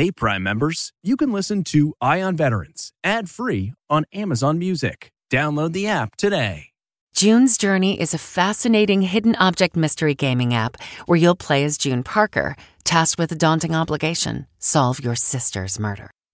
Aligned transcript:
Hey, 0.00 0.10
Prime 0.10 0.42
members, 0.42 0.94
you 1.02 1.14
can 1.14 1.30
listen 1.30 1.62
to 1.64 1.92
Eye 2.00 2.22
on 2.22 2.34
Veterans 2.34 2.90
ad 3.04 3.28
free 3.28 3.74
on 3.90 4.06
Amazon 4.14 4.58
Music. 4.58 5.12
Download 5.30 5.74
the 5.74 5.88
app 5.88 6.16
today. 6.16 6.70
June's 7.14 7.58
Journey 7.58 8.00
is 8.00 8.14
a 8.14 8.24
fascinating 8.38 9.02
hidden 9.02 9.36
object 9.36 9.76
mystery 9.76 10.14
gaming 10.14 10.54
app 10.54 10.78
where 11.04 11.18
you'll 11.18 11.34
play 11.34 11.64
as 11.64 11.76
June 11.76 12.02
Parker, 12.02 12.56
tasked 12.82 13.18
with 13.18 13.30
a 13.30 13.34
daunting 13.34 13.74
obligation 13.74 14.46
solve 14.58 15.04
your 15.04 15.16
sister's 15.16 15.78
murder. 15.78 16.10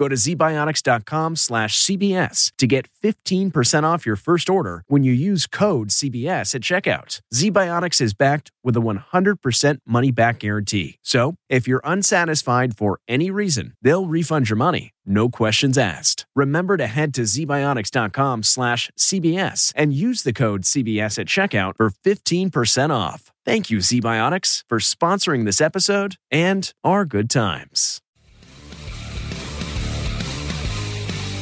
Go 0.00 0.08
to 0.08 0.16
zbiotics.com 0.16 1.36
slash 1.36 1.78
CBS 1.78 2.52
to 2.56 2.66
get 2.66 2.88
15% 3.04 3.82
off 3.82 4.06
your 4.06 4.16
first 4.16 4.48
order 4.48 4.82
when 4.86 5.04
you 5.04 5.12
use 5.12 5.46
code 5.46 5.88
CBS 5.90 6.54
at 6.54 6.62
checkout. 6.62 7.20
ZBiotics 7.34 8.00
is 8.00 8.14
backed 8.14 8.50
with 8.64 8.78
a 8.78 8.80
100% 8.80 9.78
money 9.86 10.10
back 10.10 10.38
guarantee. 10.38 10.96
So 11.02 11.34
if 11.50 11.68
you're 11.68 11.82
unsatisfied 11.84 12.78
for 12.78 12.98
any 13.08 13.30
reason, 13.30 13.74
they'll 13.82 14.06
refund 14.06 14.48
your 14.48 14.56
money. 14.56 14.92
No 15.04 15.28
questions 15.28 15.76
asked. 15.76 16.24
Remember 16.34 16.78
to 16.78 16.86
head 16.86 17.12
to 17.14 17.22
zbiotics.com 17.22 18.42
slash 18.44 18.90
CBS 18.98 19.70
and 19.76 19.92
use 19.92 20.22
the 20.22 20.32
code 20.32 20.62
CBS 20.62 21.18
at 21.18 21.26
checkout 21.26 21.74
for 21.76 21.90
15% 21.90 22.88
off. 22.88 23.30
Thank 23.44 23.68
you, 23.68 23.78
ZBiotics, 23.78 24.62
for 24.66 24.78
sponsoring 24.78 25.44
this 25.44 25.60
episode 25.60 26.16
and 26.30 26.72
our 26.84 27.04
good 27.04 27.28
times. 27.28 28.00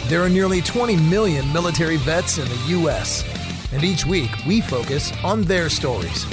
There 0.08 0.22
are 0.22 0.30
nearly 0.30 0.62
20 0.62 0.96
million 0.96 1.52
military 1.52 1.98
vets 1.98 2.38
in 2.38 2.48
the 2.48 2.64
U.S., 2.68 3.22
and 3.74 3.84
each 3.84 4.06
week 4.06 4.30
we 4.46 4.62
focus 4.62 5.12
on 5.22 5.42
their 5.42 5.68
stories. 5.68 6.24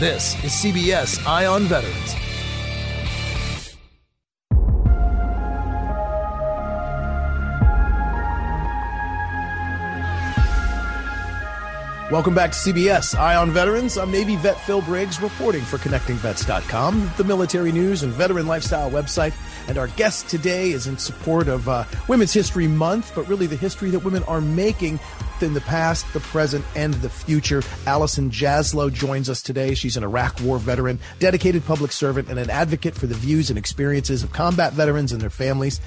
This 0.00 0.42
is 0.42 0.50
CBS 0.52 1.22
Eye 1.26 1.44
on 1.44 1.64
Veterans. 1.64 2.14
Welcome 12.10 12.34
back 12.34 12.52
to 12.52 12.58
CBS 12.58 13.18
Eye 13.18 13.36
on 13.36 13.50
Veterans. 13.50 13.98
I'm 13.98 14.10
Navy 14.10 14.36
vet 14.36 14.58
Phil 14.60 14.80
Briggs 14.80 15.20
reporting 15.20 15.62
for 15.62 15.76
ConnectingVets.com, 15.76 17.10
the 17.18 17.24
military 17.24 17.72
news 17.72 18.04
and 18.04 18.12
veteran 18.12 18.46
lifestyle 18.46 18.90
website. 18.90 19.34
And 19.68 19.78
our 19.78 19.88
guest 19.88 20.28
today 20.28 20.72
is 20.72 20.86
in 20.86 20.98
support 20.98 21.48
of 21.48 21.68
uh, 21.68 21.84
Women's 22.08 22.32
History 22.32 22.68
Month, 22.68 23.12
but 23.14 23.28
really 23.28 23.46
the 23.46 23.56
history 23.56 23.90
that 23.90 24.00
women 24.00 24.22
are 24.24 24.40
making 24.40 24.98
in 25.40 25.54
the 25.54 25.60
past, 25.60 26.10
the 26.12 26.20
present, 26.20 26.64
and 26.76 26.94
the 26.94 27.10
future. 27.10 27.62
Allison 27.86 28.30
Jaslow 28.30 28.92
joins 28.92 29.28
us 29.28 29.42
today. 29.42 29.74
She's 29.74 29.96
an 29.96 30.04
Iraq 30.04 30.40
War 30.40 30.58
veteran, 30.58 30.98
dedicated 31.18 31.64
public 31.64 31.92
servant, 31.92 32.28
and 32.28 32.38
an 32.38 32.48
advocate 32.48 32.94
for 32.94 33.06
the 33.06 33.14
views 33.14 33.50
and 33.50 33.58
experiences 33.58 34.22
of 34.22 34.32
combat 34.32 34.72
veterans 34.72 35.12
and 35.12 35.20
their 35.20 35.30
families. 35.30 35.80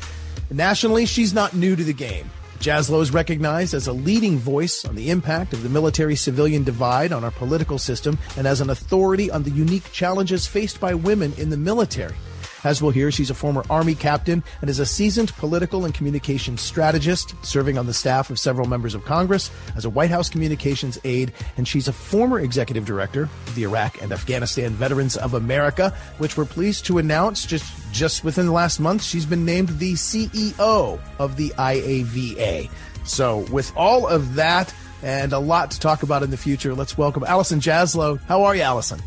Nationally, 0.52 1.06
she's 1.06 1.34
not 1.34 1.54
new 1.54 1.76
to 1.76 1.84
the 1.84 1.94
game. 1.94 2.30
Jaslow 2.60 3.02
is 3.02 3.12
recognized 3.12 3.74
as 3.74 3.88
a 3.88 3.94
leading 3.94 4.38
voice 4.38 4.86
on 4.86 4.96
the 4.96 5.10
impact 5.10 5.54
of 5.54 5.62
the 5.62 5.70
military 5.70 6.16
civilian 6.16 6.64
divide 6.64 7.12
on 7.12 7.24
our 7.24 7.32
political 7.32 7.78
system 7.78 8.18
and 8.38 8.48
as 8.48 8.62
an 8.62 8.70
authority 8.70 9.30
on 9.30 9.44
the 9.44 9.52
unique 9.52 9.92
challenges 9.92 10.48
faced 10.48 10.80
by 10.80 10.94
women 10.94 11.34
in 11.38 11.50
the 11.50 11.58
military. 11.58 12.16
As 12.66 12.82
we'll 12.82 12.90
hear, 12.90 13.12
she's 13.12 13.30
a 13.30 13.36
former 13.36 13.64
Army 13.70 13.94
captain 13.94 14.44
and 14.60 14.72
is 14.72 14.80
a 14.80 14.88
seasoned 14.88 15.32
political 15.36 15.86
and 15.86 15.94
communications 15.94 16.62
strategist, 16.62 17.36
serving 17.46 17.78
on 17.78 17.86
the 17.86 17.94
staff 17.94 18.32
of 18.32 18.40
several 18.40 18.68
members 18.68 18.96
of 18.96 19.06
Congress 19.06 19.52
as 19.76 19.86
a 19.86 19.90
White 19.90 20.10
House 20.10 20.30
communications 20.30 21.00
aide, 21.04 21.32
and 21.58 21.68
she's 21.68 21.88
a 21.88 21.94
former 21.94 22.40
executive 22.40 22.84
director 22.84 23.30
of 23.46 23.54
the 23.54 23.62
Iraq 23.62 24.02
and 24.02 24.12
Afghanistan 24.12 24.72
Veterans 24.72 25.16
of 25.16 25.36
America, 25.36 25.94
which 26.18 26.38
we're 26.38 26.46
pleased 26.46 26.88
to 26.88 26.98
announce 26.98 27.46
just 27.46 27.72
just 27.92 28.24
within 28.24 28.48
the 28.48 28.52
last 28.52 28.80
month, 28.80 29.04
she's 29.04 29.28
been 29.28 29.46
named 29.46 29.70
the 29.78 29.94
CEO 29.94 31.00
of 31.20 31.38
the 31.38 31.50
IAVA. 31.52 32.68
So, 33.06 33.46
with 33.52 33.72
all 33.78 34.08
of 34.08 34.34
that 34.36 34.74
and 35.04 35.34
a 35.34 35.40
lot 35.40 35.70
to 35.70 35.80
talk 35.80 36.02
about 36.02 36.24
in 36.24 36.32
the 36.32 36.38
future, 36.38 36.74
let's 36.74 36.98
welcome 36.98 37.24
Allison 37.26 37.60
Jaslow. 37.60 38.20
How 38.22 38.44
are 38.44 38.56
you, 38.56 38.64
Allison? 38.64 39.00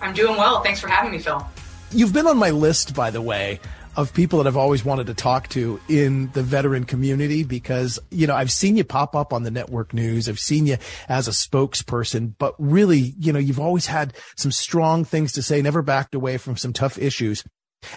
I'm 0.00 0.12
doing 0.12 0.36
well. 0.36 0.62
Thanks 0.64 0.80
for 0.80 0.88
having 0.88 1.12
me, 1.12 1.20
Phil. 1.20 1.46
You've 1.94 2.14
been 2.14 2.26
on 2.26 2.38
my 2.38 2.50
list, 2.50 2.94
by 2.94 3.10
the 3.10 3.20
way, 3.20 3.60
of 3.96 4.14
people 4.14 4.38
that 4.38 4.46
I've 4.48 4.56
always 4.56 4.82
wanted 4.82 5.08
to 5.08 5.14
talk 5.14 5.48
to 5.48 5.78
in 5.90 6.30
the 6.32 6.42
veteran 6.42 6.84
community 6.84 7.44
because, 7.44 7.98
you 8.10 8.26
know, 8.26 8.34
I've 8.34 8.50
seen 8.50 8.78
you 8.78 8.84
pop 8.84 9.14
up 9.14 9.34
on 9.34 9.42
the 9.42 9.50
network 9.50 9.92
news. 9.92 10.26
I've 10.26 10.40
seen 10.40 10.66
you 10.66 10.78
as 11.10 11.28
a 11.28 11.32
spokesperson, 11.32 12.32
but 12.38 12.54
really, 12.58 13.14
you 13.18 13.30
know, 13.30 13.38
you've 13.38 13.60
always 13.60 13.84
had 13.86 14.14
some 14.38 14.52
strong 14.52 15.04
things 15.04 15.32
to 15.32 15.42
say, 15.42 15.60
never 15.60 15.82
backed 15.82 16.14
away 16.14 16.38
from 16.38 16.56
some 16.56 16.72
tough 16.72 16.96
issues. 16.96 17.44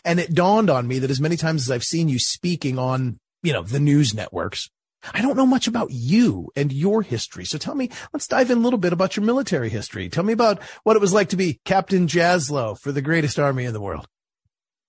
And 0.04 0.20
it 0.20 0.34
dawned 0.34 0.70
on 0.70 0.88
me 0.88 1.00
that 1.00 1.12
as 1.12 1.22
many 1.22 1.38
times 1.38 1.62
as 1.62 1.72
I've 1.72 1.84
seen 1.86 2.10
you 2.10 2.20
speaking 2.20 2.78
on, 2.78 3.18
you 3.44 3.54
know, 3.54 3.62
the 3.62 3.80
news 3.80 4.14
networks, 4.14 4.70
I 5.14 5.22
don't 5.22 5.38
know 5.38 5.46
much 5.46 5.68
about 5.68 5.92
you 5.92 6.52
and 6.56 6.72
your 6.72 7.02
history. 7.02 7.46
So 7.46 7.58
tell 7.58 7.76
me, 7.76 7.90
let's 8.14 8.28
dive 8.28 8.52
in 8.52 8.58
a 8.58 8.62
little 8.62 8.80
bit 8.80 8.94
about 8.94 9.16
your 9.16 9.26
military 9.26 9.70
history. 9.70 10.10
Tell 10.10 10.24
me 10.24 10.34
about 10.34 10.62
what 10.84 10.96
it 10.96 11.02
was 11.02 11.14
like 11.14 11.30
to 11.30 11.38
be 11.38 11.60
Captain 11.66 12.08
Jaslow 12.08 12.80
for 12.80 12.92
the 12.92 13.02
greatest 13.02 13.40
army 13.40 13.66
in 13.66 13.74
the 13.74 13.82
world. 13.82 14.08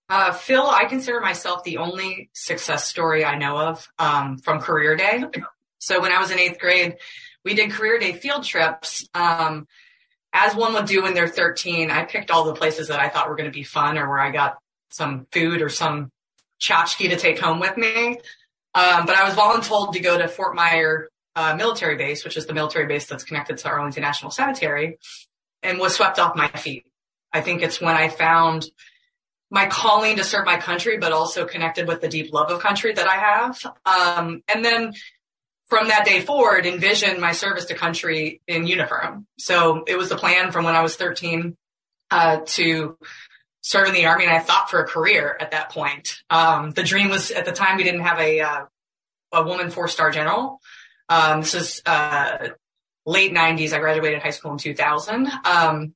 Uh, 0.09 0.32
Phil, 0.32 0.66
I 0.66 0.84
consider 0.84 1.21
myself 1.21 1.65
the 1.65 1.78
only 1.78 2.31
success 2.32 2.87
story 2.87 3.25
I 3.25 3.37
know 3.37 3.59
of 3.59 3.88
um, 3.99 4.38
from 4.38 4.60
career 4.60 4.97
day. 4.97 5.25
So 5.78 6.00
when 6.00 6.12
I 6.12 6.21
was 6.21 6.31
in 6.31 6.38
eighth 6.38 6.59
grade, 6.59 6.97
we 7.44 7.55
did 7.55 7.72
career 7.72 7.99
day 7.99 8.12
field 8.12 8.44
trips. 8.44 9.09
Um, 9.15 9.66
as 10.32 10.55
one 10.55 10.75
would 10.75 10.87
do 10.87 11.03
when 11.03 11.15
they're 11.15 11.28
13, 11.28 11.91
I 11.91 12.05
picked 12.05 12.31
all 12.31 12.44
the 12.44 12.55
places 12.55 12.88
that 12.88 13.00
I 13.00 13.09
thought 13.09 13.28
were 13.28 13.37
going 13.37 13.50
to 13.50 13.55
be 13.55 13.62
fun 13.62 13.99
or 13.99 14.09
where 14.09 14.19
I 14.19 14.31
got 14.31 14.59
some 14.91 15.26
food 15.32 15.62
or 15.62 15.69
some 15.69 16.12
tchotchke 16.60 17.10
to 17.10 17.16
take 17.16 17.38
home 17.38 17.59
with 17.59 17.76
me. 17.76 18.19
Um, 18.76 19.06
but 19.06 19.16
I 19.16 19.25
was 19.25 19.34
voluntold 19.34 19.94
to 19.94 20.00
go 20.00 20.19
to 20.19 20.28
Fort 20.28 20.55
Myer 20.55 21.08
uh, 21.34 21.56
military 21.56 21.96
base, 21.96 22.25
which 22.25 22.37
is 22.37 22.44
the 22.44 22.52
military 22.52 22.87
base 22.87 23.06
that's 23.06 23.25
connected 23.25 23.56
to 23.58 23.69
Arlington 23.69 24.02
National 24.02 24.31
Cemetery, 24.31 24.99
and 25.62 25.78
was 25.78 25.94
swept 25.94 26.19
off 26.19 26.37
my 26.37 26.49
feet. 26.49 26.84
I 27.32 27.40
think 27.40 27.62
it's 27.62 27.81
when 27.81 27.96
I 27.96 28.08
found 28.08 28.67
my 29.50 29.67
calling 29.67 30.17
to 30.17 30.25
serve 30.25 30.44
my 30.44 30.58
country, 30.58 30.99
but 30.99 31.12
also 31.12 31.46
connected 31.46 31.88
with 31.88 32.02
the 32.02 32.08
deep 32.08 32.34
love 32.34 32.50
of 32.50 32.61
country 32.61 32.93
that 32.93 33.08
I 33.08 33.17
have. 33.17 33.58
Um, 33.87 34.43
and 34.46 34.62
then 34.62 34.93
from 35.69 35.88
that 35.88 36.05
day 36.05 36.20
forward, 36.20 36.67
envisioned 36.67 37.19
my 37.19 37.32
service 37.32 37.64
to 37.67 37.75
country 37.75 38.43
in 38.46 38.67
uniform. 38.67 39.26
So 39.38 39.84
it 39.87 39.96
was 39.96 40.11
the 40.11 40.17
plan 40.17 40.52
from 40.52 40.67
when 40.67 40.75
I 40.75 40.82
was 40.82 40.96
13 40.96 41.56
uh, 42.11 42.40
to 42.44 42.99
serve 43.66 43.88
in 43.88 43.94
the 43.94 44.06
army 44.06 44.22
and 44.22 44.32
I 44.32 44.38
thought 44.38 44.70
for 44.70 44.78
a 44.78 44.86
career 44.86 45.36
at 45.40 45.50
that 45.50 45.70
point. 45.70 46.22
Um, 46.30 46.70
the 46.70 46.84
dream 46.84 47.08
was 47.08 47.32
at 47.32 47.46
the 47.46 47.50
time 47.50 47.76
we 47.76 47.82
didn't 47.82 48.02
have 48.02 48.20
a, 48.20 48.40
uh, 48.40 48.64
a 49.32 49.42
woman 49.42 49.72
four 49.72 49.88
star 49.88 50.12
general. 50.12 50.60
Um, 51.08 51.40
this 51.40 51.54
is, 51.54 51.82
uh, 51.84 52.50
late 53.06 53.32
nineties. 53.32 53.72
I 53.72 53.80
graduated 53.80 54.22
high 54.22 54.30
school 54.30 54.52
in 54.52 54.58
2000. 54.58 55.28
Um, 55.44 55.94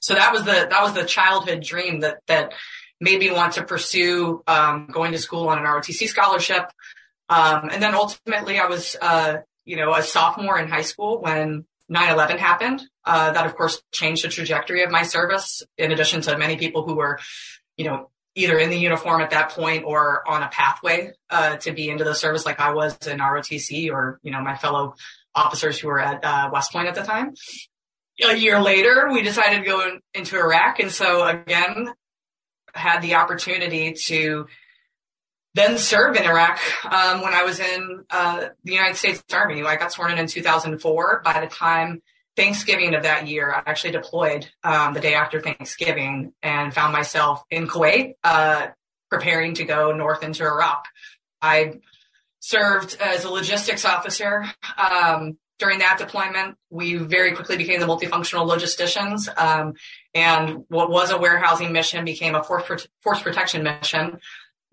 so 0.00 0.14
that 0.14 0.32
was 0.32 0.44
the, 0.44 0.66
that 0.70 0.82
was 0.82 0.94
the 0.94 1.04
childhood 1.04 1.62
dream 1.62 2.00
that, 2.00 2.20
that 2.26 2.54
made 3.02 3.20
me 3.20 3.30
want 3.30 3.52
to 3.54 3.64
pursue, 3.64 4.42
um, 4.46 4.88
going 4.90 5.12
to 5.12 5.18
school 5.18 5.48
on 5.48 5.58
an 5.58 5.64
ROTC 5.64 6.08
scholarship. 6.08 6.70
Um, 7.28 7.68
and 7.70 7.82
then 7.82 7.94
ultimately 7.94 8.58
I 8.58 8.64
was, 8.64 8.96
uh, 8.98 9.36
you 9.66 9.76
know, 9.76 9.92
a 9.92 10.02
sophomore 10.02 10.58
in 10.58 10.68
high 10.68 10.80
school 10.80 11.20
when 11.20 11.66
9-11 11.92 12.38
happened. 12.38 12.80
Uh, 13.04 13.32
that 13.32 13.46
of 13.46 13.56
course 13.56 13.82
changed 13.92 14.24
the 14.24 14.28
trajectory 14.28 14.82
of 14.82 14.90
my 14.90 15.02
service 15.02 15.62
in 15.78 15.90
addition 15.90 16.20
to 16.20 16.36
many 16.36 16.56
people 16.56 16.84
who 16.84 16.94
were, 16.94 17.18
you 17.76 17.86
know, 17.86 18.10
either 18.34 18.58
in 18.58 18.70
the 18.70 18.78
uniform 18.78 19.20
at 19.20 19.30
that 19.30 19.50
point 19.50 19.84
or 19.86 20.22
on 20.28 20.42
a 20.42 20.48
pathway, 20.48 21.12
uh, 21.30 21.56
to 21.56 21.72
be 21.72 21.88
into 21.88 22.04
the 22.04 22.14
service 22.14 22.44
like 22.46 22.60
I 22.60 22.72
was 22.72 22.96
in 23.06 23.18
ROTC 23.18 23.90
or, 23.90 24.20
you 24.22 24.30
know, 24.30 24.40
my 24.40 24.56
fellow 24.56 24.94
officers 25.34 25.78
who 25.78 25.88
were 25.88 26.00
at, 26.00 26.24
uh, 26.24 26.50
West 26.52 26.72
Point 26.72 26.88
at 26.88 26.94
the 26.94 27.02
time. 27.02 27.34
A 28.22 28.36
year 28.36 28.60
later, 28.60 29.08
we 29.10 29.22
decided 29.22 29.60
to 29.60 29.64
go 29.64 29.80
in, 29.88 30.00
into 30.14 30.38
Iraq. 30.38 30.78
And 30.78 30.90
so 30.90 31.26
again, 31.26 31.92
had 32.74 33.00
the 33.00 33.14
opportunity 33.14 33.94
to 33.94 34.46
then 35.54 35.78
serve 35.78 36.16
in 36.16 36.24
Iraq 36.24 36.60
um, 36.84 37.22
when 37.22 37.34
I 37.34 37.42
was 37.42 37.58
in 37.58 38.04
uh, 38.10 38.48
the 38.62 38.72
United 38.72 38.96
States 38.96 39.22
Army. 39.32 39.62
I 39.62 39.76
got 39.76 39.92
sworn 39.92 40.12
in 40.12 40.18
in 40.18 40.26
2004. 40.26 41.22
By 41.24 41.40
the 41.40 41.48
time 41.48 42.02
Thanksgiving 42.40 42.94
of 42.94 43.02
that 43.02 43.28
year, 43.28 43.52
I 43.52 43.62
actually 43.66 43.90
deployed 43.90 44.48
um, 44.64 44.94
the 44.94 45.00
day 45.00 45.12
after 45.12 45.42
Thanksgiving 45.42 46.32
and 46.42 46.72
found 46.72 46.94
myself 46.94 47.44
in 47.50 47.68
Kuwait, 47.68 48.14
uh, 48.24 48.68
preparing 49.10 49.52
to 49.54 49.64
go 49.64 49.92
north 49.92 50.22
into 50.22 50.44
Iraq. 50.44 50.86
I 51.42 51.80
served 52.38 52.96
as 52.98 53.24
a 53.24 53.30
logistics 53.30 53.84
officer. 53.84 54.46
Um, 54.78 55.36
during 55.58 55.80
that 55.80 55.98
deployment, 55.98 56.56
we 56.70 56.94
very 56.94 57.32
quickly 57.32 57.58
became 57.58 57.78
the 57.78 57.86
multifunctional 57.86 58.48
logisticians. 58.48 59.28
Um, 59.38 59.74
and 60.14 60.64
what 60.68 60.90
was 60.90 61.10
a 61.10 61.18
warehousing 61.18 61.72
mission 61.72 62.06
became 62.06 62.34
a 62.34 62.42
force, 62.42 62.88
force 63.02 63.20
protection 63.20 63.64
mission 63.64 64.18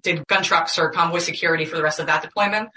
did 0.04 0.26
gun 0.28 0.42
trucks 0.42 0.80
or 0.80 0.92
convoy 0.92 1.20
security 1.20 1.66
for 1.66 1.76
the 1.76 1.84
rest 1.84 2.00
of 2.00 2.06
that 2.06 2.22
deployment. 2.22 2.70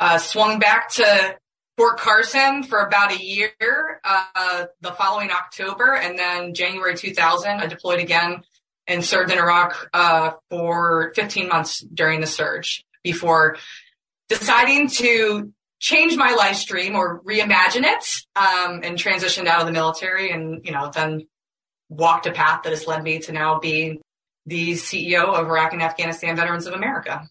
Uh, 0.00 0.16
swung 0.16 0.58
back 0.58 0.88
to 0.88 1.36
Fort 1.76 1.98
Carson 1.98 2.62
for 2.64 2.80
about 2.80 3.12
a 3.12 3.22
year 3.22 4.00
uh, 4.04 4.66
the 4.80 4.92
following 4.92 5.30
October, 5.30 5.94
and 5.94 6.18
then 6.18 6.54
January 6.54 6.96
2000, 6.96 7.60
I 7.60 7.66
deployed 7.66 8.00
again 8.00 8.42
and 8.86 9.04
served 9.04 9.30
in 9.30 9.38
Iraq 9.38 9.88
uh, 9.94 10.32
for 10.50 11.12
15 11.14 11.48
months 11.48 11.80
during 11.80 12.20
the 12.20 12.26
surge 12.26 12.84
before 13.02 13.56
deciding 14.28 14.88
to 14.88 15.52
change 15.78 16.16
my 16.16 16.32
life 16.32 16.56
stream 16.56 16.94
or 16.94 17.20
reimagine 17.22 17.84
it 17.84 18.04
um, 18.36 18.80
and 18.84 18.96
transitioned 18.96 19.46
out 19.46 19.60
of 19.60 19.66
the 19.66 19.72
military 19.72 20.30
and 20.30 20.64
you 20.64 20.72
know 20.72 20.90
then 20.94 21.26
walked 21.88 22.26
a 22.26 22.32
path 22.32 22.62
that 22.62 22.70
has 22.70 22.86
led 22.86 23.02
me 23.02 23.18
to 23.18 23.32
now 23.32 23.58
being 23.58 24.00
the 24.46 24.72
CEO 24.72 25.24
of 25.24 25.46
Iraq 25.46 25.72
and 25.72 25.82
Afghanistan 25.82 26.36
Veterans 26.36 26.66
of 26.66 26.74
America. 26.74 27.28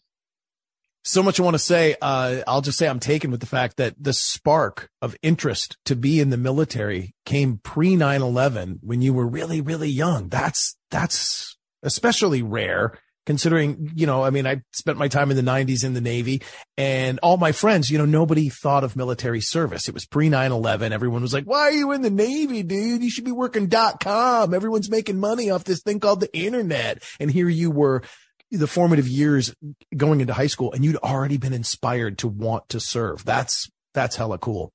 So 1.04 1.24
much 1.24 1.40
I 1.40 1.44
want 1.44 1.56
to 1.56 1.60
say. 1.60 1.96
Uh, 2.02 2.42
I'll 2.48 2.62
just 2.62 2.78
say 2.78 2.88
I'm 2.88 3.00
taken 3.00 3.32
with 3.32 3.40
the 3.40 3.48
fact 3.48 3.78
that 3.78 3.96
the 4.00 4.14
spark 4.14 4.90
of 5.02 5.16
interest 5.22 5.78
to 5.86 5.96
be 5.96 6.20
in 6.20 6.30
the 6.30 6.38
military 6.38 7.16
came 7.26 7.58
pre 7.58 7.96
9/11 7.96 8.80
when 8.84 9.02
you 9.02 9.14
were 9.14 9.28
really, 9.28 9.62
really 9.62 9.90
young. 9.90 10.30
That's 10.30 10.76
that's 10.92 11.58
especially 11.84 12.44
rare 12.44 13.00
considering, 13.26 13.92
you 13.96 14.08
know, 14.08 14.24
I 14.24 14.30
mean, 14.30 14.48
I 14.48 14.62
spent 14.74 14.98
my 14.98 15.08
time 15.08 15.30
in 15.30 15.38
the 15.38 15.44
nineties 15.44 15.84
in 15.84 15.94
the 15.94 16.02
Navy 16.02 16.42
and 16.78 17.20
all 17.22 17.38
my 17.38 17.52
friends, 17.52 17.90
you 17.90 17.98
know, 17.98 18.06
nobody 18.06 18.50
thought 18.50 18.84
of 18.84 18.96
military 18.96 19.42
service. 19.42 19.88
It 19.88 19.94
was 19.94 20.06
pre 20.06 20.30
9-11. 20.30 20.92
Everyone 20.92 21.22
was 21.22 21.34
like, 21.34 21.46
why 21.46 21.62
are 21.62 21.72
you 21.72 21.92
in 21.92 22.02
the 22.02 22.10
Navy, 22.10 22.64
dude? 22.64 23.04
You 23.04 23.10
should 23.10 23.26
be 23.26 23.32
working 23.32 23.68
dot 23.68 24.00
com. 24.00 24.54
Everyone's 24.54 24.90
making 24.90 25.20
money 25.20 25.50
off 25.50 25.64
this 25.64 25.82
thing 25.82 26.00
called 26.00 26.20
the 26.20 26.36
internet. 26.36 27.04
And 27.20 27.30
here 27.30 27.50
you 27.50 27.72
were 27.72 28.04
the 28.52 28.68
formative 28.68 29.08
years 29.08 29.56
going 29.96 30.22
into 30.22 30.34
high 30.34 30.48
school 30.48 30.72
and 30.74 30.84
you'd 30.84 30.98
already 30.98 31.38
been 31.38 31.54
inspired 31.54 32.18
to 32.20 32.28
want 32.28 32.68
to 32.70 32.80
serve. 32.80 33.24
That's, 33.26 33.70
that's 33.94 34.16
hella 34.16 34.38
cool. 34.38 34.72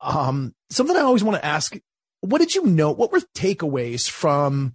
Um, 0.00 0.54
something 0.70 0.96
I 0.96 1.00
always 1.00 1.24
want 1.24 1.36
to 1.36 1.44
ask, 1.44 1.76
what 2.20 2.38
did 2.38 2.54
you 2.54 2.66
know? 2.66 2.90
What 2.92 3.12
were 3.12 3.20
takeaways 3.34 4.08
from 4.08 4.74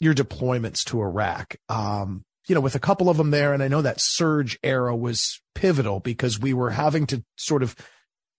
your 0.00 0.14
deployments 0.14 0.84
to 0.84 1.00
Iraq. 1.00 1.56
Um, 1.68 2.24
you 2.46 2.54
know, 2.54 2.60
with 2.60 2.74
a 2.74 2.80
couple 2.80 3.08
of 3.08 3.16
them 3.16 3.30
there, 3.30 3.54
and 3.54 3.62
I 3.62 3.68
know 3.68 3.82
that 3.82 4.00
surge 4.00 4.58
era 4.62 4.94
was 4.94 5.40
pivotal 5.54 6.00
because 6.00 6.38
we 6.38 6.52
were 6.52 6.70
having 6.70 7.06
to 7.06 7.24
sort 7.36 7.62
of, 7.62 7.74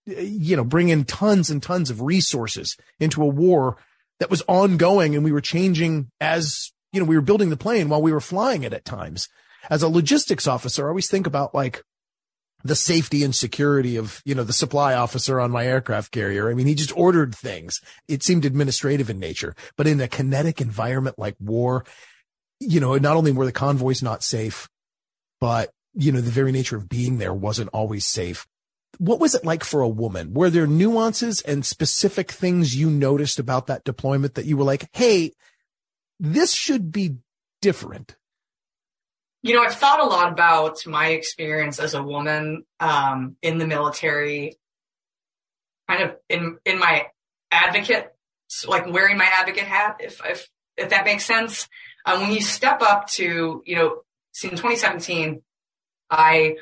you 0.06 0.56
know, 0.56 0.64
bring 0.64 0.90
in 0.90 1.04
tons 1.04 1.50
and 1.50 1.60
tons 1.60 1.90
of 1.90 2.02
resources 2.02 2.76
into 3.00 3.22
a 3.22 3.26
war 3.26 3.78
that 4.20 4.30
was 4.30 4.42
ongoing 4.42 5.16
and 5.16 5.24
we 5.24 5.32
were 5.32 5.40
changing 5.40 6.08
as, 6.20 6.72
you 6.96 7.00
know, 7.02 7.06
we 7.06 7.14
were 7.14 7.22
building 7.22 7.50
the 7.50 7.56
plane 7.58 7.90
while 7.90 8.00
we 8.00 8.10
were 8.10 8.20
flying 8.20 8.62
it 8.62 8.72
at 8.72 8.86
times. 8.86 9.28
As 9.68 9.82
a 9.82 9.88
logistics 9.88 10.46
officer, 10.46 10.86
I 10.86 10.88
always 10.88 11.10
think 11.10 11.26
about 11.26 11.54
like, 11.54 11.82
the 12.64 12.74
safety 12.74 13.22
and 13.22 13.34
security 13.34 13.96
of, 13.96 14.22
you 14.24 14.34
know, 14.34 14.42
the 14.42 14.52
supply 14.52 14.94
officer 14.94 15.38
on 15.38 15.50
my 15.50 15.66
aircraft 15.66 16.10
carrier. 16.10 16.50
I 16.50 16.54
mean, 16.54 16.66
he 16.66 16.74
just 16.74 16.96
ordered 16.96 17.34
things. 17.34 17.80
It 18.08 18.22
seemed 18.22 18.44
administrative 18.44 19.10
in 19.10 19.18
nature, 19.18 19.54
but 19.76 19.86
in 19.86 20.00
a 20.00 20.08
kinetic 20.08 20.60
environment 20.60 21.18
like 21.18 21.36
war, 21.38 21.84
you 22.58 22.80
know, 22.80 22.96
not 22.96 23.16
only 23.16 23.30
were 23.30 23.44
the 23.44 23.52
convoys 23.52 24.02
not 24.02 24.24
safe, 24.24 24.68
but, 25.38 25.70
you 25.94 26.10
know, 26.10 26.20
the 26.20 26.30
very 26.30 26.50
nature 26.50 26.76
of 26.76 26.88
being 26.88 27.18
there 27.18 27.34
wasn't 27.34 27.70
always 27.72 28.06
safe. 28.06 28.46
What 28.98 29.20
was 29.20 29.34
it 29.34 29.44
like 29.44 29.62
for 29.62 29.82
a 29.82 29.88
woman? 29.88 30.32
Were 30.32 30.50
there 30.50 30.66
nuances 30.66 31.42
and 31.42 31.64
specific 31.64 32.32
things 32.32 32.74
you 32.74 32.88
noticed 32.88 33.38
about 33.38 33.66
that 33.66 33.84
deployment 33.84 34.34
that 34.34 34.46
you 34.46 34.56
were 34.56 34.64
like, 34.64 34.88
Hey, 34.92 35.32
this 36.18 36.52
should 36.52 36.92
be 36.92 37.16
different? 37.62 38.16
You 39.42 39.54
know, 39.54 39.62
I've 39.62 39.74
thought 39.74 40.00
a 40.00 40.06
lot 40.06 40.32
about 40.32 40.84
my 40.86 41.08
experience 41.08 41.78
as 41.78 41.94
a 41.94 42.02
woman 42.02 42.64
um, 42.80 43.36
in 43.42 43.58
the 43.58 43.66
military, 43.66 44.56
kind 45.88 46.02
of 46.02 46.16
in 46.28 46.58
in 46.64 46.78
my 46.78 47.06
advocate, 47.50 48.12
like 48.66 48.92
wearing 48.92 49.16
my 49.16 49.28
advocate 49.32 49.64
hat, 49.64 49.98
if 50.00 50.20
if 50.24 50.48
if 50.76 50.90
that 50.90 51.04
makes 51.04 51.24
sense. 51.24 51.68
Um, 52.04 52.20
when 52.20 52.32
you 52.32 52.40
step 52.40 52.82
up 52.82 53.08
to, 53.10 53.62
you 53.64 53.76
know, 53.76 54.02
in 54.42 54.50
2017, 54.50 55.42
I 56.10 56.56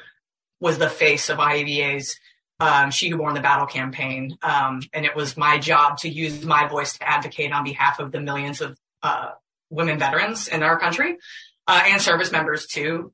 was 0.60 0.78
the 0.78 0.88
face 0.88 1.28
of 1.28 1.38
IAVA's 1.38 2.18
um, 2.60 2.90
She 2.90 3.08
Who 3.08 3.18
Borne 3.18 3.34
the 3.34 3.40
Battle 3.40 3.66
campaign, 3.66 4.38
um, 4.42 4.80
and 4.92 5.04
it 5.04 5.14
was 5.14 5.36
my 5.36 5.58
job 5.58 5.98
to 5.98 6.08
use 6.08 6.44
my 6.44 6.66
voice 6.68 6.98
to 6.98 7.08
advocate 7.08 7.52
on 7.52 7.64
behalf 7.64 7.98
of 7.98 8.12
the 8.12 8.20
millions 8.20 8.60
of 8.60 8.78
uh, 9.02 9.30
women 9.74 9.98
veterans 9.98 10.48
in 10.48 10.62
our 10.62 10.78
country 10.78 11.16
uh, 11.66 11.82
and 11.86 12.00
service 12.00 12.32
members 12.32 12.66
too, 12.66 13.12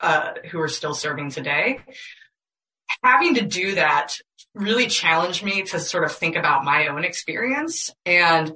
uh, 0.00 0.32
who 0.50 0.60
are 0.60 0.68
still 0.68 0.94
serving 0.94 1.30
today. 1.30 1.80
Having 3.02 3.34
to 3.36 3.42
do 3.42 3.74
that 3.76 4.16
really 4.54 4.86
challenged 4.86 5.44
me 5.44 5.62
to 5.62 5.78
sort 5.78 6.04
of 6.04 6.12
think 6.12 6.36
about 6.36 6.64
my 6.64 6.88
own 6.88 7.04
experience. 7.04 7.90
And 8.04 8.52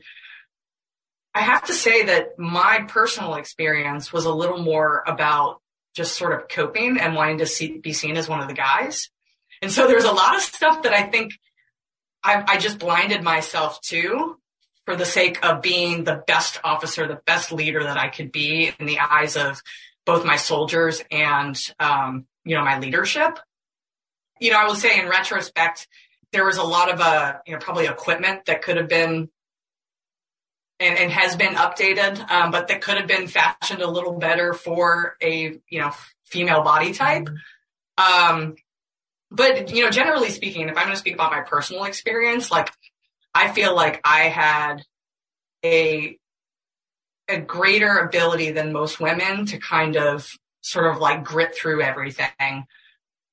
I 1.34 1.40
have 1.40 1.64
to 1.64 1.74
say 1.74 2.04
that 2.04 2.38
my 2.38 2.84
personal 2.88 3.34
experience 3.34 4.12
was 4.12 4.24
a 4.24 4.32
little 4.32 4.62
more 4.62 5.02
about 5.06 5.60
just 5.94 6.16
sort 6.16 6.32
of 6.32 6.48
coping 6.48 6.98
and 6.98 7.14
wanting 7.14 7.38
to 7.38 7.46
see, 7.46 7.78
be 7.78 7.92
seen 7.92 8.16
as 8.16 8.28
one 8.28 8.40
of 8.40 8.48
the 8.48 8.54
guys. 8.54 9.10
And 9.62 9.70
so 9.70 9.86
there's 9.86 10.04
a 10.04 10.12
lot 10.12 10.34
of 10.34 10.42
stuff 10.42 10.82
that 10.82 10.92
I 10.92 11.02
think 11.04 11.32
I, 12.22 12.42
I 12.46 12.58
just 12.58 12.78
blinded 12.78 13.22
myself 13.22 13.80
to 13.82 14.36
for 14.84 14.96
the 14.96 15.04
sake 15.06 15.44
of 15.44 15.62
being 15.62 16.04
the 16.04 16.22
best 16.26 16.60
officer, 16.62 17.06
the 17.06 17.20
best 17.26 17.52
leader 17.52 17.82
that 17.82 17.96
I 17.96 18.08
could 18.08 18.32
be 18.32 18.72
in 18.78 18.86
the 18.86 18.98
eyes 18.98 19.36
of 19.36 19.62
both 20.04 20.24
my 20.24 20.36
soldiers 20.36 21.02
and, 21.10 21.58
um, 21.80 22.26
you 22.44 22.54
know, 22.54 22.64
my 22.64 22.78
leadership. 22.78 23.38
You 24.40 24.50
know, 24.50 24.58
I 24.58 24.66
will 24.66 24.74
say 24.74 25.00
in 25.00 25.08
retrospect, 25.08 25.88
there 26.32 26.44
was 26.44 26.58
a 26.58 26.62
lot 26.62 26.92
of, 26.92 27.00
uh, 27.00 27.36
you 27.46 27.54
know, 27.54 27.58
probably 27.58 27.86
equipment 27.86 28.46
that 28.46 28.62
could 28.62 28.76
have 28.76 28.88
been 28.88 29.30
and, 30.80 30.98
and 30.98 31.10
has 31.12 31.36
been 31.36 31.54
updated, 31.54 32.30
um, 32.30 32.50
but 32.50 32.68
that 32.68 32.82
could 32.82 32.98
have 32.98 33.06
been 33.06 33.28
fashioned 33.28 33.80
a 33.80 33.90
little 33.90 34.18
better 34.18 34.52
for 34.52 35.16
a, 35.22 35.58
you 35.68 35.80
know, 35.80 35.92
female 36.24 36.62
body 36.62 36.92
type. 36.92 37.28
Um, 37.96 38.56
but, 39.30 39.72
you 39.72 39.84
know, 39.84 39.90
generally 39.90 40.30
speaking, 40.30 40.68
if 40.68 40.76
I'm 40.76 40.84
going 40.84 40.94
to 40.94 40.96
speak 40.96 41.14
about 41.14 41.30
my 41.30 41.40
personal 41.40 41.84
experience, 41.84 42.50
like 42.50 42.70
I 43.34 43.52
feel 43.52 43.74
like 43.74 44.00
I 44.04 44.28
had 44.28 44.82
a 45.64 46.18
a 47.28 47.38
greater 47.38 47.98
ability 47.98 48.50
than 48.50 48.72
most 48.72 49.00
women 49.00 49.46
to 49.46 49.58
kind 49.58 49.96
of 49.96 50.28
sort 50.60 50.94
of 50.94 51.00
like 51.00 51.24
grit 51.24 51.54
through 51.54 51.82
everything. 51.82 52.66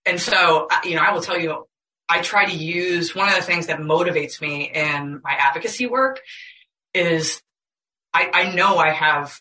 And 0.05 0.19
so, 0.19 0.67
you 0.83 0.95
know, 0.95 1.01
I 1.01 1.11
will 1.11 1.21
tell 1.21 1.37
you, 1.37 1.67
I 2.07 2.21
try 2.21 2.45
to 2.45 2.55
use 2.55 3.15
one 3.15 3.27
of 3.27 3.35
the 3.35 3.41
things 3.41 3.67
that 3.67 3.79
motivates 3.79 4.41
me 4.41 4.71
in 4.73 5.21
my 5.23 5.31
advocacy 5.31 5.87
work 5.87 6.19
is 6.93 7.41
I, 8.13 8.29
I 8.33 8.55
know 8.55 8.77
I 8.77 8.91
have 8.91 9.39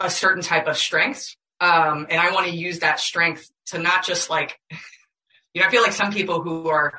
a 0.00 0.10
certain 0.10 0.42
type 0.42 0.66
of 0.66 0.76
strength. 0.76 1.36
Um, 1.60 2.06
and 2.10 2.20
I 2.20 2.32
want 2.32 2.46
to 2.46 2.52
use 2.52 2.80
that 2.80 2.98
strength 2.98 3.48
to 3.66 3.78
not 3.78 4.04
just 4.04 4.30
like, 4.30 4.58
you 5.54 5.60
know, 5.60 5.68
I 5.68 5.70
feel 5.70 5.82
like 5.82 5.92
some 5.92 6.12
people 6.12 6.42
who 6.42 6.68
are 6.68 6.98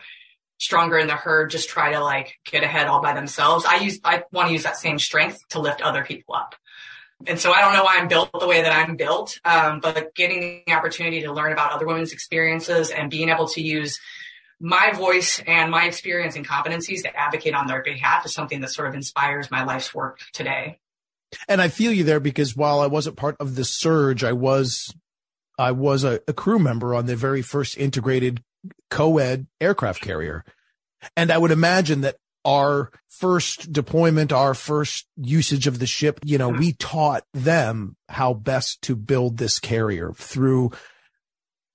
stronger 0.60 0.98
in 0.98 1.08
the 1.08 1.16
herd 1.16 1.50
just 1.50 1.70
try 1.70 1.92
to 1.92 2.00
like 2.00 2.38
get 2.46 2.64
ahead 2.64 2.88
all 2.88 3.02
by 3.02 3.14
themselves. 3.14 3.66
I 3.66 3.78
use, 3.78 4.00
I 4.04 4.24
want 4.32 4.48
to 4.48 4.54
use 4.54 4.64
that 4.64 4.78
same 4.78 5.00
strength 5.00 5.40
to 5.50 5.60
lift 5.60 5.82
other 5.82 6.04
people 6.04 6.36
up. 6.36 6.56
and 7.28 7.40
so 7.40 7.52
I 7.52 7.62
don't 7.62 7.74
know 7.74 7.84
why 7.84 7.98
I'm 7.98 8.08
built 8.08 8.30
the 8.38 8.48
way 8.48 8.62
that 8.62 8.72
I'm 8.72 8.96
built, 8.96 9.40
um, 9.46 9.80
but 9.80 10.16
getting 10.16 10.64
the 10.66 10.74
opportunity 10.74 11.22
to 11.22 11.34
learn 11.34 11.52
about 11.52 11.72
other 11.72 11.86
women's 11.86 12.14
experiences 12.14 12.92
and 12.92 13.10
being 13.10 13.30
able 13.30 13.48
to 13.50 13.62
use 13.62 14.00
my 14.60 14.92
voice 14.94 15.42
and 15.46 15.70
my 15.70 15.86
experience 15.86 16.36
and 16.36 16.48
competencies 16.48 17.02
to 17.02 17.16
advocate 17.16 17.54
on 17.54 17.68
their 17.68 17.84
behalf 17.84 18.26
is 18.26 18.34
something 18.34 18.62
that 18.62 18.72
sort 18.72 18.88
of 18.88 18.96
inspires 18.96 19.52
my 19.52 19.64
life's 19.64 19.94
work 19.94 20.20
today. 20.32 20.80
And 21.48 21.62
I 21.62 21.68
feel 21.68 21.92
you 21.92 22.04
there 22.04 22.20
because 22.20 22.56
while 22.56 22.80
I 22.80 22.88
wasn't 22.88 23.18
part 23.18 23.36
of 23.40 23.56
the 23.56 23.66
surge, 23.66 24.24
I 24.24 24.34
was, 24.34 24.94
I 25.58 25.72
was 25.72 26.04
a, 26.04 26.22
a 26.28 26.34
crew 26.34 26.60
member 26.60 26.96
on 26.96 27.08
the 27.08 27.16
very 27.16 27.42
first 27.42 27.78
integrated 27.78 28.42
co-ed 28.90 29.48
aircraft 29.60 30.02
carrier. 30.02 30.44
And 31.16 31.32
I 31.32 31.38
would 31.38 31.52
imagine 31.52 32.02
that 32.02 32.18
our 32.46 32.92
first 33.08 33.72
deployment, 33.72 34.32
our 34.32 34.54
first 34.54 35.08
usage 35.18 35.68
of 35.68 35.80
the 35.80 35.86
ship, 35.86 36.20
you 36.24 36.38
know, 36.38 36.50
we 36.50 36.74
taught 36.74 37.24
them 37.34 37.96
how 38.10 38.34
best 38.34 38.82
to 38.84 38.96
build 38.96 39.38
this 39.38 39.60
carrier 39.60 40.12
through 40.14 40.72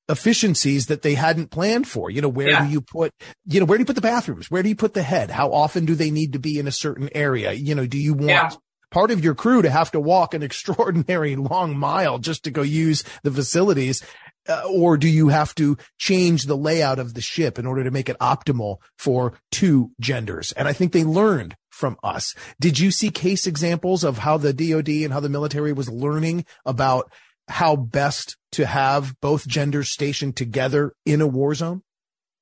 efficiencies 0.08 0.86
that 0.86 1.02
they 1.02 1.14
hadn't 1.14 1.50
planned 1.50 1.86
for. 1.86 2.10
You 2.10 2.22
know, 2.22 2.28
where 2.28 2.50
yeah. 2.50 2.66
do 2.66 2.72
you 2.72 2.80
put, 2.80 3.12
you 3.46 3.60
know, 3.60 3.66
where 3.66 3.78
do 3.78 3.82
you 3.82 3.86
put 3.86 3.96
the 3.96 4.02
bathrooms? 4.02 4.50
Where 4.50 4.62
do 4.62 4.68
you 4.68 4.76
put 4.76 4.94
the 4.94 5.02
head? 5.02 5.30
How 5.30 5.52
often 5.52 5.84
do 5.84 5.94
they 5.94 6.10
need 6.10 6.32
to 6.32 6.38
be 6.38 6.58
in 6.58 6.66
a 6.66 6.72
certain 6.72 7.08
area? 7.14 7.52
You 7.52 7.74
know, 7.74 7.86
do 7.86 7.98
you 7.98 8.14
want 8.14 8.28
yeah. 8.28 8.50
part 8.90 9.10
of 9.10 9.22
your 9.22 9.34
crew 9.34 9.62
to 9.62 9.70
have 9.70 9.90
to 9.92 10.00
walk 10.00 10.34
an 10.34 10.42
extraordinary 10.48 11.36
long 11.36 11.76
mile 11.76 12.18
just 12.18 12.44
to 12.44 12.50
go 12.50 12.62
use 12.62 13.04
the 13.22 13.30
facilities? 13.30 14.02
Uh, 14.48 14.62
or 14.66 14.96
do 14.96 15.08
you 15.08 15.28
have 15.28 15.54
to 15.56 15.76
change 15.98 16.44
the 16.44 16.56
layout 16.56 16.98
of 16.98 17.14
the 17.14 17.20
ship 17.20 17.58
in 17.58 17.66
order 17.66 17.84
to 17.84 17.90
make 17.90 18.08
it 18.08 18.18
optimal 18.18 18.78
for 18.96 19.34
two 19.50 19.90
genders? 20.00 20.52
And 20.52 20.66
I 20.66 20.72
think 20.72 20.92
they 20.92 21.04
learned 21.04 21.54
from 21.70 21.96
us. 22.02 22.34
Did 22.60 22.78
you 22.78 22.90
see 22.90 23.10
case 23.10 23.46
examples 23.46 24.04
of 24.04 24.18
how 24.18 24.38
the 24.38 24.52
DoD 24.52 24.88
and 24.88 25.12
how 25.12 25.20
the 25.20 25.28
military 25.28 25.72
was 25.72 25.88
learning 25.88 26.44
about 26.64 27.12
how 27.46 27.76
best 27.76 28.36
to 28.52 28.66
have 28.66 29.14
both 29.20 29.46
genders 29.46 29.90
stationed 29.90 30.36
together 30.36 30.94
in 31.04 31.20
a 31.20 31.26
war 31.26 31.54
zone? 31.54 31.82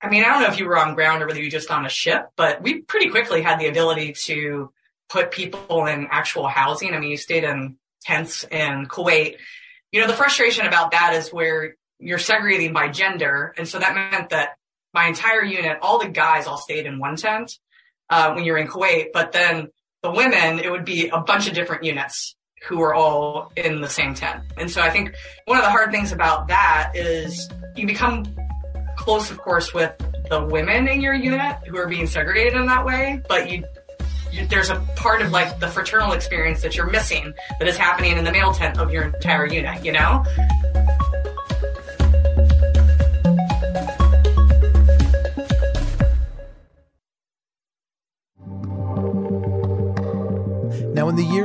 I 0.00 0.08
mean, 0.08 0.24
I 0.24 0.28
don't 0.28 0.42
know 0.42 0.48
if 0.48 0.58
you 0.58 0.66
were 0.66 0.78
on 0.78 0.94
ground 0.94 1.22
or 1.22 1.26
whether 1.26 1.38
you 1.38 1.46
were 1.46 1.50
just 1.50 1.70
on 1.70 1.86
a 1.86 1.90
ship, 1.90 2.28
but 2.36 2.62
we 2.62 2.82
pretty 2.82 3.10
quickly 3.10 3.42
had 3.42 3.58
the 3.58 3.66
ability 3.66 4.14
to 4.24 4.72
put 5.08 5.30
people 5.30 5.86
in 5.86 6.08
actual 6.10 6.48
housing. 6.48 6.94
I 6.94 6.98
mean, 6.98 7.10
you 7.10 7.16
stayed 7.16 7.44
in 7.44 7.76
tents 8.02 8.44
in 8.44 8.86
Kuwait. 8.86 9.36
You 9.92 10.00
know, 10.00 10.06
the 10.06 10.14
frustration 10.14 10.66
about 10.66 10.90
that 10.90 11.14
is 11.14 11.32
where 11.32 11.76
you're 11.98 12.18
segregating 12.18 12.72
by 12.72 12.88
gender. 12.88 13.54
And 13.56 13.66
so 13.66 13.78
that 13.78 13.94
meant 13.94 14.30
that 14.30 14.56
my 14.92 15.06
entire 15.06 15.44
unit, 15.44 15.78
all 15.82 15.98
the 15.98 16.08
guys 16.08 16.46
all 16.46 16.58
stayed 16.58 16.86
in 16.86 16.98
one 16.98 17.16
tent 17.16 17.52
uh, 18.10 18.32
when 18.32 18.44
you're 18.44 18.58
in 18.58 18.68
Kuwait, 18.68 19.08
but 19.12 19.32
then 19.32 19.68
the 20.02 20.10
women, 20.10 20.58
it 20.58 20.70
would 20.70 20.84
be 20.84 21.08
a 21.08 21.20
bunch 21.20 21.48
of 21.48 21.54
different 21.54 21.84
units 21.84 22.36
who 22.66 22.78
were 22.78 22.94
all 22.94 23.52
in 23.56 23.80
the 23.80 23.88
same 23.88 24.14
tent. 24.14 24.42
And 24.56 24.70
so 24.70 24.80
I 24.80 24.90
think 24.90 25.14
one 25.44 25.58
of 25.58 25.64
the 25.64 25.70
hard 25.70 25.90
things 25.90 26.12
about 26.12 26.48
that 26.48 26.92
is 26.94 27.48
you 27.76 27.86
become 27.86 28.24
close, 28.96 29.30
of 29.30 29.38
course, 29.38 29.74
with 29.74 29.92
the 30.30 30.44
women 30.44 30.88
in 30.88 31.00
your 31.00 31.14
unit 31.14 31.56
who 31.66 31.76
are 31.76 31.86
being 31.86 32.06
segregated 32.06 32.54
in 32.54 32.66
that 32.66 32.84
way, 32.84 33.20
but 33.28 33.50
you, 33.50 33.64
you 34.32 34.46
there's 34.46 34.70
a 34.70 34.76
part 34.96 35.22
of 35.22 35.30
like 35.30 35.60
the 35.60 35.68
fraternal 35.68 36.12
experience 36.12 36.62
that 36.62 36.76
you're 36.76 36.90
missing 36.90 37.32
that 37.58 37.68
is 37.68 37.76
happening 37.76 38.16
in 38.16 38.24
the 38.24 38.32
male 38.32 38.52
tent 38.52 38.78
of 38.78 38.90
your 38.90 39.04
entire 39.04 39.46
unit, 39.46 39.84
you 39.84 39.92
know? 39.92 40.24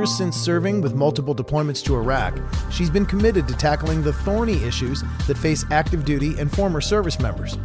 Years 0.02 0.16
since 0.16 0.36
serving 0.36 0.80
with 0.80 0.96
multiple 0.96 1.32
deployments 1.32 1.84
to 1.84 1.94
Iraq, 1.94 2.36
she's 2.72 2.90
been 2.90 3.06
committed 3.06 3.46
to 3.46 3.54
tackling 3.54 4.02
the 4.02 4.12
thorny 4.12 4.60
issues 4.64 5.04
that 5.28 5.38
face 5.38 5.64
active 5.70 6.04
duty 6.04 6.36
and 6.40 6.50
former 6.50 6.80
service 6.80 7.20
members. 7.20 7.56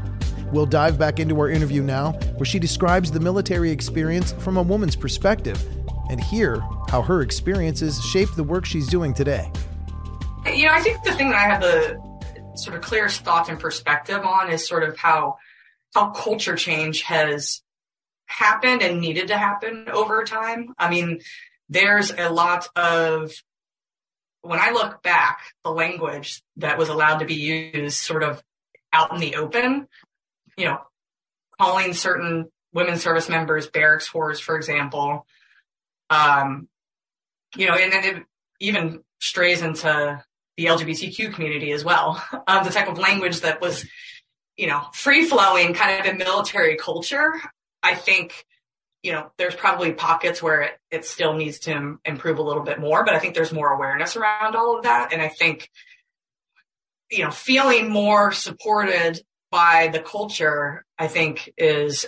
We'll 0.51 0.67
dive 0.67 0.99
back 0.99 1.19
into 1.19 1.39
our 1.39 1.49
interview 1.49 1.81
now, 1.81 2.11
where 2.35 2.45
she 2.45 2.59
describes 2.59 3.11
the 3.11 3.19
military 3.19 3.71
experience 3.71 4.33
from 4.33 4.55
a 4.55 4.61
woman's 4.61 4.95
perspective 4.95 5.59
and 6.11 6.23
hear 6.23 6.59
how 6.89 7.01
her 7.01 7.23
experiences 7.23 7.99
shape 8.05 8.29
the 8.35 8.43
work 8.43 8.65
she's 8.65 8.87
doing 8.87 9.15
today. 9.15 9.51
You 10.45 10.67
know, 10.67 10.73
I 10.73 10.81
think 10.81 11.03
the 11.03 11.13
thing 11.13 11.31
that 11.31 11.37
I 11.37 11.51
have 11.51 11.61
the 11.61 11.99
sort 12.55 12.75
of 12.75 12.83
clearest 12.83 13.21
thought 13.21 13.49
and 13.49 13.59
perspective 13.59 14.23
on 14.23 14.51
is 14.51 14.67
sort 14.67 14.83
of 14.83 14.95
how 14.95 15.37
how 15.95 16.11
culture 16.11 16.55
change 16.55 17.01
has 17.01 17.63
happened 18.27 18.83
and 18.83 19.01
needed 19.01 19.29
to 19.29 19.37
happen 19.37 19.87
over 19.91 20.23
time. 20.23 20.75
I 20.77 20.91
mean, 20.91 21.21
there's 21.69 22.11
a 22.11 22.29
lot 22.29 22.67
of 22.75 23.31
when 24.41 24.59
I 24.59 24.71
look 24.71 25.03
back, 25.03 25.39
the 25.63 25.71
language 25.71 26.41
that 26.57 26.77
was 26.77 26.89
allowed 26.89 27.19
to 27.19 27.25
be 27.25 27.35
used 27.35 27.97
sort 27.97 28.23
of 28.23 28.41
out 28.93 29.13
in 29.13 29.19
the 29.19 29.35
open, 29.35 29.87
you 30.55 30.65
know, 30.65 30.79
calling 31.59 31.93
certain 31.93 32.49
women 32.73 32.97
service 32.97 33.27
members 33.27 33.67
barracks 33.67 34.09
whores, 34.09 34.39
for 34.39 34.55
example, 34.55 35.25
um, 36.09 36.67
you 37.55 37.67
know, 37.67 37.73
and 37.73 37.91
then 37.91 38.03
it 38.03 38.23
even 38.59 39.01
strays 39.19 39.61
into 39.61 40.23
the 40.55 40.65
LGBTQ 40.65 41.33
community 41.33 41.71
as 41.71 41.83
well. 41.83 42.23
Um, 42.47 42.63
the 42.63 42.71
type 42.71 42.87
of 42.87 42.97
language 42.97 43.41
that 43.41 43.59
was, 43.59 43.85
you 44.55 44.67
know, 44.67 44.87
free 44.93 45.25
flowing 45.25 45.73
kind 45.73 45.99
of 45.99 46.05
in 46.05 46.17
military 46.17 46.77
culture, 46.77 47.33
I 47.83 47.93
think 47.93 48.45
you 49.03 49.11
know, 49.11 49.31
there's 49.37 49.55
probably 49.55 49.93
pockets 49.93 50.41
where 50.41 50.61
it, 50.61 50.71
it 50.91 51.05
still 51.05 51.33
needs 51.33 51.59
to 51.59 51.97
improve 52.03 52.39
a 52.39 52.43
little 52.43 52.63
bit 52.63 52.79
more, 52.79 53.05
but 53.05 53.13
I 53.13 53.19
think 53.19 53.35
there's 53.35 53.53
more 53.53 53.71
awareness 53.71 54.15
around 54.15 54.55
all 54.55 54.77
of 54.77 54.83
that. 54.83 55.13
And 55.13 55.21
I 55.21 55.29
think, 55.29 55.69
you 57.11 57.23
know, 57.23 57.31
feeling 57.31 57.89
more 57.89 58.31
supported 58.31 59.21
by 59.51 59.89
the 59.93 59.99
culture, 59.99 60.85
I 60.97 61.07
think 61.07 61.53
is, 61.57 62.05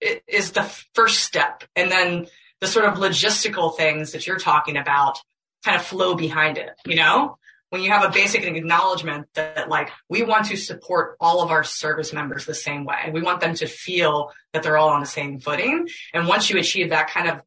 is 0.00 0.52
the 0.52 0.64
first 0.94 1.20
step. 1.20 1.64
And 1.76 1.90
then 1.90 2.26
the 2.60 2.66
sort 2.66 2.86
of 2.86 2.98
logistical 2.98 3.76
things 3.76 4.12
that 4.12 4.26
you're 4.26 4.38
talking 4.38 4.76
about 4.76 5.18
kind 5.64 5.76
of 5.76 5.84
flow 5.84 6.14
behind 6.14 6.58
it, 6.58 6.70
you 6.84 6.96
know? 6.96 7.38
When 7.74 7.82
you 7.82 7.90
have 7.90 8.04
a 8.04 8.08
basic 8.08 8.44
acknowledgement 8.44 9.26
that 9.34 9.68
like 9.68 9.90
we 10.08 10.22
want 10.22 10.46
to 10.46 10.56
support 10.56 11.16
all 11.18 11.42
of 11.42 11.50
our 11.50 11.64
service 11.64 12.12
members 12.12 12.46
the 12.46 12.54
same 12.54 12.84
way. 12.84 13.10
We 13.12 13.20
want 13.20 13.40
them 13.40 13.56
to 13.56 13.66
feel 13.66 14.30
that 14.52 14.62
they're 14.62 14.78
all 14.78 14.90
on 14.90 15.00
the 15.00 15.06
same 15.06 15.40
footing. 15.40 15.88
And 16.12 16.28
once 16.28 16.48
you 16.48 16.56
achieve 16.56 16.90
that 16.90 17.10
kind 17.10 17.28
of, 17.28 17.40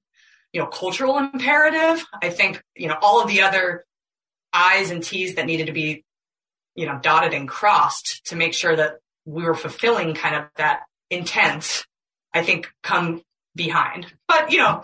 you 0.51 0.59
know, 0.59 0.67
cultural 0.67 1.17
imperative, 1.17 2.05
I 2.21 2.29
think, 2.29 2.61
you 2.75 2.89
know, 2.89 2.97
all 3.01 3.21
of 3.21 3.29
the 3.29 3.43
other 3.43 3.85
I's 4.51 4.91
and 4.91 5.01
T's 5.01 5.35
that 5.35 5.45
needed 5.45 5.67
to 5.67 5.71
be, 5.71 6.03
you 6.75 6.87
know, 6.87 6.99
dotted 7.01 7.33
and 7.33 7.47
crossed 7.47 8.25
to 8.25 8.35
make 8.35 8.53
sure 8.53 8.75
that 8.75 8.95
we 9.23 9.43
were 9.45 9.55
fulfilling 9.55 10.13
kind 10.13 10.35
of 10.35 10.49
that 10.57 10.81
intent, 11.09 11.85
I 12.33 12.43
think 12.43 12.69
come 12.83 13.21
behind. 13.55 14.07
But, 14.27 14.51
you 14.51 14.57
know, 14.57 14.83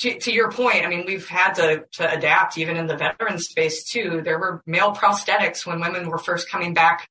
to, 0.00 0.18
to 0.18 0.32
your 0.32 0.50
point, 0.50 0.84
I 0.84 0.88
mean, 0.88 1.04
we've 1.06 1.26
had 1.28 1.54
to, 1.54 1.84
to 1.92 2.12
adapt 2.12 2.58
even 2.58 2.76
in 2.76 2.86
the 2.86 2.96
veteran 2.96 3.38
space 3.38 3.84
too. 3.84 4.22
There 4.24 4.38
were 4.38 4.62
male 4.66 4.92
prosthetics 4.92 5.64
when 5.64 5.80
women 5.80 6.08
were 6.08 6.18
first 6.18 6.50
coming 6.50 6.74
back 6.74 7.08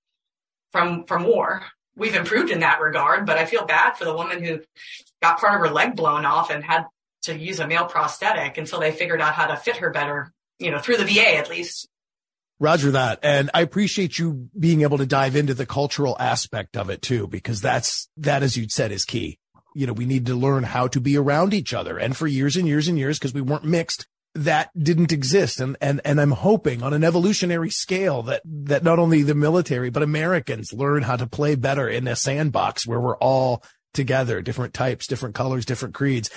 from, 0.71 1.05
from 1.05 1.23
war. 1.23 1.63
We've 1.95 2.15
improved 2.15 2.51
in 2.51 2.61
that 2.61 2.81
regard, 2.81 3.25
but 3.25 3.37
I 3.37 3.45
feel 3.45 3.65
bad 3.65 3.93
for 3.93 4.05
the 4.05 4.15
woman 4.15 4.43
who 4.43 4.59
got 5.21 5.39
part 5.39 5.53
of 5.53 5.61
her 5.61 5.73
leg 5.73 5.95
blown 5.95 6.25
off 6.25 6.49
and 6.49 6.63
had 6.63 6.85
to 7.23 7.37
use 7.37 7.59
a 7.59 7.67
male 7.67 7.85
prosthetic 7.85 8.57
until 8.57 8.79
they 8.79 8.91
figured 8.91 9.21
out 9.21 9.33
how 9.33 9.47
to 9.47 9.55
fit 9.55 9.77
her 9.77 9.91
better, 9.91 10.33
you 10.59 10.71
know, 10.71 10.79
through 10.79 10.97
the 10.97 11.05
VA 11.05 11.37
at 11.37 11.49
least. 11.49 11.87
Roger 12.59 12.91
that. 12.91 13.19
And 13.23 13.49
I 13.53 13.61
appreciate 13.61 14.17
you 14.17 14.49
being 14.57 14.81
able 14.81 14.97
to 14.97 15.05
dive 15.05 15.35
into 15.35 15.53
the 15.53 15.65
cultural 15.65 16.17
aspect 16.19 16.75
of 16.75 16.89
it 16.89 17.01
too, 17.01 17.27
because 17.27 17.61
that's, 17.61 18.09
that, 18.17 18.43
as 18.43 18.57
you'd 18.57 18.71
said, 18.71 18.91
is 18.91 19.05
key 19.05 19.39
you 19.75 19.87
know, 19.87 19.93
we 19.93 20.05
need 20.05 20.25
to 20.27 20.35
learn 20.35 20.63
how 20.63 20.87
to 20.87 20.99
be 20.99 21.17
around 21.17 21.53
each 21.53 21.73
other. 21.73 21.97
And 21.97 22.15
for 22.15 22.27
years 22.27 22.55
and 22.55 22.67
years 22.67 22.87
and 22.87 22.97
years, 22.97 23.19
because 23.19 23.33
we 23.33 23.41
weren't 23.41 23.65
mixed, 23.65 24.07
that 24.35 24.71
didn't 24.77 25.11
exist. 25.11 25.59
And, 25.59 25.77
and, 25.79 26.01
and 26.03 26.19
I'm 26.19 26.31
hoping 26.31 26.81
on 26.81 26.93
an 26.93 27.03
evolutionary 27.03 27.69
scale 27.69 28.23
that, 28.23 28.41
that 28.45 28.83
not 28.83 28.99
only 28.99 29.23
the 29.23 29.35
military, 29.35 29.89
but 29.89 30.03
Americans 30.03 30.73
learn 30.73 31.03
how 31.03 31.15
to 31.15 31.27
play 31.27 31.55
better 31.55 31.87
in 31.87 32.07
a 32.07 32.15
sandbox 32.15 32.87
where 32.87 32.99
we're 32.99 33.17
all 33.17 33.63
together, 33.93 34.41
different 34.41 34.73
types, 34.73 35.07
different 35.07 35.35
colors, 35.35 35.65
different 35.65 35.93
creeds. 35.93 36.29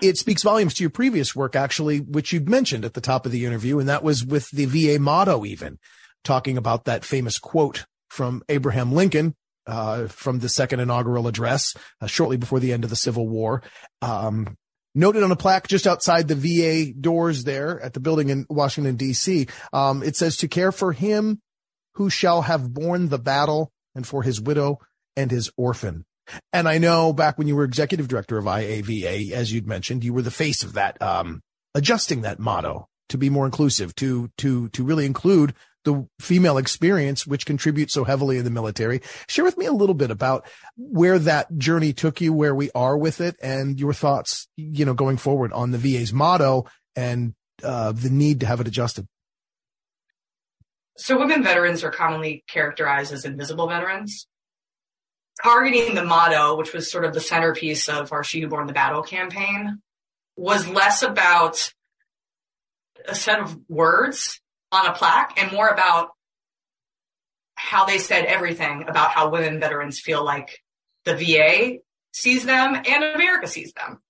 It 0.00 0.16
speaks 0.16 0.42
volumes 0.42 0.72
to 0.74 0.82
your 0.82 0.90
previous 0.90 1.36
work, 1.36 1.54
actually, 1.54 1.98
which 1.98 2.32
you'd 2.32 2.48
mentioned 2.48 2.86
at 2.86 2.94
the 2.94 3.02
top 3.02 3.26
of 3.26 3.32
the 3.32 3.44
interview. 3.44 3.78
And 3.78 3.88
that 3.90 4.02
was 4.02 4.24
with 4.24 4.48
the 4.50 4.64
VA 4.64 4.98
motto, 4.98 5.44
even 5.44 5.78
talking 6.24 6.56
about 6.56 6.84
that 6.84 7.04
famous 7.04 7.38
quote 7.38 7.84
from 8.08 8.42
Abraham 8.48 8.92
Lincoln, 8.92 9.34
uh, 9.70 10.08
from 10.08 10.40
the 10.40 10.48
second 10.48 10.80
inaugural 10.80 11.28
address 11.28 11.74
uh, 12.00 12.06
shortly 12.06 12.36
before 12.36 12.60
the 12.60 12.72
end 12.72 12.84
of 12.84 12.90
the 12.90 12.96
Civil 12.96 13.28
War. 13.28 13.62
Um, 14.02 14.56
noted 14.94 15.22
on 15.22 15.30
a 15.30 15.36
plaque 15.36 15.68
just 15.68 15.86
outside 15.86 16.26
the 16.28 16.34
VA 16.34 16.92
doors 16.92 17.44
there 17.44 17.80
at 17.80 17.94
the 17.94 18.00
building 18.00 18.28
in 18.28 18.46
Washington, 18.50 18.96
D.C. 18.96 19.46
Um, 19.72 20.02
it 20.02 20.16
says 20.16 20.36
to 20.38 20.48
care 20.48 20.72
for 20.72 20.92
him 20.92 21.40
who 21.94 22.10
shall 22.10 22.42
have 22.42 22.72
borne 22.72 23.08
the 23.08 23.18
battle 23.18 23.70
and 23.94 24.06
for 24.06 24.22
his 24.22 24.40
widow 24.40 24.78
and 25.16 25.30
his 25.30 25.50
orphan. 25.56 26.04
And 26.52 26.68
I 26.68 26.78
know 26.78 27.12
back 27.12 27.38
when 27.38 27.48
you 27.48 27.56
were 27.56 27.64
executive 27.64 28.08
director 28.08 28.38
of 28.38 28.44
IAVA, 28.44 29.32
as 29.32 29.52
you'd 29.52 29.66
mentioned, 29.66 30.04
you 30.04 30.12
were 30.12 30.22
the 30.22 30.30
face 30.30 30.62
of 30.62 30.74
that, 30.74 31.00
um, 31.02 31.40
adjusting 31.74 32.22
that 32.22 32.38
motto 32.38 32.86
to 33.08 33.18
be 33.18 33.30
more 33.30 33.46
inclusive, 33.46 33.94
to 33.96 34.30
to 34.38 34.68
to 34.68 34.84
really 34.84 35.06
include 35.06 35.54
the 35.84 36.06
female 36.20 36.58
experience, 36.58 37.26
which 37.26 37.46
contributes 37.46 37.94
so 37.94 38.04
heavily 38.04 38.38
in 38.38 38.44
the 38.44 38.50
military. 38.50 39.00
Share 39.28 39.44
with 39.44 39.56
me 39.56 39.66
a 39.66 39.72
little 39.72 39.94
bit 39.94 40.10
about 40.10 40.46
where 40.76 41.18
that 41.18 41.56
journey 41.56 41.92
took 41.92 42.20
you, 42.20 42.32
where 42.32 42.54
we 42.54 42.70
are 42.74 42.96
with 42.96 43.20
it, 43.20 43.36
and 43.42 43.80
your 43.80 43.92
thoughts, 43.92 44.48
you 44.56 44.84
know, 44.84 44.94
going 44.94 45.16
forward 45.16 45.52
on 45.52 45.70
the 45.70 45.78
VA's 45.78 46.12
motto 46.12 46.66
and 46.96 47.34
uh, 47.62 47.92
the 47.92 48.10
need 48.10 48.40
to 48.40 48.46
have 48.46 48.60
it 48.60 48.68
adjusted. 48.68 49.06
So, 50.96 51.18
women 51.18 51.42
veterans 51.42 51.82
are 51.82 51.90
commonly 51.90 52.44
characterized 52.46 53.12
as 53.12 53.24
invisible 53.24 53.68
veterans. 53.68 54.26
Targeting 55.42 55.94
the 55.94 56.04
motto, 56.04 56.58
which 56.58 56.74
was 56.74 56.90
sort 56.90 57.06
of 57.06 57.14
the 57.14 57.20
centerpiece 57.20 57.88
of 57.88 58.12
our 58.12 58.22
She 58.22 58.42
Who 58.42 58.48
Borne 58.48 58.66
the 58.66 58.74
Battle 58.74 59.02
campaign, 59.02 59.80
was 60.36 60.68
less 60.68 61.02
about 61.02 61.72
a 63.08 63.14
set 63.14 63.40
of 63.40 63.58
words 63.66 64.40
on 64.72 64.86
a 64.86 64.92
plaque 64.92 65.34
and 65.36 65.52
more 65.52 65.68
about 65.68 66.10
how 67.54 67.84
they 67.84 67.98
said 67.98 68.24
everything 68.24 68.84
about 68.88 69.10
how 69.10 69.28
women 69.28 69.60
veterans 69.60 70.00
feel 70.00 70.24
like 70.24 70.62
the 71.04 71.14
VA 71.14 71.78
sees 72.12 72.44
them 72.44 72.74
and 72.74 73.04
America 73.04 73.46
sees 73.46 73.72
them. 73.72 74.00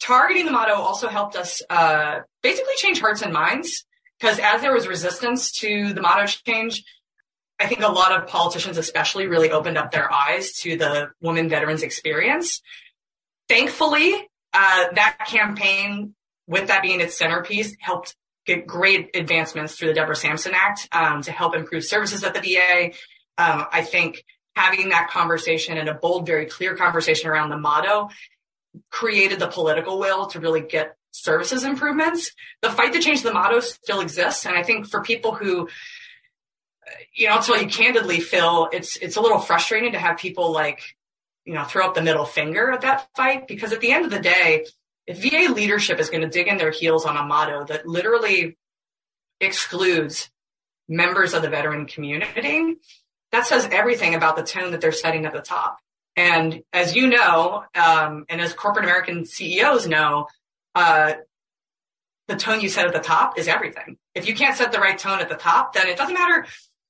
Targeting 0.00 0.46
the 0.46 0.52
motto 0.52 0.74
also 0.74 1.08
helped 1.08 1.36
us 1.36 1.62
uh, 1.68 2.20
basically 2.42 2.74
change 2.76 3.00
hearts 3.00 3.22
and 3.22 3.32
minds 3.32 3.84
because 4.18 4.38
as 4.38 4.62
there 4.62 4.72
was 4.72 4.86
resistance 4.86 5.50
to 5.52 5.92
the 5.92 6.00
motto 6.00 6.26
change, 6.26 6.84
I 7.58 7.66
think 7.66 7.82
a 7.82 7.88
lot 7.88 8.12
of 8.12 8.26
politicians, 8.26 8.78
especially, 8.78 9.26
really 9.26 9.50
opened 9.50 9.76
up 9.76 9.90
their 9.90 10.10
eyes 10.10 10.52
to 10.60 10.76
the 10.76 11.10
women 11.20 11.50
veterans 11.50 11.82
experience. 11.82 12.62
Thankfully, 13.48 14.14
uh, 14.54 14.86
that 14.94 15.26
campaign, 15.28 16.14
with 16.46 16.68
that 16.68 16.82
being 16.82 17.00
its 17.00 17.18
centerpiece, 17.18 17.76
helped 17.78 18.16
great 18.56 19.10
advancements 19.14 19.76
through 19.76 19.88
the 19.88 19.94
Deborah 19.94 20.16
Sampson 20.16 20.52
Act 20.54 20.88
um, 20.92 21.22
to 21.22 21.32
help 21.32 21.54
improve 21.54 21.84
services 21.84 22.24
at 22.24 22.34
the 22.34 22.40
VA. 22.40 22.92
Um, 23.38 23.66
I 23.72 23.82
think 23.82 24.24
having 24.54 24.90
that 24.90 25.10
conversation 25.10 25.78
and 25.78 25.88
a 25.88 25.94
bold, 25.94 26.26
very 26.26 26.46
clear 26.46 26.76
conversation 26.76 27.30
around 27.30 27.50
the 27.50 27.58
motto 27.58 28.10
created 28.90 29.38
the 29.38 29.48
political 29.48 29.98
will 29.98 30.26
to 30.26 30.40
really 30.40 30.60
get 30.60 30.96
services 31.12 31.64
improvements. 31.64 32.32
The 32.62 32.70
fight 32.70 32.92
to 32.92 33.00
change 33.00 33.22
the 33.22 33.32
motto 33.32 33.60
still 33.60 34.00
exists. 34.00 34.46
And 34.46 34.56
I 34.56 34.62
think 34.62 34.88
for 34.88 35.02
people 35.02 35.34
who, 35.34 35.68
you 37.14 37.26
know, 37.26 37.34
I'll 37.34 37.42
tell 37.42 37.60
you 37.60 37.68
candidly, 37.68 38.20
Phil, 38.20 38.68
it's, 38.72 38.96
it's 38.96 39.16
a 39.16 39.20
little 39.20 39.38
frustrating 39.38 39.92
to 39.92 39.98
have 39.98 40.18
people 40.18 40.52
like, 40.52 40.82
you 41.44 41.54
know, 41.54 41.64
throw 41.64 41.86
up 41.86 41.94
the 41.94 42.02
middle 42.02 42.24
finger 42.24 42.70
at 42.70 42.82
that 42.82 43.08
fight 43.16 43.48
because 43.48 43.72
at 43.72 43.80
the 43.80 43.90
end 43.90 44.04
of 44.04 44.10
the 44.10 44.20
day, 44.20 44.66
VA 45.14 45.52
leadership 45.52 45.98
is 45.98 46.10
going 46.10 46.22
to 46.22 46.28
dig 46.28 46.48
in 46.48 46.56
their 46.56 46.70
heels 46.70 47.04
on 47.04 47.16
a 47.16 47.22
motto 47.22 47.64
that 47.64 47.86
literally 47.86 48.56
excludes 49.40 50.30
members 50.88 51.34
of 51.34 51.42
the 51.42 51.48
veteran 51.48 51.86
community, 51.86 52.76
that 53.32 53.46
says 53.46 53.68
everything 53.70 54.14
about 54.14 54.36
the 54.36 54.42
tone 54.42 54.72
that 54.72 54.80
they're 54.80 54.92
setting 54.92 55.24
at 55.24 55.32
the 55.32 55.40
top. 55.40 55.78
And 56.16 56.62
as 56.72 56.96
you 56.96 57.06
know, 57.06 57.64
um, 57.74 58.24
and 58.28 58.40
as 58.40 58.52
corporate 58.52 58.84
American 58.84 59.24
CEOs 59.24 59.86
know, 59.86 60.26
uh, 60.74 61.14
the 62.28 62.36
tone 62.36 62.60
you 62.60 62.68
set 62.68 62.86
at 62.86 62.92
the 62.92 63.00
top 63.00 63.38
is 63.38 63.48
everything. 63.48 63.96
If 64.14 64.28
you 64.28 64.34
can't 64.34 64.56
set 64.56 64.72
the 64.72 64.78
right 64.78 64.98
tone 64.98 65.20
at 65.20 65.28
the 65.28 65.36
top, 65.36 65.74
then 65.74 65.88
it 65.88 65.96
doesn't 65.96 66.14
matter 66.14 66.46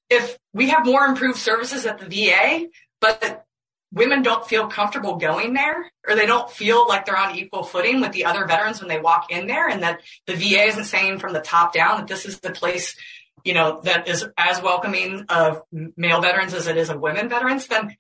if 0.09 0.39
we 0.53 0.71
have 0.71 0.85
more 0.85 1.05
improved 1.05 1.39
services 1.39 1.87
at 1.87 1.99
the 1.99 2.07
VA, 2.07 2.67
but 3.01 3.45
women 3.93 4.23
don't 4.23 4.47
feel 4.47 4.69
comfortable 4.69 5.17
going 5.17 5.53
there 5.53 5.91
or 6.07 6.15
they 6.15 6.27
don't 6.27 6.51
feel 6.51 6.87
like 6.87 7.07
they're 7.07 7.17
on 7.17 7.37
equal 7.37 7.63
footing 7.63 8.01
with 8.01 8.13
the 8.13 8.25
other 8.25 8.47
veterans 8.47 8.81
when 8.81 8.89
they 8.89 9.01
walk 9.01 9.31
in 9.31 9.47
there 9.47 9.69
and 9.69 9.83
that 9.83 10.01
the 10.27 10.35
VA 10.35 10.65
isn't 10.65 10.85
saying 10.85 11.19
from 11.19 11.33
the 11.33 11.41
top 11.41 11.73
down 11.73 11.99
that 11.99 12.07
this 12.07 12.25
is 12.25 12.41
the 12.41 12.51
place, 12.51 12.97
you 13.45 13.55
know, 13.55 13.81
that 13.83 14.07
is 14.07 14.27
as 14.37 14.63
welcoming 14.63 15.25
of 15.29 15.63
male 15.97 16.21
veterans 16.21 16.55
as 16.55 16.69
it 16.69 16.77
is 16.77 16.89
of 16.89 17.01
women 17.01 17.29
veterans, 17.29 17.67
then 17.67 17.97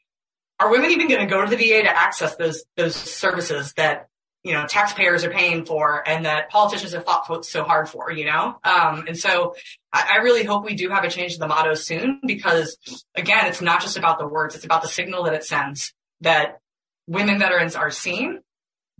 are 0.60 0.70
women 0.70 0.90
even 0.90 1.08
going 1.08 1.20
to 1.20 1.26
go 1.26 1.44
to 1.44 1.50
the 1.50 1.56
VA 1.56 1.82
to 1.82 1.98
access 1.98 2.36
those, 2.36 2.64
those 2.76 2.94
services 2.94 3.72
that 3.74 4.08
you 4.42 4.54
know, 4.54 4.66
taxpayers 4.66 5.24
are 5.24 5.30
paying 5.30 5.64
for 5.64 6.06
and 6.08 6.24
that 6.24 6.48
politicians 6.50 6.92
have 6.92 7.04
fought 7.04 7.44
so 7.44 7.62
hard 7.62 7.88
for, 7.88 8.10
you 8.10 8.24
know? 8.24 8.58
Um, 8.64 9.04
and 9.06 9.16
so 9.16 9.54
I, 9.92 10.14
I, 10.14 10.16
really 10.22 10.44
hope 10.44 10.64
we 10.64 10.74
do 10.74 10.88
have 10.88 11.04
a 11.04 11.10
change 11.10 11.34
in 11.34 11.40
the 11.40 11.46
motto 11.46 11.74
soon 11.74 12.20
because 12.26 12.78
again, 13.14 13.46
it's 13.46 13.60
not 13.60 13.82
just 13.82 13.98
about 13.98 14.18
the 14.18 14.26
words. 14.26 14.54
It's 14.54 14.64
about 14.64 14.82
the 14.82 14.88
signal 14.88 15.24
that 15.24 15.34
it 15.34 15.44
sends 15.44 15.92
that 16.22 16.58
women 17.06 17.38
veterans 17.38 17.76
are 17.76 17.90
seen. 17.90 18.40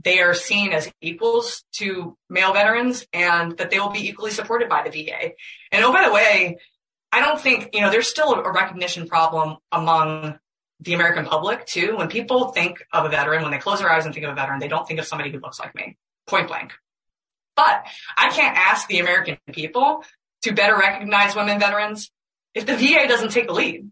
They 0.02 0.20
are 0.20 0.34
seen 0.34 0.72
as 0.72 0.92
equals 1.00 1.64
to 1.76 2.16
male 2.28 2.52
veterans 2.52 3.06
and 3.12 3.56
that 3.58 3.70
they 3.70 3.78
will 3.78 3.90
be 3.90 4.08
equally 4.08 4.30
supported 4.32 4.68
by 4.68 4.86
the 4.86 4.90
VA. 4.90 5.32
And 5.72 5.84
oh, 5.84 5.92
by 5.92 6.04
the 6.04 6.12
way, 6.12 6.58
I 7.12 7.20
don't 7.20 7.40
think, 7.40 7.70
you 7.72 7.80
know, 7.80 7.90
there's 7.90 8.08
still 8.08 8.34
a 8.34 8.52
recognition 8.52 9.08
problem 9.08 9.56
among 9.72 10.38
the 10.80 10.94
American 10.94 11.24
public 11.24 11.66
too. 11.66 11.96
When 11.96 12.08
people 12.08 12.52
think 12.52 12.84
of 12.92 13.04
a 13.04 13.08
veteran, 13.08 13.42
when 13.42 13.50
they 13.50 13.58
close 13.58 13.80
their 13.80 13.90
eyes 13.90 14.04
and 14.04 14.14
think 14.14 14.26
of 14.26 14.32
a 14.32 14.34
veteran, 14.34 14.60
they 14.60 14.68
don't 14.68 14.86
think 14.86 15.00
of 15.00 15.06
somebody 15.06 15.30
who 15.30 15.38
looks 15.38 15.60
like 15.60 15.74
me, 15.74 15.96
point 16.26 16.48
blank. 16.48 16.72
But 17.56 17.84
I 18.16 18.30
can't 18.30 18.56
ask 18.56 18.88
the 18.88 19.00
American 19.00 19.38
people 19.52 20.04
to 20.42 20.52
better 20.52 20.76
recognize 20.76 21.36
women 21.36 21.60
veterans 21.60 22.10
if 22.54 22.66
the 22.66 22.76
VA 22.76 23.06
doesn't 23.06 23.30
take 23.30 23.46
the 23.46 23.52
lead. 23.52 23.90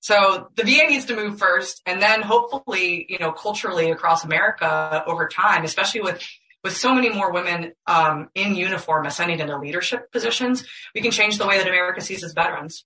So 0.00 0.48
the 0.56 0.62
VA 0.62 0.88
needs 0.88 1.04
to 1.06 1.16
move 1.16 1.38
first 1.38 1.82
and 1.84 2.00
then 2.00 2.22
hopefully, 2.22 3.06
you 3.08 3.18
know, 3.18 3.32
culturally 3.32 3.90
across 3.90 4.24
America 4.24 5.04
over 5.06 5.28
time, 5.28 5.64
especially 5.64 6.00
with 6.00 6.22
with 6.62 6.76
so 6.76 6.94
many 6.94 7.08
more 7.08 7.32
women 7.32 7.72
um, 7.86 8.28
in 8.34 8.54
uniform 8.54 9.06
ascending 9.06 9.40
into 9.40 9.56
leadership 9.56 10.12
positions, 10.12 10.66
we 10.94 11.00
can 11.00 11.10
change 11.10 11.38
the 11.38 11.46
way 11.46 11.56
that 11.56 11.66
America 11.66 12.02
sees 12.02 12.22
its 12.22 12.34
veterans. 12.34 12.84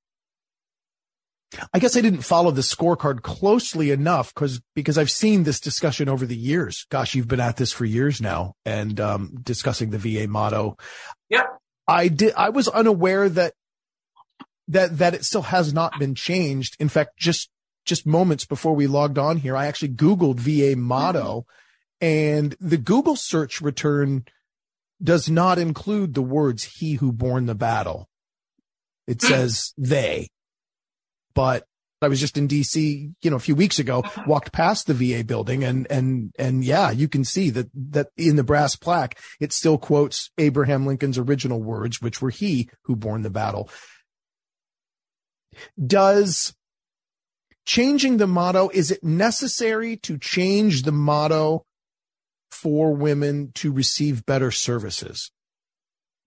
I 1.72 1.78
guess 1.78 1.96
I 1.96 2.00
didn't 2.00 2.22
follow 2.22 2.50
the 2.50 2.62
scorecard 2.62 3.22
closely 3.22 3.90
enough 3.90 4.34
because 4.34 4.60
because 4.74 4.98
I've 4.98 5.10
seen 5.10 5.42
this 5.42 5.60
discussion 5.60 6.08
over 6.08 6.26
the 6.26 6.36
years. 6.36 6.86
Gosh, 6.90 7.14
you've 7.14 7.28
been 7.28 7.40
at 7.40 7.56
this 7.56 7.72
for 7.72 7.84
years 7.84 8.20
now 8.20 8.54
and 8.64 8.98
um, 9.00 9.38
discussing 9.42 9.90
the 9.90 9.98
VA 9.98 10.28
motto. 10.28 10.76
Yep. 11.30 11.46
I 11.86 12.08
did. 12.08 12.34
I 12.36 12.50
was 12.50 12.68
unaware 12.68 13.28
that 13.28 13.54
that 14.68 14.98
that 14.98 15.14
it 15.14 15.24
still 15.24 15.42
has 15.42 15.72
not 15.72 15.98
been 15.98 16.14
changed. 16.14 16.76
In 16.80 16.88
fact, 16.88 17.18
just 17.18 17.50
just 17.84 18.06
moments 18.06 18.46
before 18.46 18.74
we 18.74 18.86
logged 18.86 19.18
on 19.18 19.38
here, 19.38 19.56
I 19.56 19.66
actually 19.66 19.90
Googled 19.90 20.36
VA 20.36 20.76
motto, 20.76 21.46
mm-hmm. 22.00 22.06
and 22.06 22.56
the 22.60 22.78
Google 22.78 23.16
search 23.16 23.60
return 23.60 24.24
does 25.02 25.28
not 25.28 25.58
include 25.58 26.14
the 26.14 26.22
words 26.22 26.64
"He 26.64 26.94
who 26.94 27.12
borne 27.12 27.46
the 27.46 27.54
battle." 27.54 28.08
It 29.06 29.20
says 29.22 29.72
"they." 29.76 30.28
But 31.34 31.64
I 32.04 32.08
was 32.08 32.20
just 32.20 32.36
in 32.36 32.46
DC, 32.46 33.12
you 33.22 33.30
know, 33.30 33.36
a 33.36 33.40
few 33.40 33.54
weeks 33.56 33.78
ago, 33.78 34.00
uh-huh. 34.00 34.24
walked 34.26 34.52
past 34.52 34.86
the 34.86 34.94
VA 34.94 35.24
building 35.24 35.64
and, 35.64 35.86
and, 35.90 36.32
and 36.38 36.62
yeah, 36.62 36.90
you 36.90 37.08
can 37.08 37.24
see 37.24 37.50
that, 37.50 37.68
that 37.90 38.08
in 38.16 38.36
the 38.36 38.44
brass 38.44 38.76
plaque, 38.76 39.18
it 39.40 39.52
still 39.52 39.78
quotes 39.78 40.30
Abraham 40.38 40.86
Lincoln's 40.86 41.18
original 41.18 41.62
words, 41.62 42.02
which 42.02 42.20
were 42.20 42.30
he 42.30 42.68
who 42.82 42.94
borne 42.94 43.22
the 43.22 43.30
battle. 43.30 43.70
Does 45.84 46.54
changing 47.64 48.18
the 48.18 48.26
motto, 48.26 48.68
is 48.68 48.90
it 48.90 49.02
necessary 49.02 49.96
to 49.98 50.18
change 50.18 50.82
the 50.82 50.92
motto 50.92 51.64
for 52.50 52.94
women 52.94 53.50
to 53.54 53.72
receive 53.72 54.26
better 54.26 54.50
services? 54.50 55.30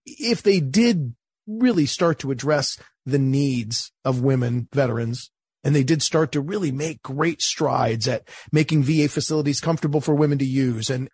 If 0.04 0.42
they 0.42 0.60
did 0.60 1.14
really 1.48 1.86
start 1.86 2.18
to 2.20 2.30
address 2.30 2.78
the 3.06 3.18
needs 3.18 3.90
of 4.04 4.22
women 4.22 4.68
veterans. 4.72 5.30
And 5.64 5.74
they 5.74 5.82
did 5.82 6.02
start 6.02 6.32
to 6.32 6.40
really 6.40 6.70
make 6.70 7.02
great 7.02 7.42
strides 7.42 8.06
at 8.06 8.28
making 8.52 8.84
VA 8.84 9.08
facilities 9.08 9.60
comfortable 9.60 10.00
for 10.00 10.14
women 10.14 10.38
to 10.38 10.44
use 10.44 10.88
and 10.90 11.08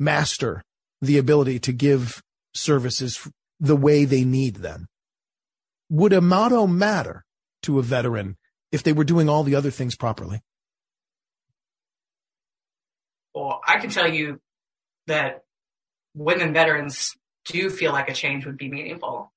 master 0.00 0.64
the 1.00 1.18
ability 1.18 1.58
to 1.60 1.72
give 1.72 2.22
services 2.54 3.28
the 3.60 3.76
way 3.76 4.04
they 4.04 4.24
need 4.24 4.56
them. 4.56 4.88
Would 5.90 6.12
a 6.12 6.20
motto 6.20 6.66
matter 6.66 7.24
to 7.62 7.78
a 7.78 7.82
veteran 7.82 8.36
if 8.72 8.82
they 8.82 8.92
were 8.92 9.04
doing 9.04 9.28
all 9.28 9.44
the 9.44 9.54
other 9.54 9.70
things 9.70 9.94
properly? 9.94 10.40
Well, 13.34 13.60
I 13.66 13.78
can 13.78 13.90
tell 13.90 14.12
you 14.12 14.40
that 15.06 15.42
women 16.14 16.52
veterans 16.52 17.14
do 17.44 17.70
feel 17.70 17.92
like 17.92 18.08
a 18.08 18.14
change 18.14 18.46
would 18.46 18.56
be 18.56 18.68
meaningful 18.68 19.32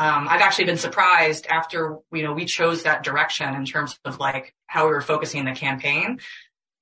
um, 0.00 0.28
I've 0.30 0.40
actually 0.40 0.64
been 0.64 0.78
surprised 0.78 1.46
after, 1.46 1.98
you 2.10 2.22
know, 2.22 2.32
we 2.32 2.46
chose 2.46 2.84
that 2.84 3.04
direction 3.04 3.54
in 3.54 3.66
terms 3.66 4.00
of 4.06 4.18
like 4.18 4.54
how 4.66 4.86
we 4.86 4.92
were 4.92 5.02
focusing 5.02 5.44
the 5.44 5.52
campaign, 5.52 6.20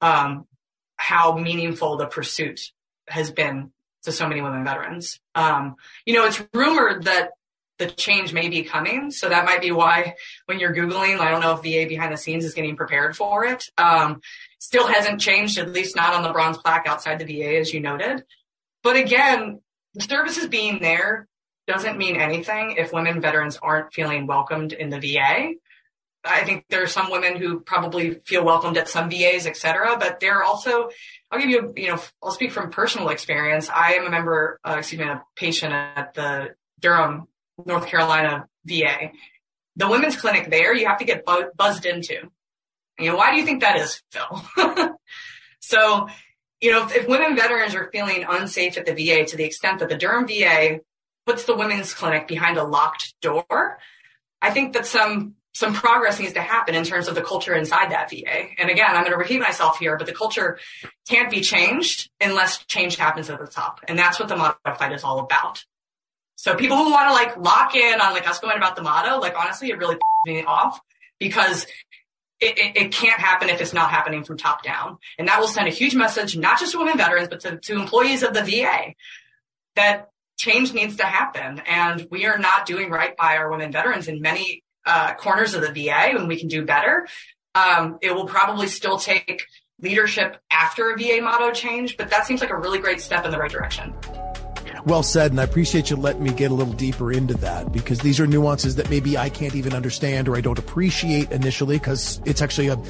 um, 0.01 0.47
how 0.97 1.37
meaningful 1.37 1.97
the 1.97 2.07
pursuit 2.07 2.61
has 3.09 3.33
been 3.33 3.73
to 4.05 4.13
so 4.13 4.29
many 4.29 4.41
women 4.41 4.65
veterans. 4.65 5.19
Um, 5.35 5.75
you 6.07 6.15
know, 6.15 6.27
it's 6.27 6.41
rumored 6.55 7.07
that 7.07 7.31
the 7.79 7.89
change 7.91 8.33
may 8.33 8.49
be 8.49 8.63
coming. 8.63 9.11
So 9.11 9.29
that 9.29 9.45
might 9.45 9.63
be 9.63 9.73
why 9.73 10.15
when 10.47 10.61
you're 10.61 10.73
Googling, 10.73 11.19
I 11.19 11.33
don't 11.33 11.41
know 11.41 11.55
if 11.55 11.63
VA 11.63 11.89
behind 11.89 12.13
the 12.13 12.17
scenes 12.17 12.45
is 12.45 12.55
getting 12.55 12.77
prepared 12.77 13.17
for 13.17 13.45
it. 13.45 13.65
Um, 13.77 14.21
still 14.61 14.87
hasn't 14.87 15.21
changed, 15.21 15.59
at 15.59 15.73
least 15.73 15.97
not 15.97 16.15
on 16.15 16.23
the 16.23 16.33
bronze 16.33 16.59
plaque 16.59 16.87
outside 16.87 17.19
the 17.19 17.25
VA, 17.25 17.59
as 17.59 17.75
you 17.75 17.81
noted. 17.81 18.23
But 18.85 18.95
again, 18.95 19.61
the 19.95 20.03
services 20.03 20.47
being 20.47 20.79
there 20.79 21.28
doesn't 21.69 21.99
mean 21.99 22.17
anything 22.17 22.75
if 22.79 22.93
women 22.93 23.21
veterans 23.21 23.59
aren't 23.63 23.93
feeling 23.93 24.27
welcomed 24.27 24.73
in 24.73 24.89
the 24.89 24.99
VA. 24.99 25.53
I 26.25 26.43
think 26.45 26.65
there 26.69 26.83
are 26.83 26.89
some 26.89 27.11
women 27.11 27.37
who 27.37 27.61
probably 27.61 28.15
feel 28.25 28.45
welcomed 28.45 28.77
at 28.77 28.89
some 28.89 29.09
VAs, 29.09 29.47
et 29.47 29.57
cetera, 29.57 29.97
but 29.99 30.19
there 30.19 30.39
are 30.39 30.43
also, 30.43 30.89
I'll 31.31 31.39
give 31.39 31.51
you, 31.51 31.73
you 31.77 31.89
know, 31.89 32.01
I'll 32.23 32.33
speak 32.33 32.51
from 32.51 32.71
personal 32.71 33.11
experience. 33.11 33.69
I 33.69 33.93
am 33.95 34.07
a 34.07 34.11
member, 34.11 34.59
uh, 34.67 34.77
excuse 34.79 35.01
me, 35.01 35.07
a 35.07 35.23
patient 35.37 35.73
at 35.73 36.15
the 36.15 36.55
Durham, 36.81 37.29
North 37.65 37.87
Carolina 37.87 38.49
VA. 38.65 39.13
The 39.77 39.89
women's 39.89 40.17
clinic 40.17 40.51
there, 40.51 40.75
you 40.75 40.87
have 40.87 40.99
to 40.99 41.05
get 41.05 41.25
bu- 41.25 41.53
buzzed 41.57 41.87
into. 41.87 42.31
You 42.99 43.11
know, 43.11 43.17
why 43.17 43.31
do 43.31 43.37
you 43.37 43.45
think 43.45 43.61
that 43.61 43.77
is, 43.77 44.03
Phil? 44.11 44.43
so, 45.61 46.09
you 46.61 46.73
know, 46.73 46.85
if, 46.87 46.97
if 46.97 47.09
women 47.09 47.37
veterans 47.37 47.75
are 47.77 47.91
feeling 47.93 48.25
unsafe 48.29 48.77
at 48.77 48.87
the 48.87 48.93
VA 48.93 49.25
to 49.27 49.37
the 49.37 49.45
extent 49.45 49.79
that 49.79 49.89
the 49.89 49.97
Durham 49.97 50.27
VA 50.27 50.81
puts 51.29 51.45
the 51.45 51.55
women's 51.55 51.93
clinic 51.93 52.27
behind 52.27 52.57
a 52.57 52.65
locked 52.65 53.15
door, 53.21 53.79
I 54.41 54.51
think 54.51 54.73
that 54.73 54.87
some 54.87 55.35
some 55.53 55.75
progress 55.75 56.19
needs 56.21 56.35
to 56.35 56.41
happen 56.41 56.75
in 56.75 56.85
terms 56.85 57.09
of 57.09 57.15
the 57.17 57.23
culture 57.23 57.53
inside 57.53 57.91
that 57.91 58.09
VA. 58.11 58.47
And 58.59 58.71
again, 58.71 58.91
I'm 58.91 59.03
going 59.03 59.13
to 59.13 59.19
repeat 59.19 59.41
myself 59.41 59.79
here, 59.79 59.97
but 59.97 60.07
the 60.07 60.15
culture 60.15 60.59
can't 61.09 61.31
be 61.31 61.41
changed 61.41 62.09
unless 62.21 62.65
change 62.67 62.95
happens 62.97 63.29
at 63.29 63.41
the 63.41 63.47
top. 63.47 63.81
And 63.89 63.99
that's 63.99 64.21
what 64.21 64.29
the 64.29 64.37
motto 64.37 64.57
fight 64.79 64.93
is 64.93 65.03
all 65.03 65.19
about. 65.19 65.65
So 66.37 66.55
people 66.55 66.77
who 66.77 66.93
want 66.93 67.09
to 67.09 67.13
like 67.13 67.37
lock 67.37 67.75
in 67.75 68.01
on 68.01 68.13
like 68.13 68.29
us 68.29 68.39
going 68.39 68.57
about 68.57 68.77
the 68.77 68.83
motto, 68.83 69.19
like 69.19 69.35
honestly, 69.37 69.71
it 69.71 69.79
really 69.79 69.99
me 70.27 70.45
off 70.45 70.81
because 71.19 71.67
it, 72.41 72.57
it, 72.57 72.77
it, 72.77 72.93
can't 72.93 73.19
happen 73.19 73.49
if 73.49 73.61
it's 73.61 73.73
not 73.73 73.91
happening 73.91 74.23
from 74.23 74.39
top 74.39 74.63
down. 74.63 74.99
And 75.19 75.27
that 75.27 75.41
will 75.41 75.49
send 75.49 75.67
a 75.67 75.73
huge 75.73 75.97
message, 75.97 76.37
not 76.37 76.61
just 76.61 76.73
to 76.73 76.79
women 76.79 76.97
veterans, 76.97 77.29
but 77.29 77.41
to, 77.41 77.59
to 77.59 77.75
employees 77.75 78.23
of 78.23 78.33
the 78.33 78.45
VA 78.45 78.95
that 79.75 80.11
change 80.39 80.73
needs 80.73 80.97
to 80.97 81.05
happen. 81.05 81.61
And 81.67 82.07
we 82.11 82.27
are 82.27 82.39
not 82.39 82.65
doing 82.65 82.91
right 82.91 83.17
by 83.17 83.37
our 83.37 83.51
women 83.51 83.71
veterans 83.73 84.09
in 84.09 84.23
many 84.23 84.63
uh, 84.87 85.15
corners 85.15 85.55
of 85.55 85.61
the 85.61 85.73
VA 85.73 86.17
and 86.17 86.29
we 86.29 86.39
can 86.39 86.49
do 86.49 86.65
better. 86.65 87.07
Um, 87.55 87.99
it 88.01 88.15
will 88.15 88.27
probably 88.27 88.69
still 88.69 88.99
take 88.99 89.45
leadership 89.81 90.39
after 90.51 90.91
a 90.91 90.97
VA 90.97 91.21
motto 91.21 91.51
change, 91.53 91.97
but 91.97 92.11
that 92.11 92.27
seems 92.27 92.41
like 92.41 92.51
a 92.51 92.57
really 92.57 92.79
great 92.79 93.01
step 93.01 93.25
in 93.25 93.31
the 93.31 93.39
right 93.39 93.51
direction. 93.51 93.95
Well 94.85 95.03
said, 95.03 95.33
and 95.33 95.41
I 95.41 95.45
appreciate 95.45 95.91
you 95.91 95.97
letting 95.97 96.23
me 96.23 96.33
get 96.33 96.51
a 96.51 96.55
little 96.55 96.73
deeper 96.73 97.13
into 97.13 97.35
that 97.35 97.73
because 97.73 97.99
these 97.99 98.21
are 98.21 98.27
nuances 98.27 98.77
that 98.77 98.89
maybe 98.89 99.19
I 99.19 99.29
can't 99.29 99.55
even 99.55 99.75
understand 99.75 100.29
or 100.29 100.37
I 100.37 100.41
don't 100.41 100.59
appreciate 100.59 101.31
initially 101.33 101.79
because 101.79 102.23
it's 102.25 102.41
actually 102.41 102.69
a 102.69 102.81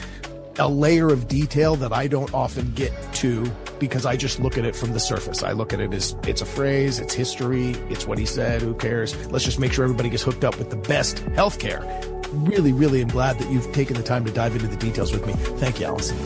a 0.58 0.68
layer 0.68 1.08
of 1.08 1.28
detail 1.28 1.76
that 1.76 1.92
I 1.92 2.08
don't 2.08 2.32
often 2.34 2.72
get 2.74 2.92
to 3.14 3.44
because 3.78 4.04
I 4.04 4.16
just 4.16 4.40
look 4.40 4.58
at 4.58 4.64
it 4.64 4.74
from 4.74 4.92
the 4.92 5.00
surface. 5.00 5.42
I 5.42 5.52
look 5.52 5.72
at 5.72 5.80
it 5.80 5.94
as 5.94 6.16
it's 6.24 6.42
a 6.42 6.46
phrase, 6.46 6.98
it's 6.98 7.14
history, 7.14 7.70
it's 7.88 8.06
what 8.06 8.18
he 8.18 8.26
said, 8.26 8.62
who 8.62 8.74
cares? 8.74 9.14
Let's 9.30 9.44
just 9.44 9.58
make 9.60 9.72
sure 9.72 9.84
everybody 9.84 10.10
gets 10.10 10.22
hooked 10.22 10.44
up 10.44 10.58
with 10.58 10.70
the 10.70 10.76
best 10.76 11.18
healthcare. 11.26 11.84
Really, 12.32 12.72
really 12.72 13.00
am 13.00 13.08
glad 13.08 13.38
that 13.38 13.50
you've 13.50 13.72
taken 13.72 13.96
the 13.96 14.02
time 14.02 14.24
to 14.24 14.32
dive 14.32 14.54
into 14.54 14.66
the 14.66 14.76
details 14.76 15.12
with 15.12 15.26
me. 15.26 15.32
Thank 15.58 15.80
you, 15.80 15.86
Allison. 15.86 16.16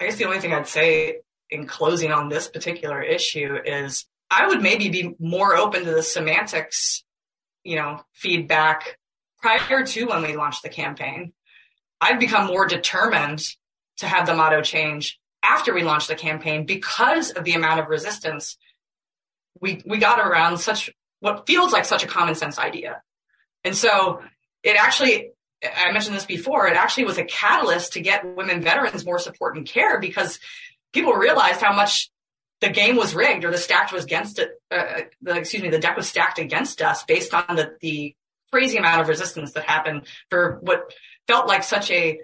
I 0.00 0.06
guess 0.06 0.16
the 0.16 0.26
only 0.26 0.38
thing 0.38 0.52
I'd 0.52 0.68
say 0.68 1.20
in 1.50 1.66
closing 1.66 2.12
on 2.12 2.28
this 2.28 2.46
particular 2.48 3.02
issue 3.02 3.56
is 3.64 4.04
I 4.30 4.46
would 4.48 4.62
maybe 4.62 4.88
be 4.90 5.14
more 5.18 5.56
open 5.56 5.84
to 5.84 5.92
the 5.92 6.02
semantics, 6.02 7.04
you 7.62 7.76
know, 7.76 8.02
feedback 8.12 8.98
prior 9.44 9.84
to 9.84 10.06
when 10.06 10.22
we 10.22 10.34
launched 10.34 10.62
the 10.62 10.70
campaign. 10.70 11.34
I've 12.00 12.18
become 12.18 12.46
more 12.46 12.66
determined 12.66 13.42
to 13.98 14.06
have 14.06 14.26
the 14.26 14.34
motto 14.34 14.62
change 14.62 15.20
after 15.42 15.74
we 15.74 15.82
launched 15.82 16.08
the 16.08 16.14
campaign 16.14 16.64
because 16.64 17.30
of 17.30 17.44
the 17.44 17.52
amount 17.52 17.80
of 17.80 17.88
resistance 17.88 18.56
we 19.60 19.82
we 19.84 19.98
got 19.98 20.18
around 20.18 20.58
such 20.58 20.90
what 21.20 21.46
feels 21.46 21.72
like 21.72 21.84
such 21.84 22.02
a 22.02 22.06
common 22.06 22.34
sense 22.34 22.58
idea. 22.58 23.02
And 23.64 23.76
so 23.76 24.22
it 24.62 24.76
actually 24.82 25.32
I 25.62 25.92
mentioned 25.92 26.16
this 26.16 26.24
before, 26.24 26.66
it 26.66 26.76
actually 26.76 27.04
was 27.04 27.18
a 27.18 27.24
catalyst 27.24 27.92
to 27.92 28.00
get 28.00 28.24
women 28.24 28.62
veterans 28.62 29.04
more 29.04 29.18
support 29.18 29.56
and 29.56 29.66
care 29.66 30.00
because 30.00 30.40
people 30.94 31.12
realized 31.12 31.60
how 31.60 31.74
much 31.76 32.10
the 32.62 32.70
game 32.70 32.96
was 32.96 33.14
rigged 33.14 33.44
or 33.44 33.50
the 33.50 33.58
stack 33.58 33.92
was 33.92 34.04
against 34.04 34.38
it. 34.38 34.52
Uh, 34.70 35.02
the, 35.20 35.36
excuse 35.36 35.62
me, 35.62 35.68
the 35.68 35.78
deck 35.78 35.96
was 35.98 36.08
stacked 36.08 36.38
against 36.38 36.80
us 36.80 37.04
based 37.04 37.34
on 37.34 37.56
the, 37.56 37.76
the 37.80 38.14
crazy 38.54 38.78
amount 38.78 39.00
of 39.00 39.08
resistance 39.08 39.52
that 39.52 39.64
happened 39.64 40.02
for 40.30 40.58
what 40.62 40.92
felt 41.26 41.48
like 41.48 41.64
such 41.64 41.90
a 41.90 42.20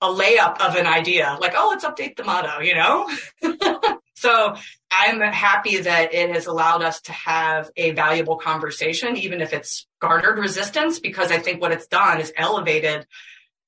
a 0.00 0.06
layup 0.06 0.60
of 0.60 0.74
an 0.74 0.86
idea. 0.86 1.38
Like 1.40 1.54
oh 1.56 1.68
let's 1.70 1.84
update 1.84 2.16
the 2.16 2.24
motto 2.24 2.60
you 2.60 2.74
know? 2.74 3.08
So 4.14 4.54
i'm 4.88 5.20
happy 5.20 5.78
that 5.78 6.14
it 6.14 6.30
has 6.30 6.46
allowed 6.46 6.80
us 6.80 7.00
to 7.02 7.12
have 7.12 7.70
a 7.76 7.90
valuable 7.90 8.36
conversation 8.36 9.16
even 9.16 9.40
if 9.40 9.52
it's 9.52 9.88
garnered 10.00 10.38
resistance 10.38 11.00
because 11.00 11.32
i 11.32 11.38
think 11.38 11.60
what 11.60 11.72
it's 11.72 11.88
done 11.88 12.20
is 12.20 12.32
elevated 12.36 13.04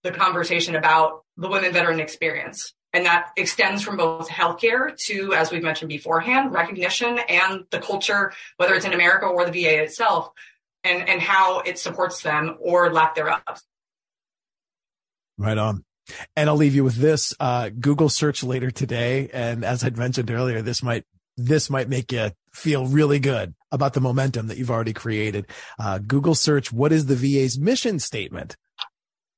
the 0.05 0.13
conversation 0.13 0.77
about 0.77 1.25
the 1.37 1.49
women 1.49 1.73
veteran 1.73 1.99
experience. 1.99 2.75
And 2.93 3.07
that 3.07 3.31
extends 3.37 3.83
from 3.83 3.97
both 3.97 4.29
healthcare 4.29 4.97
to, 5.07 5.35
as 5.35 5.51
we've 5.51 5.65
mentioned 5.65 5.89
beforehand, 5.89 6.53
recognition 6.53 7.19
and 7.29 7.65
the 7.71 7.81
culture, 7.81 8.33
whether 8.57 8.75
it's 8.75 8.85
in 8.85 8.93
America 8.93 9.27
or 9.27 9.45
the 9.45 9.51
VA 9.51 9.83
itself, 9.83 10.31
and, 10.85 11.09
and 11.09 11.21
how 11.21 11.61
it 11.61 11.79
supports 11.79 12.23
them 12.23 12.57
or 12.61 12.93
lack 12.93 13.15
thereof. 13.15 13.41
Right 15.37 15.59
on. 15.59 15.85
And 16.37 16.49
I'll 16.49 16.57
leave 16.57 16.75
you 16.75 16.85
with 16.85 16.97
this, 16.97 17.35
uh, 17.41 17.71
Google 17.71 18.09
search 18.09 18.45
later 18.45 18.71
today. 18.71 19.31
And 19.33 19.65
as 19.65 19.83
I'd 19.83 19.97
mentioned 19.97 20.31
earlier, 20.31 20.61
this 20.63 20.83
might, 20.83 21.05
this 21.37 21.71
might 21.71 21.89
make 21.89 22.13
you 22.13 22.31
feel 22.53 22.87
really 22.87 23.19
good 23.19 23.55
about 23.73 23.95
the 23.95 24.01
momentum 24.01 24.49
that 24.49 24.59
you've 24.59 24.71
already 24.71 24.93
created. 24.93 25.47
Uh, 25.79 25.99
Google 25.99 26.35
search, 26.35 26.73
what 26.73 26.93
is 26.93 27.07
the 27.07 27.17
VA's 27.17 27.59
mission 27.59 27.99
statement? 27.99 28.57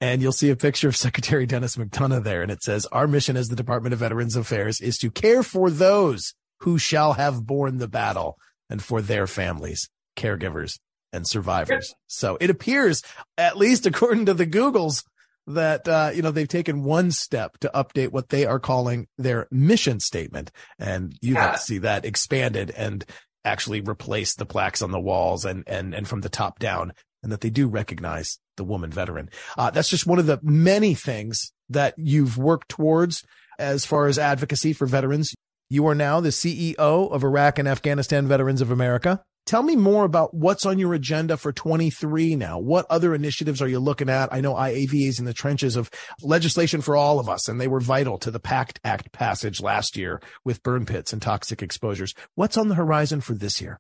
And 0.01 0.21
you'll 0.21 0.33
see 0.33 0.51
a 0.51 0.57
picture 0.57 0.89
of 0.89 0.97
Secretary 0.97 1.47
Dennis 1.47 1.77
McDonough 1.77 2.25
there. 2.25 2.43
And 2.43 2.51
it 2.51 2.63
says, 2.63 2.85
our 2.87 3.07
mission 3.07 3.37
as 3.37 3.49
the 3.49 3.57
Department 3.57 3.93
of 3.93 4.01
Veterans 4.01 4.37
Affairs 4.37 4.81
is 4.81 4.99
to 4.99 5.11
care 5.11 5.43
for 5.43 5.71
those 5.71 6.35
who 6.61 6.79
shall 6.79 7.15
have 7.15 7.47
borne 7.47 7.79
the 7.79 7.89
battle 7.89 8.37
and 8.69 8.83
for 8.83 9.01
their 9.01 9.27
families, 9.27 9.89
caregivers, 10.17 10.79
and 11.17 11.27
survivors. 11.27 11.95
So 12.07 12.39
it 12.41 12.51
appears, 12.51 13.03
at 13.37 13.57
least 13.57 13.87
according 13.87 14.27
to 14.27 14.35
the 14.35 14.47
Googles, 14.47 15.03
that 15.49 15.87
uh, 15.89 16.11
you 16.15 16.23
know 16.23 16.31
they've 16.31 16.49
taken 16.49 16.83
one 16.83 17.11
step 17.11 17.59
to 17.59 17.71
update 17.75 18.11
what 18.11 18.29
they 18.29 18.47
are 18.47 18.59
calling 18.59 19.07
their 19.17 19.47
mission 19.51 20.01
statement, 20.01 20.51
and 20.79 21.17
you 21.21 21.35
yeah. 21.35 21.53
to 21.53 21.59
see 21.59 21.79
that 21.79 22.05
expanded 22.05 22.71
and 22.71 23.05
actually 23.45 23.81
replace 23.81 24.35
the 24.35 24.47
plaques 24.47 24.83
on 24.83 24.91
the 24.91 25.01
walls 25.01 25.45
and 25.45 25.65
and 25.67 25.95
and 25.95 26.09
from 26.09 26.21
the 26.21 26.29
top 26.29 26.59
down, 26.59 26.93
and 27.23 27.31
that 27.31 27.41
they 27.41 27.51
do 27.51 27.69
recognize 27.69 28.39
the 28.57 28.65
woman 28.65 28.91
veteran. 28.91 29.31
Uh, 29.57 29.71
that's 29.71 29.89
just 29.89 30.07
one 30.07 30.19
of 30.19 30.27
the 30.27 30.41
many 30.43 30.95
things 30.95 31.53
that 31.69 31.95
you've 31.97 32.39
worked 32.39 32.69
towards 32.69 33.25
as 33.59 33.85
far 33.85 34.07
as 34.07 34.19
advocacy 34.19 34.73
for 34.73 34.87
veterans. 34.87 35.35
You 35.69 35.87
are 35.89 35.95
now 35.95 36.21
the 36.21 36.29
CEO 36.29 36.77
of 36.79 37.25
Iraq 37.25 37.59
and 37.59 37.69
Afghanistan 37.69 38.29
Veterans 38.29 38.61
of 38.61 38.71
America. 38.71 39.23
Tell 39.47 39.63
me 39.63 39.77
more 39.77 40.05
about 40.05 40.35
what's 40.35 40.67
on 40.67 40.81
your 40.81 40.93
agenda 40.93 41.37
for 41.37 41.53
23 41.53 42.35
now. 42.35 42.59
What 42.59 42.85
other 42.91 43.15
initiatives 43.15 43.63
are 43.63 43.69
you 43.69 43.79
looking 43.79 44.11
at? 44.11 44.33
I 44.33 44.41
know 44.41 44.55
IAVA 44.55 45.07
is 45.07 45.21
in 45.21 45.25
the 45.25 45.33
trenches 45.33 45.77
of 45.77 45.89
legislation 46.21 46.81
for 46.81 46.97
all 46.97 47.21
of 47.21 47.29
us, 47.29 47.47
and 47.47 47.61
they 47.61 47.69
were 47.69 47.79
vital 47.79 48.19
to 48.19 48.33
the 48.33 48.41
PACT 48.41 48.81
Act 48.83 49.13
passage 49.13 49.61
last 49.63 49.97
year 49.97 50.21
with 50.45 50.65
burn 50.65 50.85
pits 50.85 51.13
and 51.13 51.23
toxic 51.23 51.63
exposures. 51.63 52.13
What's 52.35 52.57
on 52.57 52.67
the 52.67 52.75
horizon 52.75 53.21
for 53.21 53.35
this 53.35 53.61
year? 53.61 53.79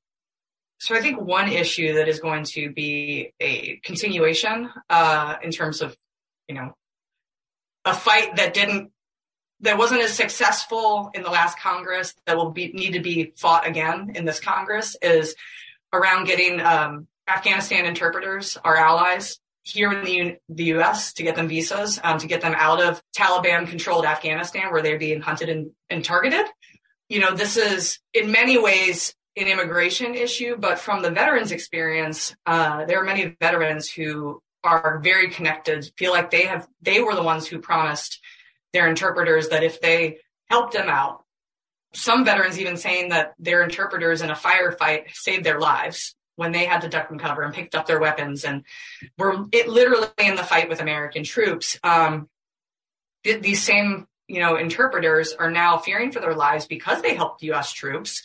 So 0.78 0.94
I 0.94 1.00
think 1.00 1.20
one 1.20 1.50
issue 1.50 1.94
that 1.94 2.06
is 2.06 2.20
going 2.20 2.44
to 2.52 2.70
be 2.70 3.32
a 3.40 3.80
continuation 3.82 4.70
uh, 4.88 5.34
in 5.42 5.50
terms 5.50 5.82
of, 5.82 5.96
you 6.48 6.54
know, 6.54 6.74
a 7.84 7.92
fight 7.92 8.36
that 8.36 8.54
didn't 8.54 8.92
that 9.60 9.78
wasn't 9.78 10.00
as 10.02 10.12
successful 10.12 11.10
in 11.14 11.22
the 11.22 11.30
last 11.30 11.58
Congress 11.58 12.14
that 12.26 12.36
will 12.36 12.50
be, 12.50 12.72
need 12.72 12.92
to 12.92 13.00
be 13.00 13.32
fought 13.36 13.66
again 13.66 14.12
in 14.14 14.24
this 14.24 14.40
Congress 14.40 14.96
is 15.00 15.34
around 15.92 16.26
getting 16.26 16.60
um, 16.60 17.06
Afghanistan 17.26 17.86
interpreters, 17.86 18.58
our 18.64 18.76
allies, 18.76 19.38
here 19.62 19.90
in 19.90 20.04
the, 20.04 20.12
U- 20.12 20.36
the 20.48 20.64
U.S. 20.64 21.14
to 21.14 21.22
get 21.22 21.34
them 21.34 21.48
visas, 21.48 21.98
um, 22.04 22.18
to 22.18 22.26
get 22.26 22.40
them 22.40 22.54
out 22.56 22.80
of 22.80 23.02
Taliban-controlled 23.16 24.04
Afghanistan 24.04 24.70
where 24.70 24.82
they're 24.82 24.98
being 24.98 25.20
hunted 25.20 25.48
and, 25.48 25.70
and 25.90 26.04
targeted. 26.04 26.46
You 27.08 27.20
know, 27.20 27.34
this 27.34 27.56
is 27.56 27.98
in 28.14 28.30
many 28.30 28.58
ways 28.58 29.14
an 29.36 29.48
immigration 29.48 30.14
issue, 30.14 30.56
but 30.56 30.78
from 30.78 31.02
the 31.02 31.10
veterans 31.10 31.50
experience, 31.50 32.34
uh, 32.46 32.84
there 32.84 33.00
are 33.00 33.04
many 33.04 33.36
veterans 33.40 33.90
who 33.90 34.40
are 34.64 35.00
very 35.02 35.30
connected, 35.30 35.90
feel 35.96 36.12
like 36.12 36.30
they 36.30 36.46
have 36.46 36.66
they 36.82 37.00
were 37.00 37.14
the 37.14 37.22
ones 37.22 37.46
who 37.46 37.58
promised 37.58 38.20
their 38.72 38.88
interpreters 38.88 39.48
that 39.48 39.64
if 39.64 39.80
they 39.80 40.18
helped 40.48 40.72
them 40.72 40.88
out, 40.88 41.24
some 41.94 42.24
veterans 42.24 42.58
even 42.58 42.76
saying 42.76 43.10
that 43.10 43.34
their 43.38 43.62
interpreters 43.62 44.22
in 44.22 44.30
a 44.30 44.34
firefight 44.34 45.14
saved 45.14 45.44
their 45.44 45.58
lives 45.58 46.14
when 46.34 46.52
they 46.52 46.66
had 46.66 46.82
to 46.82 46.88
duck 46.88 47.10
and 47.10 47.18
cover 47.18 47.42
and 47.42 47.54
picked 47.54 47.74
up 47.74 47.86
their 47.86 48.00
weapons 48.00 48.44
and 48.44 48.62
were 49.16 49.46
it 49.52 49.68
literally 49.68 50.08
in 50.18 50.36
the 50.36 50.42
fight 50.42 50.68
with 50.68 50.80
American 50.80 51.24
troops. 51.24 51.78
Um, 51.82 52.28
th- 53.24 53.40
these 53.42 53.62
same 53.62 54.06
you 54.28 54.40
know, 54.40 54.56
interpreters 54.56 55.32
are 55.32 55.50
now 55.50 55.78
fearing 55.78 56.10
for 56.10 56.20
their 56.20 56.34
lives 56.34 56.66
because 56.66 57.02
they 57.02 57.14
helped 57.14 57.42
U.S. 57.42 57.72
troops. 57.72 58.22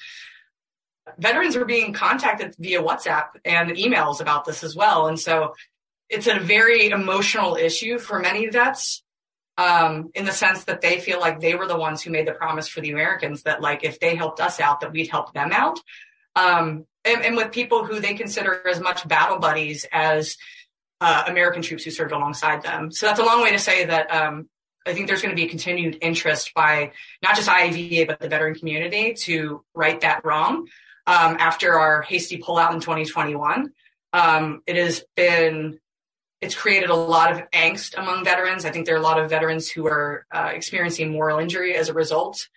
Veterans 1.17 1.55
are 1.55 1.65
being 1.65 1.93
contacted 1.93 2.55
via 2.57 2.81
WhatsApp 2.81 3.27
and 3.45 3.71
emails 3.71 4.21
about 4.21 4.45
this 4.45 4.63
as 4.63 4.75
well. 4.75 5.07
And 5.07 5.19
so 5.19 5.53
it's 6.09 6.27
a 6.27 6.39
very 6.39 6.89
emotional 6.89 7.55
issue 7.55 7.99
for 7.99 8.19
many 8.19 8.47
vets 8.47 9.00
um, 9.61 10.09
in 10.15 10.25
the 10.25 10.31
sense 10.31 10.63
that 10.63 10.81
they 10.81 10.99
feel 10.99 11.19
like 11.19 11.39
they 11.39 11.53
were 11.53 11.67
the 11.67 11.77
ones 11.77 12.01
who 12.01 12.09
made 12.09 12.27
the 12.27 12.33
promise 12.33 12.67
for 12.67 12.81
the 12.81 12.89
Americans 12.89 13.43
that, 13.43 13.61
like, 13.61 13.83
if 13.83 13.99
they 13.99 14.15
helped 14.15 14.39
us 14.39 14.59
out, 14.59 14.81
that 14.81 14.91
we'd 14.91 15.09
help 15.09 15.33
them 15.33 15.51
out. 15.51 15.79
Um, 16.35 16.85
and, 17.05 17.23
and, 17.23 17.37
with 17.37 17.51
people 17.51 17.85
who 17.85 17.99
they 17.99 18.15
consider 18.15 18.67
as 18.67 18.79
much 18.79 19.07
battle 19.07 19.37
buddies 19.37 19.85
as 19.91 20.37
uh, 20.99 21.25
American 21.27 21.61
troops 21.61 21.83
who 21.83 21.91
served 21.91 22.11
alongside 22.11 22.63
them. 22.63 22.91
So 22.91 23.05
that's 23.05 23.19
a 23.19 23.25
long 23.25 23.43
way 23.43 23.51
to 23.51 23.59
say 23.59 23.85
that 23.85 24.11
um, 24.11 24.49
I 24.87 24.93
think 24.93 25.07
there's 25.07 25.21
going 25.21 25.35
to 25.35 25.41
be 25.41 25.47
continued 25.47 25.97
interest 26.01 26.53
by 26.55 26.93
not 27.21 27.35
just 27.35 27.49
IAVA, 27.49 28.07
but 28.07 28.19
the 28.19 28.29
veteran 28.29 28.55
community 28.55 29.13
to 29.25 29.63
right 29.75 29.99
that 30.01 30.25
wrong 30.25 30.67
um, 31.05 31.37
after 31.39 31.77
our 31.77 32.01
hasty 32.01 32.39
pullout 32.39 32.73
in 32.73 32.79
2021. 32.79 33.71
Um, 34.13 34.63
it 34.65 34.75
has 34.75 35.03
been 35.15 35.79
it's 36.41 36.55
created 36.55 36.89
a 36.89 36.95
lot 36.95 37.31
of 37.31 37.49
angst 37.51 37.97
among 37.97 38.25
veterans. 38.25 38.65
I 38.65 38.71
think 38.71 38.85
there 38.85 38.95
are 38.95 38.99
a 38.99 39.03
lot 39.03 39.19
of 39.19 39.29
veterans 39.29 39.69
who 39.69 39.87
are 39.87 40.25
uh, 40.31 40.49
experiencing 40.53 41.11
moral 41.11 41.39
injury 41.39 41.75
as 41.75 41.87
a 41.87 41.93
result. 41.93 42.47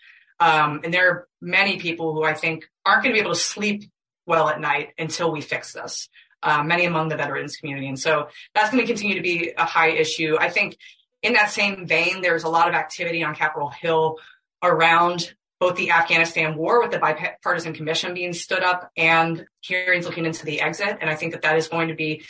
Um, 0.40 0.80
and 0.82 0.92
there 0.92 1.10
are 1.10 1.28
many 1.40 1.78
people 1.78 2.12
who 2.12 2.24
I 2.24 2.34
think 2.34 2.68
aren't 2.84 3.02
going 3.02 3.14
to 3.14 3.18
be 3.18 3.20
able 3.20 3.34
to 3.34 3.40
sleep 3.40 3.90
well 4.26 4.48
at 4.48 4.60
night 4.60 4.94
until 4.98 5.30
we 5.30 5.42
fix 5.42 5.72
this. 5.72 6.08
Uh, 6.42 6.62
many 6.62 6.84
among 6.84 7.08
the 7.08 7.16
veterans 7.16 7.56
community. 7.56 7.88
And 7.88 7.98
so 7.98 8.28
that's 8.54 8.70
going 8.70 8.82
to 8.82 8.86
continue 8.86 9.14
to 9.14 9.22
be 9.22 9.52
a 9.56 9.64
high 9.64 9.90
issue. 9.90 10.36
I 10.38 10.50
think 10.50 10.76
in 11.22 11.34
that 11.34 11.50
same 11.50 11.86
vein, 11.86 12.20
there's 12.20 12.44
a 12.44 12.50
lot 12.50 12.68
of 12.68 12.74
activity 12.74 13.24
on 13.24 13.34
Capitol 13.34 13.70
Hill 13.70 14.18
around 14.62 15.32
both 15.58 15.76
the 15.76 15.90
Afghanistan 15.90 16.56
war 16.56 16.82
with 16.82 16.90
the 16.90 16.98
bipartisan 16.98 17.72
commission 17.72 18.12
being 18.12 18.34
stood 18.34 18.62
up 18.62 18.90
and 18.96 19.46
hearings 19.60 20.04
looking 20.04 20.26
into 20.26 20.44
the 20.44 20.60
exit. 20.60 20.98
And 21.00 21.08
I 21.08 21.14
think 21.14 21.32
that 21.32 21.42
that 21.42 21.56
is 21.56 21.68
going 21.68 21.88
to 21.88 21.94
be 21.94 22.24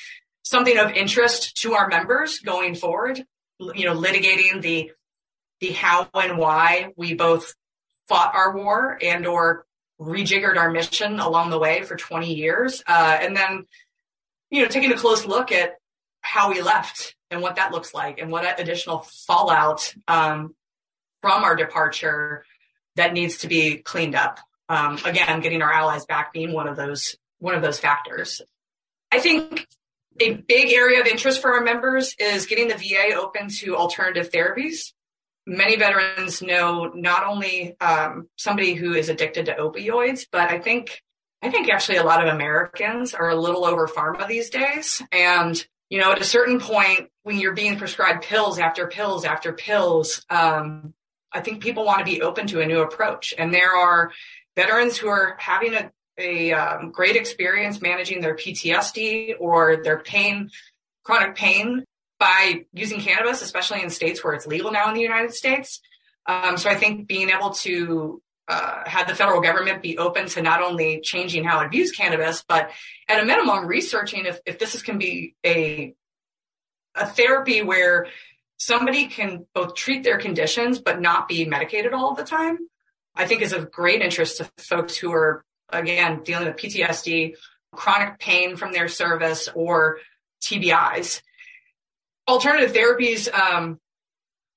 something 0.44 0.78
of 0.78 0.92
interest 0.92 1.56
to 1.62 1.74
our 1.74 1.88
members 1.88 2.38
going 2.38 2.74
forward, 2.74 3.24
you 3.58 3.86
know, 3.86 3.96
litigating 3.96 4.62
the, 4.62 4.92
the 5.60 5.72
how 5.72 6.08
and 6.14 6.38
why 6.38 6.92
we 6.96 7.14
both 7.14 7.54
fought 8.08 8.34
our 8.34 8.54
war 8.54 8.98
and 9.02 9.26
or 9.26 9.66
rejiggered 10.00 10.56
our 10.56 10.70
mission 10.70 11.18
along 11.18 11.50
the 11.50 11.58
way 11.58 11.82
for 11.82 11.96
20 11.96 12.34
years. 12.34 12.82
Uh, 12.86 13.18
and 13.20 13.36
then, 13.36 13.64
you 14.50 14.62
know, 14.62 14.68
taking 14.68 14.92
a 14.92 14.96
close 14.96 15.26
look 15.26 15.50
at 15.50 15.74
how 16.20 16.50
we 16.50 16.60
left 16.60 17.16
and 17.30 17.40
what 17.40 17.56
that 17.56 17.72
looks 17.72 17.94
like 17.94 18.18
and 18.18 18.30
what 18.30 18.60
additional 18.60 19.00
fallout 19.26 19.94
um, 20.08 20.54
from 21.22 21.42
our 21.42 21.56
departure 21.56 22.44
that 22.96 23.12
needs 23.12 23.38
to 23.38 23.48
be 23.48 23.78
cleaned 23.78 24.14
up. 24.14 24.38
Um, 24.68 24.98
again, 25.04 25.40
getting 25.40 25.62
our 25.62 25.72
allies 25.72 26.06
back 26.06 26.32
being 26.32 26.52
one 26.52 26.66
of 26.66 26.76
those 26.76 27.16
one 27.38 27.54
of 27.54 27.62
those 27.62 27.78
factors. 27.78 28.40
I 29.12 29.20
think 29.20 29.66
a 30.20 30.34
big 30.34 30.72
area 30.72 31.00
of 31.00 31.06
interest 31.06 31.40
for 31.40 31.54
our 31.54 31.62
members 31.62 32.14
is 32.18 32.46
getting 32.46 32.68
the 32.68 32.74
VA 32.74 33.14
open 33.16 33.48
to 33.48 33.76
alternative 33.76 34.30
therapies. 34.30 34.92
Many 35.46 35.76
veterans 35.76 36.40
know 36.40 36.90
not 36.94 37.24
only 37.24 37.78
um, 37.80 38.28
somebody 38.36 38.74
who 38.74 38.94
is 38.94 39.08
addicted 39.08 39.46
to 39.46 39.54
opioids, 39.54 40.26
but 40.30 40.50
I 40.50 40.58
think 40.58 41.02
I 41.42 41.50
think 41.50 41.68
actually 41.68 41.98
a 41.98 42.04
lot 42.04 42.26
of 42.26 42.32
Americans 42.32 43.12
are 43.12 43.28
a 43.28 43.36
little 43.36 43.66
over 43.66 43.86
pharma 43.86 44.26
these 44.26 44.48
days. 44.48 45.02
And 45.12 45.62
you 45.90 46.00
know, 46.00 46.12
at 46.12 46.20
a 46.20 46.24
certain 46.24 46.58
point, 46.58 47.10
when 47.24 47.38
you're 47.38 47.52
being 47.52 47.76
prescribed 47.76 48.24
pills 48.24 48.58
after 48.58 48.86
pills 48.86 49.24
after 49.24 49.52
pills, 49.52 50.24
um, 50.30 50.94
I 51.30 51.40
think 51.40 51.62
people 51.62 51.84
want 51.84 51.98
to 51.98 52.04
be 52.04 52.22
open 52.22 52.46
to 52.48 52.60
a 52.60 52.66
new 52.66 52.80
approach. 52.80 53.34
And 53.36 53.52
there 53.52 53.72
are 53.72 54.10
veterans 54.56 54.96
who 54.96 55.08
are 55.08 55.36
having 55.38 55.74
a 55.74 55.90
a 56.18 56.52
um, 56.52 56.90
great 56.90 57.16
experience 57.16 57.80
managing 57.80 58.20
their 58.20 58.34
PTSD 58.34 59.34
or 59.38 59.82
their 59.82 59.98
pain, 59.98 60.50
chronic 61.02 61.34
pain 61.34 61.84
by 62.18 62.64
using 62.72 63.00
cannabis, 63.00 63.42
especially 63.42 63.82
in 63.82 63.90
states 63.90 64.22
where 64.22 64.34
it's 64.34 64.46
legal 64.46 64.70
now 64.70 64.88
in 64.88 64.94
the 64.94 65.00
United 65.00 65.34
States. 65.34 65.80
Um, 66.26 66.56
so 66.56 66.70
I 66.70 66.74
think 66.74 67.06
being 67.06 67.30
able 67.30 67.50
to 67.50 68.22
uh, 68.48 68.82
have 68.86 69.08
the 69.08 69.14
federal 69.14 69.40
government 69.40 69.82
be 69.82 69.98
open 69.98 70.26
to 70.28 70.42
not 70.42 70.62
only 70.62 71.00
changing 71.00 71.44
how 71.44 71.60
it 71.60 71.70
views 71.70 71.92
cannabis, 71.92 72.44
but 72.46 72.70
at 73.08 73.22
a 73.22 73.26
minimum 73.26 73.66
researching 73.66 74.26
if, 74.26 74.38
if 74.46 74.58
this 74.58 74.74
is, 74.74 74.82
can 74.82 74.98
be 74.98 75.34
a 75.44 75.94
a 76.94 77.06
therapy 77.06 77.62
where 77.62 78.06
somebody 78.56 79.06
can 79.06 79.46
both 79.54 79.74
treat 79.74 80.04
their 80.04 80.18
conditions 80.18 80.78
but 80.78 81.00
not 81.00 81.28
be 81.28 81.44
medicated 81.44 81.92
all 81.92 82.14
the 82.14 82.24
time. 82.24 82.58
I 83.16 83.26
think 83.26 83.42
is 83.42 83.52
of 83.52 83.70
great 83.70 84.00
interest 84.00 84.38
to 84.38 84.50
folks 84.58 84.96
who 84.96 85.12
are 85.12 85.44
again, 85.74 86.22
dealing 86.22 86.46
with 86.46 86.56
PTSD, 86.56 87.34
chronic 87.72 88.18
pain 88.18 88.56
from 88.56 88.72
their 88.72 88.88
service, 88.88 89.48
or 89.54 89.98
TBIs. 90.42 91.22
Alternative 92.28 92.72
therapies, 92.72 93.32
um, 93.32 93.78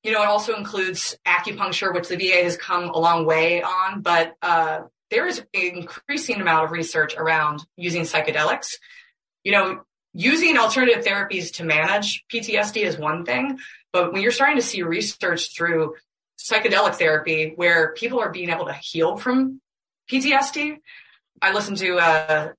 you 0.04 0.12
know, 0.12 0.22
it 0.22 0.28
also 0.28 0.56
includes 0.56 1.18
acupuncture, 1.26 1.94
which 1.94 2.08
the 2.08 2.16
VA 2.16 2.44
has 2.44 2.56
come 2.56 2.90
a 2.90 2.98
long 2.98 3.26
way 3.26 3.62
on, 3.62 4.02
but 4.02 4.36
uh, 4.42 4.82
there 5.10 5.28
is 5.28 5.40
an 5.40 5.46
increasing 5.54 6.40
amount 6.40 6.66
of 6.66 6.72
research 6.72 7.16
around 7.16 7.66
using 7.76 8.04
psychedelics. 8.04 8.76
You 9.44 9.52
know, 9.54 9.82
using 10.14 10.58
alternative 10.58 11.06
therapies 11.06 11.54
to 11.56 11.64
manage 11.64 12.26
PTSD 12.32 12.84
is 12.84 12.98
one 12.98 13.26
thing, 13.26 13.60
but 13.92 14.14
when 14.14 14.22
you're 14.22 14.32
starting 14.32 14.58
to 14.58 14.62
see 14.62 14.84
research 14.84 15.56
through 15.56 15.96
psychedelic 16.40 16.96
therapy 16.96 17.54
where 17.56 17.94
people 17.94 18.20
are 18.20 18.32
being 18.32 18.50
able 18.50 18.66
to 18.66 18.74
heal 18.74 19.18
from 19.18 19.62
PTSD. 20.10 20.78
I 21.42 21.54
listened 21.54 21.78
to 21.78 21.98
a 21.98 22.54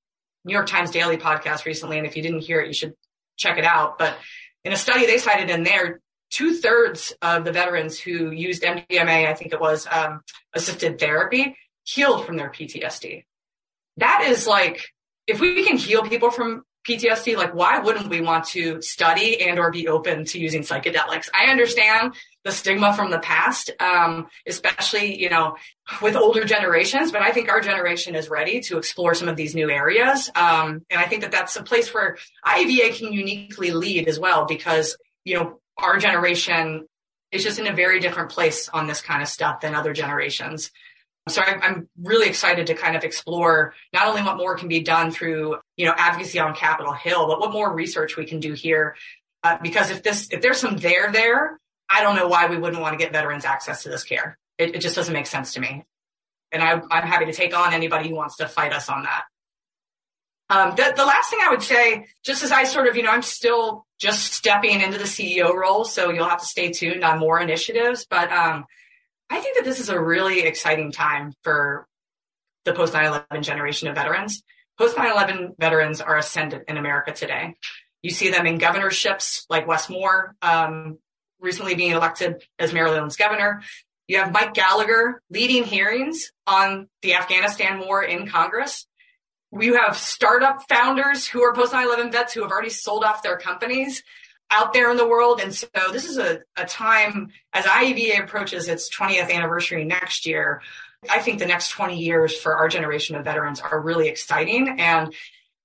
New 0.45 0.53
York 0.53 0.67
Times 0.67 0.91
Daily 0.91 1.17
podcast 1.17 1.65
recently, 1.65 1.99
and 1.99 2.07
if 2.07 2.17
you 2.17 2.23
didn't 2.23 2.41
hear 2.41 2.61
it, 2.61 2.69
you 2.69 2.73
should 2.73 2.95
check 3.37 3.59
it 3.59 3.65
out. 3.65 3.99
But 3.99 4.17
in 4.65 4.73
a 4.73 4.77
study 4.77 5.07
they 5.07 5.19
cited 5.19 5.51
in 5.51 5.63
there, 5.63 6.01
two 6.31 6.55
thirds 6.55 7.13
of 7.23 7.45
the 7.45 7.53
veterans 7.53 7.99
who 7.99 8.31
used 8.31 8.63
MDMA, 8.63 9.27
I 9.27 9.35
think 9.35 9.53
it 9.53 9.61
was 9.61 9.87
um, 9.91 10.21
assisted 10.55 10.99
therapy, 10.99 11.57
healed 11.85 12.27
from 12.27 12.37
their 12.37 12.51
PTSD. 12.51 13.25
That 13.97 14.27
is 14.29 14.47
like, 14.47 14.85
if 15.27 15.41
we 15.41 15.65
can 15.65 15.77
heal 15.77 16.03
people 16.03 16.31
from 16.31 16.63
PTSD, 16.89 17.37
like 17.37 17.55
why 17.55 17.79
wouldn't 17.79 18.09
we 18.09 18.21
want 18.21 18.45
to 18.47 18.81
study 18.81 19.41
and 19.43 19.59
or 19.59 19.71
be 19.71 19.89
open 19.89 20.25
to 20.27 20.39
using 20.39 20.63
psychedelics? 20.63 21.29
I 21.35 21.51
understand 21.51 22.15
the 22.45 22.53
stigma 22.53 22.95
from 22.95 23.11
the 23.11 23.19
past, 23.19 23.71
um, 23.81 24.29
especially, 24.47 25.21
you 25.21 25.29
know, 25.29 25.57
with 26.01 26.17
older 26.17 26.45
generations, 26.45 27.13
but 27.13 27.21
I 27.21 27.33
think 27.33 27.49
our 27.49 27.61
generation 27.61 28.15
is 28.15 28.29
ready 28.29 28.61
to 28.63 28.79
explore 28.79 29.15
some 29.15 29.29
of 29.29 29.37
these 29.37 29.55
new 29.55 29.71
areas. 29.71 30.31
Um, 30.35 30.83
and 30.89 31.01
I 31.01 31.05
think 31.05 31.23
that 31.23 31.33
that's 31.33 31.57
a 31.57 31.63
place 31.63 31.93
where 31.93 32.17
IAVA 32.47 32.97
can 32.97 33.13
uniquely 33.13 33.73
lead 33.73 34.09
as 34.09 34.19
well, 34.19 34.47
because, 34.47 34.97
you 35.25 35.35
know, 35.35 35.61
our 35.77 35.99
generation 35.99 36.87
is 37.31 37.43
just 37.43 37.59
in 37.59 37.67
a 37.67 37.75
very 37.75 38.01
different 38.01 38.31
place 38.31 38.69
on 38.69 38.87
this 38.87 39.03
kind 39.03 39.21
of 39.23 39.29
stuff 39.29 39.61
than 39.61 39.75
other 39.75 39.93
generations. 39.93 40.71
So 41.29 41.43
I'm 41.43 41.89
really 42.03 42.29
excited 42.29 42.69
to 42.69 42.75
kind 42.75 42.97
of 42.97 43.05
explore 43.05 43.75
not 43.93 44.07
only 44.07 44.23
what 44.23 44.39
more 44.39 44.57
can 44.57 44.69
be 44.69 44.81
done 44.81 45.11
through, 45.11 45.57
you 45.77 45.85
know, 45.85 45.93
advocacy 45.95 46.39
on 46.39 46.55
Capitol 46.55 46.95
Hill, 46.95 47.27
but 47.27 47.39
what 47.39 47.53
more 47.53 47.71
research 47.71 48.17
we 48.17 48.25
can 48.25 48.41
do 48.41 48.55
here. 48.55 48.97
Uh, 49.43 49.59
because 49.63 49.91
if 49.91 50.03
this, 50.03 50.29
if 50.31 50.41
there's 50.41 50.59
some 50.59 50.79
there 50.79 51.13
there, 51.13 51.59
I 51.91 52.03
don't 52.03 52.17
know 52.17 52.29
why 52.29 52.47
we 52.47 52.59
wouldn't 52.59 52.83
want 52.83 52.99
to 52.99 53.03
get 53.03 53.13
veterans 53.13 53.45
access 53.45 53.83
to 53.85 53.89
this 53.89 54.05
care. 54.05 54.39
It, 54.59 54.75
it 54.75 54.81
just 54.81 54.97
doesn't 54.97 55.13
make 55.15 55.27
sense 55.27 55.55
to 55.55 55.61
me. 55.61 55.85
And 56.53 56.63
I, 56.63 56.73
am 56.73 57.07
happy 57.07 57.27
to 57.27 57.33
take 57.33 57.57
on 57.57 57.73
anybody 57.73 58.09
who 58.09 58.15
wants 58.15 58.37
to 58.37 58.49
fight 58.49 58.73
us 58.73 58.89
on 58.89 59.05
that. 59.05 59.25
Um, 60.51 60.71
the, 60.77 60.95
the 60.97 61.05
last 61.05 61.29
thing 61.29 61.41
I 61.43 61.51
would 61.51 61.63
say, 61.63 62.07
just 62.25 62.43
as 62.43 62.53
I 62.53 62.65
sort 62.65 62.87
of, 62.87 62.97
you 62.97 63.03
know, 63.03 63.11
I'm 63.11 63.23
still 63.23 63.87
just 63.99 64.33
stepping 64.33 64.81
into 64.81 64.97
the 64.97 65.05
CEO 65.05 65.53
role, 65.55 65.85
so 65.85 66.11
you'll 66.11 66.29
have 66.29 66.41
to 66.41 66.47
stay 66.47 66.71
tuned 66.71 67.05
on 67.05 67.19
more 67.19 67.39
initiatives. 67.39 68.07
But 68.09 68.33
um, 68.33 68.65
I 69.29 69.41
think 69.41 69.57
that 69.57 69.65
this 69.65 69.81
is 69.81 69.91
a 69.91 70.01
really 70.01 70.41
exciting 70.41 70.91
time 70.91 71.35
for 71.43 71.87
the 72.65 72.73
post 72.73 72.95
9 72.95 73.05
11 73.05 73.43
generation 73.43 73.89
of 73.89 73.95
veterans. 73.95 74.43
Post 74.79 74.97
9 74.97 75.11
11 75.11 75.55
veterans 75.59 76.01
are 76.01 76.17
ascendant 76.17 76.65
in 76.69 76.79
America 76.79 77.13
today. 77.13 77.57
You 78.01 78.11
see 78.11 78.31
them 78.31 78.47
in 78.47 78.59
governorships 78.59 79.45
like 79.51 79.67
Wes 79.67 79.91
Moore, 79.91 80.35
um, 80.41 80.99
recently 81.41 81.75
being 81.75 81.93
elected 81.93 82.43
as 82.59 82.73
Maryland's 82.73 83.17
governor. 83.17 83.63
You 84.07 84.19
have 84.19 84.33
Mike 84.33 84.55
Gallagher 84.55 85.23
leading 85.31 85.65
hearings 85.65 86.33
on 86.47 86.89
the 87.03 87.15
Afghanistan 87.15 87.81
war 87.81 88.03
in 88.03 88.27
Congress. 88.27 88.87
You 89.53 89.77
have 89.77 89.97
startup 89.97 90.69
founders 90.69 91.27
who 91.27 91.43
are 91.43 91.55
post 91.55 91.73
9 91.73 91.87
11 91.87 92.13
vets 92.13 92.33
who 92.33 92.43
have 92.43 92.51
already 92.51 92.71
sold 92.71 93.05
off 93.05 93.23
their 93.23 93.37
companies 93.37 94.03
out 94.51 94.73
there 94.73 94.91
in 94.91 94.97
the 94.97 95.07
world. 95.07 95.41
And 95.41 95.55
so 95.55 95.69
this 95.93 96.07
is 96.07 96.19
a, 96.19 96.41
a 96.57 96.65
time 96.65 97.31
as 97.53 97.65
IAVA 97.65 98.23
approaches 98.23 98.69
its 98.69 98.89
20th 98.95 99.31
anniversary 99.31 99.85
next 99.85 100.27
year. 100.27 100.63
I 101.09 101.21
think 101.21 101.39
the 101.39 101.47
next 101.47 101.71
20 101.71 101.99
years 101.99 102.37
for 102.37 102.57
our 102.57 102.69
generation 102.69 103.15
of 103.15 103.25
veterans 103.25 103.61
are 103.61 103.81
really 103.81 104.09
exciting. 104.09 104.81
And 104.81 105.15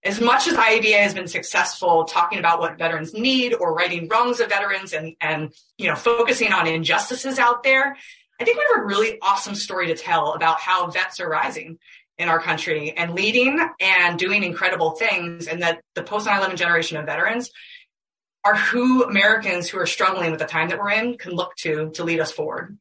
as 0.04 0.20
much 0.20 0.48
as 0.48 0.56
IAVA 0.56 1.00
has 1.00 1.14
been 1.14 1.28
successful 1.28 2.04
talking 2.04 2.40
about 2.40 2.60
what 2.60 2.78
veterans 2.78 3.14
need 3.14 3.54
or 3.54 3.74
righting 3.74 4.08
wrongs 4.10 4.40
of 4.40 4.50
veterans 4.50 4.94
and, 4.94 5.16
and, 5.22 5.54
you 5.78 5.88
know, 5.88 5.96
focusing 5.96 6.52
on 6.52 6.68
injustices 6.68 7.40
out 7.40 7.64
there, 7.64 7.96
I 8.40 8.44
think 8.44 8.58
we 8.58 8.66
have 8.74 8.84
a 8.84 8.86
really 8.86 9.18
awesome 9.22 9.56
story 9.56 9.88
to 9.88 9.96
tell 9.96 10.34
about 10.34 10.60
how 10.60 10.90
vets 10.90 11.20
are 11.20 11.30
rising 11.30 11.78
in 12.18 12.28
our 12.28 12.40
country 12.40 12.92
and 12.92 13.14
leading 13.14 13.60
and 13.80 14.20
doing 14.20 14.44
incredible 14.44 14.92
things 14.92 15.48
and 15.48 15.64
that 15.64 15.82
the 15.96 16.04
post 16.04 16.28
9-11 16.28 16.58
generation 16.58 16.98
of 16.98 17.06
veterans 17.06 17.50
are 18.44 18.56
who 18.56 19.04
Americans 19.04 19.70
who 19.70 19.80
are 19.80 19.86
struggling 19.86 20.32
with 20.32 20.40
the 20.40 20.46
time 20.46 20.70
that 20.70 20.80
we're 20.80 20.92
in 20.92 21.18
can 21.18 21.32
look 21.32 21.56
to 21.56 21.92
to 21.92 22.04
lead 22.04 22.20
us 22.20 22.32
forward. 22.32 22.78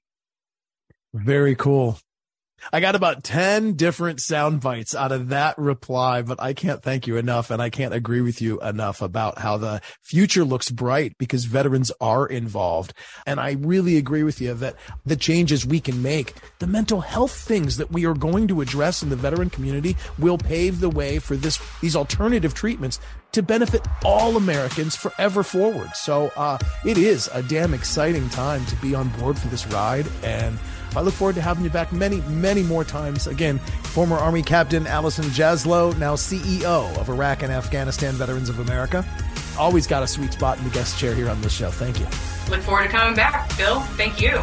Very 1.14 1.54
cool. 1.54 1.98
I 2.70 2.80
got 2.80 2.94
about 2.94 3.24
10 3.24 3.74
different 3.74 4.20
sound 4.20 4.60
bites 4.60 4.94
out 4.94 5.10
of 5.10 5.30
that 5.30 5.58
reply, 5.58 6.22
but 6.22 6.40
I 6.40 6.52
can't 6.52 6.82
thank 6.82 7.06
you 7.06 7.16
enough. 7.16 7.50
And 7.50 7.60
I 7.60 7.70
can't 7.70 7.94
agree 7.94 8.20
with 8.20 8.40
you 8.42 8.60
enough 8.60 9.02
about 9.02 9.38
how 9.38 9.56
the 9.56 9.80
future 10.02 10.44
looks 10.44 10.70
bright 10.70 11.16
because 11.18 11.44
veterans 11.44 11.90
are 12.00 12.26
involved. 12.26 12.92
And 13.26 13.40
I 13.40 13.52
really 13.52 13.96
agree 13.96 14.22
with 14.22 14.40
you 14.40 14.54
that 14.54 14.76
the 15.04 15.16
changes 15.16 15.66
we 15.66 15.80
can 15.80 16.02
make, 16.02 16.34
the 16.58 16.66
mental 16.66 17.00
health 17.00 17.32
things 17.32 17.78
that 17.78 17.90
we 17.90 18.06
are 18.06 18.14
going 18.14 18.48
to 18.48 18.60
address 18.60 19.02
in 19.02 19.08
the 19.08 19.16
veteran 19.16 19.50
community 19.50 19.96
will 20.18 20.38
pave 20.38 20.80
the 20.80 20.90
way 20.90 21.18
for 21.18 21.36
this, 21.36 21.58
these 21.80 21.96
alternative 21.96 22.54
treatments 22.54 23.00
to 23.32 23.42
benefit 23.42 23.86
all 24.04 24.36
Americans 24.36 24.94
forever 24.94 25.42
forward. 25.42 25.90
So, 25.94 26.30
uh, 26.36 26.58
it 26.84 26.98
is 26.98 27.30
a 27.32 27.42
damn 27.42 27.72
exciting 27.72 28.28
time 28.28 28.64
to 28.66 28.76
be 28.76 28.94
on 28.94 29.08
board 29.20 29.38
for 29.38 29.48
this 29.48 29.66
ride. 29.68 30.06
And 30.22 30.58
I 30.94 31.00
look 31.00 31.14
forward 31.14 31.34
to 31.36 31.42
having 31.42 31.64
you 31.64 31.70
back 31.70 31.92
many, 31.92 32.20
many 32.22 32.62
more 32.62 32.84
times. 32.84 33.26
Again, 33.26 33.58
former 33.58 34.16
Army 34.16 34.42
Captain 34.42 34.86
Allison 34.86 35.24
Jaslow, 35.26 35.96
now 35.98 36.14
CEO 36.14 36.96
of 36.98 37.08
Iraq 37.08 37.42
and 37.42 37.52
Afghanistan 37.52 38.14
Veterans 38.14 38.48
of 38.48 38.58
America. 38.58 39.04
Always 39.58 39.86
got 39.86 40.02
a 40.02 40.06
sweet 40.06 40.32
spot 40.32 40.58
in 40.58 40.64
the 40.64 40.70
guest 40.70 40.98
chair 40.98 41.14
here 41.14 41.30
on 41.30 41.40
this 41.40 41.52
show. 41.52 41.70
Thank 41.70 41.98
you. 41.98 42.06
Look 42.50 42.62
forward 42.62 42.84
to 42.84 42.88
coming 42.88 43.14
back, 43.14 43.50
Phil. 43.52 43.80
Thank 43.96 44.20
you. 44.20 44.42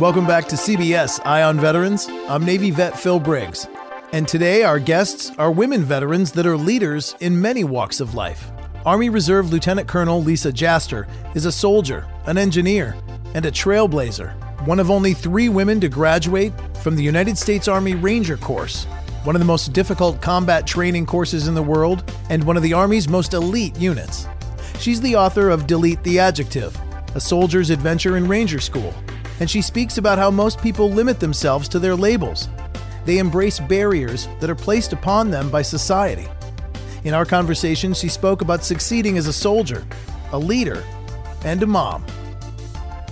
Welcome 0.00 0.26
back 0.26 0.48
to 0.48 0.56
CBS 0.56 1.20
Eye 1.24 1.42
on 1.42 1.60
Veterans. 1.60 2.08
I'm 2.28 2.44
Navy 2.44 2.70
vet 2.70 2.98
Phil 2.98 3.20
Briggs. 3.20 3.66
And 4.14 4.28
today, 4.28 4.62
our 4.62 4.78
guests 4.78 5.32
are 5.38 5.50
women 5.50 5.82
veterans 5.82 6.30
that 6.32 6.46
are 6.46 6.56
leaders 6.56 7.16
in 7.18 7.40
many 7.40 7.64
walks 7.64 7.98
of 7.98 8.14
life. 8.14 8.48
Army 8.86 9.08
Reserve 9.08 9.50
Lieutenant 9.50 9.88
Colonel 9.88 10.22
Lisa 10.22 10.52
Jaster 10.52 11.08
is 11.34 11.46
a 11.46 11.50
soldier, 11.50 12.06
an 12.26 12.38
engineer, 12.38 12.96
and 13.34 13.44
a 13.44 13.50
trailblazer, 13.50 14.32
one 14.68 14.78
of 14.78 14.88
only 14.88 15.14
three 15.14 15.48
women 15.48 15.80
to 15.80 15.88
graduate 15.88 16.52
from 16.80 16.94
the 16.94 17.02
United 17.02 17.36
States 17.36 17.66
Army 17.66 17.96
Ranger 17.96 18.36
Course, 18.36 18.84
one 19.24 19.34
of 19.34 19.40
the 19.40 19.46
most 19.46 19.72
difficult 19.72 20.22
combat 20.22 20.64
training 20.64 21.06
courses 21.06 21.48
in 21.48 21.54
the 21.56 21.60
world, 21.60 22.08
and 22.30 22.44
one 22.44 22.56
of 22.56 22.62
the 22.62 22.72
Army's 22.72 23.08
most 23.08 23.34
elite 23.34 23.76
units. 23.80 24.28
She's 24.78 25.00
the 25.00 25.16
author 25.16 25.50
of 25.50 25.66
Delete 25.66 26.04
the 26.04 26.20
Adjective, 26.20 26.80
a 27.16 27.20
soldier's 27.20 27.70
adventure 27.70 28.16
in 28.16 28.28
Ranger 28.28 28.60
School, 28.60 28.94
and 29.40 29.50
she 29.50 29.60
speaks 29.60 29.98
about 29.98 30.18
how 30.18 30.30
most 30.30 30.62
people 30.62 30.88
limit 30.88 31.18
themselves 31.18 31.68
to 31.70 31.80
their 31.80 31.96
labels 31.96 32.48
they 33.04 33.18
embrace 33.18 33.60
barriers 33.60 34.28
that 34.40 34.50
are 34.50 34.54
placed 34.54 34.92
upon 34.92 35.30
them 35.30 35.50
by 35.50 35.62
society. 35.62 36.26
In 37.04 37.12
our 37.12 37.26
conversation, 37.26 37.92
she 37.92 38.08
spoke 38.08 38.40
about 38.40 38.64
succeeding 38.64 39.18
as 39.18 39.26
a 39.26 39.32
soldier, 39.32 39.84
a 40.32 40.38
leader, 40.38 40.82
and 41.44 41.62
a 41.62 41.66
mom. 41.66 42.04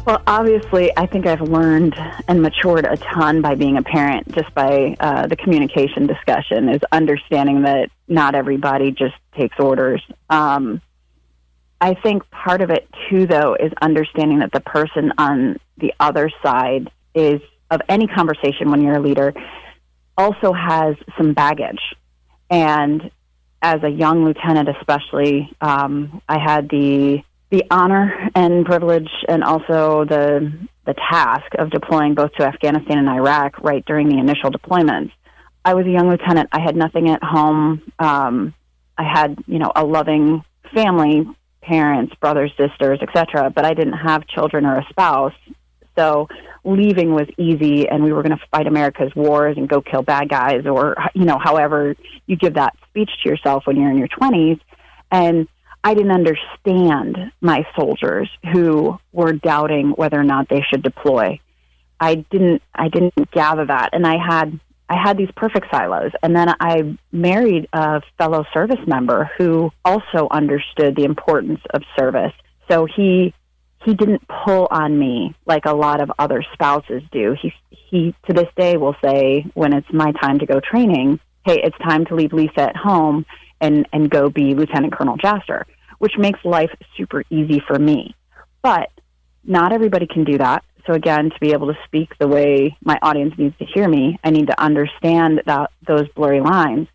Well, 0.07 0.21
obviously, 0.27 0.91
I 0.97 1.07
think 1.07 1.27
I've 1.27 1.43
learned 1.43 1.95
and 2.27 2.43
matured 2.43 2.87
a 2.87 2.97
ton 2.97 3.41
by 3.41 3.55
being 3.55 3.77
a 3.77 3.83
parent, 3.83 4.35
just 4.35 4.53
by 4.53 4.97
uh, 4.99 5.29
the 5.29 5.37
communication 5.37 6.07
discussion, 6.07 6.69
is 6.69 6.81
understanding 6.91 7.63
that 7.63 7.89
not 8.09 8.35
everybody 8.35 8.91
just 8.91 9.15
takes 9.37 9.57
orders. 9.61 10.03
Um, 10.29 10.81
I 11.81 11.95
think 11.95 12.29
part 12.31 12.63
of 12.63 12.71
it, 12.71 12.89
too, 13.09 13.27
though, 13.27 13.55
is 13.55 13.73
understanding 13.81 14.41
that 14.41 14.53
the 14.53 14.61
person 14.61 15.13
on 15.19 15.61
the 15.79 15.93
other 16.01 16.31
side 16.43 16.91
is 17.15 17.41
of 17.71 17.81
any 17.89 18.07
conversation 18.09 18.71
when 18.71 18.83
you're 18.83 18.97
a 18.97 19.01
leader 19.01 19.33
also 20.17 20.53
has 20.53 20.97
some 21.17 21.33
baggage. 21.35 21.81
And 22.51 23.11
as 23.61 23.83
a 23.83 23.89
young 23.89 24.25
lieutenant, 24.25 24.69
especially, 24.69 25.51
um, 25.61 26.21
I 26.29 26.39
had 26.39 26.69
the 26.69 27.23
the 27.51 27.65
honor 27.71 28.31
and 28.35 28.65
privilege, 28.65 29.11
and 29.29 29.45
also 29.45 30.05
the 30.05 30.53
the 30.87 30.95
task 30.95 31.47
of 31.59 31.71
deploying 31.71 32.15
both 32.15 32.33
to 32.35 32.47
Afghanistan 32.47 32.99
and 32.99 33.09
Iraq 33.09 33.63
right 33.63 33.85
during 33.85 34.09
the 34.09 34.19
initial 34.19 34.51
deployments. 34.51 35.13
I 35.65 35.75
was 35.75 35.87
a 35.87 35.91
young 35.91 36.09
lieutenant. 36.09 36.49
I 36.53 36.61
had 36.61 36.75
nothing 36.75 37.09
at 37.09 37.23
home. 37.23 37.83
Um, 37.99 38.55
I 38.99 39.05
had, 39.05 39.39
you 39.47 39.59
know, 39.59 39.71
a 39.77 39.85
loving 39.85 40.43
family, 40.75 41.25
parents, 41.63 42.15
brothers, 42.17 42.53
sisters, 42.59 42.99
etc. 43.01 43.51
But 43.51 43.65
I 43.65 43.75
didn't 43.75 43.93
have 43.95 44.27
children 44.27 44.67
or 44.67 44.79
a 44.79 44.87
spouse. 44.91 45.35
So 45.97 46.29
leaving 46.65 47.13
was 47.13 47.27
easy 47.39 47.89
and 47.89 48.05
we 48.05 48.13
were 48.13 48.23
going 48.23 48.37
to 48.37 48.45
fight 48.51 48.67
America's 48.67 49.15
wars 49.15 49.57
and 49.57 49.69
go 49.69 49.81
kill 49.81 50.03
bad 50.03 50.29
guys 50.29 50.67
or, 50.67 50.97
you 51.15 51.25
know, 51.25 51.39
however 51.43 51.95
you 52.27 52.37
give 52.37 52.55
that 52.55 52.77
speech 52.89 53.11
to 53.23 53.29
yourself 53.29 53.67
when 53.67 53.77
you're 53.77 53.91
in 53.91 53.99
your 53.99 54.09
20s. 54.09 54.61
And 55.11 55.49
I 55.85 55.95
didn't 55.95 56.13
understand 56.13 57.33
my 57.41 57.67
soldiers 57.77 58.31
who 58.53 58.99
were 59.13 59.33
doubting 59.33 59.91
whether 59.91 60.19
or 60.19 60.25
not 60.25 60.49
they 60.49 60.63
should 60.71 60.83
deploy. 60.83 61.41
I 61.99 62.17
didn't 62.17 62.63
I 62.75 62.89
didn't 62.89 63.31
gather 63.31 63.67
that 63.67 63.91
and 63.93 64.07
I 64.07 64.17
had 64.17 64.59
I 64.89 64.97
had 65.01 65.17
these 65.17 65.31
perfect 65.37 65.67
silos 65.73 66.13
and 66.23 66.37
then 66.37 66.55
I 66.61 66.97
married 67.11 67.69
a 67.73 68.03
fellow 68.19 68.45
service 68.53 68.85
member 68.87 69.31
who 69.39 69.71
also 69.85 70.29
understood 70.31 70.97
the 70.97 71.05
importance 71.05 71.61
of 71.71 71.83
service. 71.99 72.33
So 72.69 72.87
he 72.87 73.35
he 73.85 73.95
didn't 73.95 74.23
pull 74.45 74.69
on 74.71 74.99
me 74.99 75.35
like 75.47 75.65
a 75.65 75.73
lot 75.73 76.01
of 76.01 76.11
other 76.19 76.45
spouses 76.53 77.03
do. 77.11 77.37
He 77.41 77.53
he 77.71 78.15
to 78.27 78.33
this 78.33 78.49
day 78.57 78.77
will 78.77 78.97
say 79.05 79.45
when 79.55 79.73
it's 79.73 79.93
my 79.93 80.13
time 80.13 80.39
to 80.39 80.47
go 80.47 80.61
training, 80.61 81.21
"Hey, 81.45 81.61
it's 81.63 81.77
time 81.79 82.05
to 82.07 82.15
leave 82.15 82.33
Lisa 82.33 82.63
at 82.63 82.77
home 82.77 83.27
and 83.61 83.87
and 83.93 84.11
go 84.11 84.31
be 84.31 84.55
Lieutenant 84.55 84.93
Colonel 84.93 85.17
Jaster," 85.17 85.65
which 85.99 86.17
makes 86.19 86.45
life 86.45 86.71
super 86.97 87.25
easy 87.31 87.61
for 87.67 87.79
me. 87.79 88.15
But 88.63 88.91
not 89.45 89.73
everybody 89.73 90.07
can 90.07 90.25
do 90.25 90.39
that. 90.39 90.65
So 90.87 90.95
again, 90.95 91.31
to 91.31 91.41
be 91.41 91.53
able 91.53 91.69
to 91.69 91.79
speak 91.85 92.17
the 92.19 92.29
way 92.29 92.77
my 92.85 92.99
audience 93.03 93.35
needs 93.39 93.57
to 93.59 93.65
hear 93.65 93.89
me, 93.89 94.19
I 94.25 94.31
need 94.31 94.49
to 94.49 94.61
understand 94.61 95.43
that 95.47 95.71
those 95.87 96.09
blurry 96.17 96.41
lines. 96.41 96.89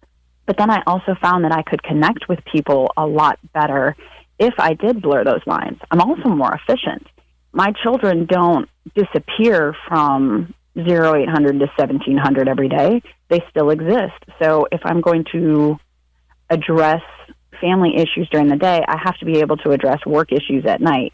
But 0.45 0.57
then 0.57 0.69
I 0.69 0.81
also 0.87 1.15
found 1.21 1.43
that 1.43 1.51
I 1.51 1.61
could 1.61 1.83
connect 1.83 2.27
with 2.29 2.39
people 2.45 2.91
a 2.97 3.05
lot 3.05 3.39
better 3.53 3.95
if 4.39 4.53
I 4.59 4.73
did 4.73 5.01
blur 5.01 5.23
those 5.23 5.45
lines, 5.45 5.79
I'm 5.89 6.01
also 6.01 6.29
more 6.29 6.53
efficient. 6.53 7.07
My 7.51 7.73
children 7.83 8.25
don't 8.25 8.69
disappear 8.95 9.75
from 9.87 10.53
0800 10.77 11.59
to 11.59 11.65
1700 11.75 12.47
every 12.47 12.69
day. 12.69 13.01
They 13.29 13.43
still 13.49 13.71
exist. 13.71 14.13
So 14.41 14.67
if 14.71 14.81
I'm 14.85 15.01
going 15.01 15.25
to 15.31 15.77
address 16.49 17.01
family 17.59 17.95
issues 17.95 18.29
during 18.31 18.47
the 18.47 18.57
day, 18.57 18.81
I 18.87 18.97
have 19.03 19.17
to 19.17 19.25
be 19.25 19.39
able 19.39 19.57
to 19.57 19.71
address 19.71 20.05
work 20.05 20.31
issues 20.31 20.65
at 20.67 20.81
night. 20.81 21.13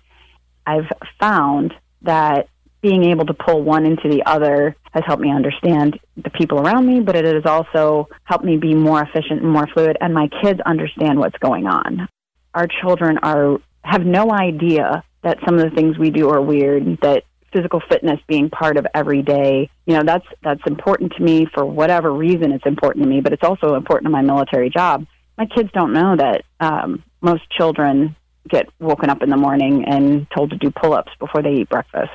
I've 0.66 0.90
found 1.20 1.74
that 2.02 2.50
being 2.82 3.06
able 3.06 3.26
to 3.26 3.34
pull 3.34 3.64
one 3.64 3.86
into 3.86 4.10
the 4.10 4.24
other 4.26 4.76
has 4.92 5.04
helped 5.08 5.22
me 5.22 5.32
understand 5.32 5.98
the 6.18 6.30
people 6.30 6.60
around 6.60 6.86
me, 6.86 7.00
but 7.00 7.16
it 7.16 7.24
has 7.24 7.46
also 7.46 8.10
helped 8.26 8.44
me 8.44 8.58
be 8.58 8.76
more 8.76 9.02
efficient 9.02 9.42
and 9.42 9.50
more 9.50 9.68
fluid, 9.74 9.98
and 10.02 10.14
my 10.14 10.28
kids 10.44 10.60
understand 10.66 11.18
what's 11.18 11.38
going 11.38 11.66
on 11.66 12.08
our 12.54 12.68
children 12.82 13.18
are 13.20 13.58
have 13.84 14.06
no 14.06 14.32
idea 14.32 15.04
that 15.24 15.38
some 15.46 15.58
of 15.58 15.70
the 15.70 15.76
things 15.76 15.98
we 15.98 16.10
do 16.10 16.30
are 16.30 16.42
weird, 16.42 17.00
that 17.02 17.24
physical 17.52 17.82
fitness 17.90 18.20
being 18.28 18.50
part 18.50 18.78
of 18.78 18.88
every 18.94 19.22
day, 19.22 19.70
you 19.86 19.96
know, 19.96 20.04
that's 20.04 20.26
that's 20.44 20.62
important 20.66 21.14
to 21.18 21.24
me 21.24 21.46
for 21.54 21.66
whatever 21.66 22.12
reason 22.12 22.52
it's 22.52 22.66
important 22.66 23.04
to 23.04 23.10
me, 23.10 23.22
but 23.22 23.34
it's 23.34 23.44
also 23.44 23.76
important 23.76 24.06
to 24.06 24.12
my 24.12 24.22
military 24.22 24.70
job. 24.70 25.06
My 25.38 25.46
kids 25.46 25.70
don't 25.74 25.94
know 25.94 26.16
that 26.16 26.44
um, 26.60 27.04
most 27.22 27.44
children 27.52 28.16
get 28.50 28.68
woken 28.80 29.10
up 29.10 29.24
in 29.24 29.30
the 29.30 29.38
morning 29.38 29.86
and 29.88 30.28
told 30.36 30.52
to 30.52 30.58
do 30.58 30.70
pull-ups 30.70 31.12
before 31.20 31.42
they 31.42 31.54
eat 31.54 31.70
breakfast. 31.70 32.12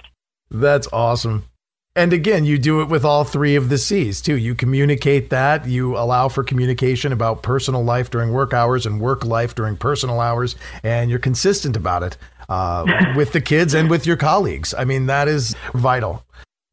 That's 0.50 0.88
awesome. 0.92 1.46
And 1.98 2.12
again, 2.12 2.44
you 2.44 2.58
do 2.58 2.80
it 2.80 2.88
with 2.88 3.04
all 3.04 3.24
three 3.24 3.56
of 3.56 3.70
the 3.70 3.76
C's 3.76 4.20
too. 4.22 4.36
You 4.36 4.54
communicate 4.54 5.30
that, 5.30 5.66
you 5.66 5.96
allow 5.96 6.28
for 6.28 6.44
communication 6.44 7.12
about 7.12 7.42
personal 7.42 7.82
life 7.82 8.08
during 8.08 8.30
work 8.30 8.54
hours 8.54 8.86
and 8.86 9.00
work 9.00 9.24
life 9.24 9.56
during 9.56 9.76
personal 9.76 10.20
hours, 10.20 10.54
and 10.84 11.10
you're 11.10 11.18
consistent 11.18 11.76
about 11.76 12.04
it 12.04 12.16
uh, 12.48 12.86
with 13.16 13.32
the 13.32 13.40
kids 13.40 13.74
and 13.74 13.90
with 13.90 14.06
your 14.06 14.16
colleagues. 14.16 14.72
I 14.74 14.84
mean, 14.84 15.06
that 15.06 15.26
is 15.26 15.56
vital. 15.74 16.24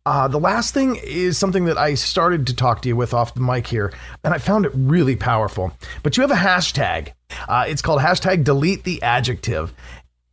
Uh, 0.05 0.27
the 0.27 0.39
last 0.39 0.75
thing 0.75 0.99
is 1.03 1.39
something 1.39 1.65
that 1.65 1.79
I 1.79 1.95
started 1.95 2.45
to 2.45 2.55
talk 2.55 2.83
to 2.83 2.89
you 2.89 2.95
with 2.95 3.11
off 3.11 3.33
the 3.33 3.41
mic 3.41 3.65
here, 3.65 3.91
and 4.23 4.31
I 4.31 4.37
found 4.37 4.67
it 4.67 4.73
really 4.75 5.15
powerful. 5.15 5.75
But 6.03 6.17
you 6.17 6.21
have 6.21 6.29
a 6.29 6.35
hashtag. 6.35 7.13
Uh, 7.49 7.65
it's 7.67 7.81
called 7.81 7.99
hashtag 7.99 8.43
delete 8.43 8.83
the 8.83 9.01
adjective. 9.01 9.73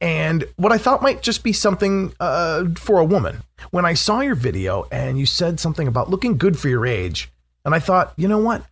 And 0.03 0.45
what 0.57 0.73
I 0.73 0.79
thought 0.79 1.01
might 1.01 1.23
just 1.23 1.45
be 1.45 1.53
something 1.53 2.13
uh, 2.19 2.65
for 2.75 2.99
a 2.99 3.05
woman. 3.05 3.45
When 3.71 3.85
I 3.85 3.95
saw 3.95 4.21
your 4.21 4.35
video 4.35 4.89
and 4.91 5.17
you 5.17 5.27
said 5.27 5.61
something 5.61 5.87
about 5.87 6.11
looking 6.11 6.37
good 6.37 6.59
for 6.59 6.69
your 6.69 6.85
age, 6.85 7.31
and 7.65 7.73
I 7.73 7.79
thought, 7.79 8.13
you 8.17 8.27
know 8.27 8.39
what? 8.39 8.65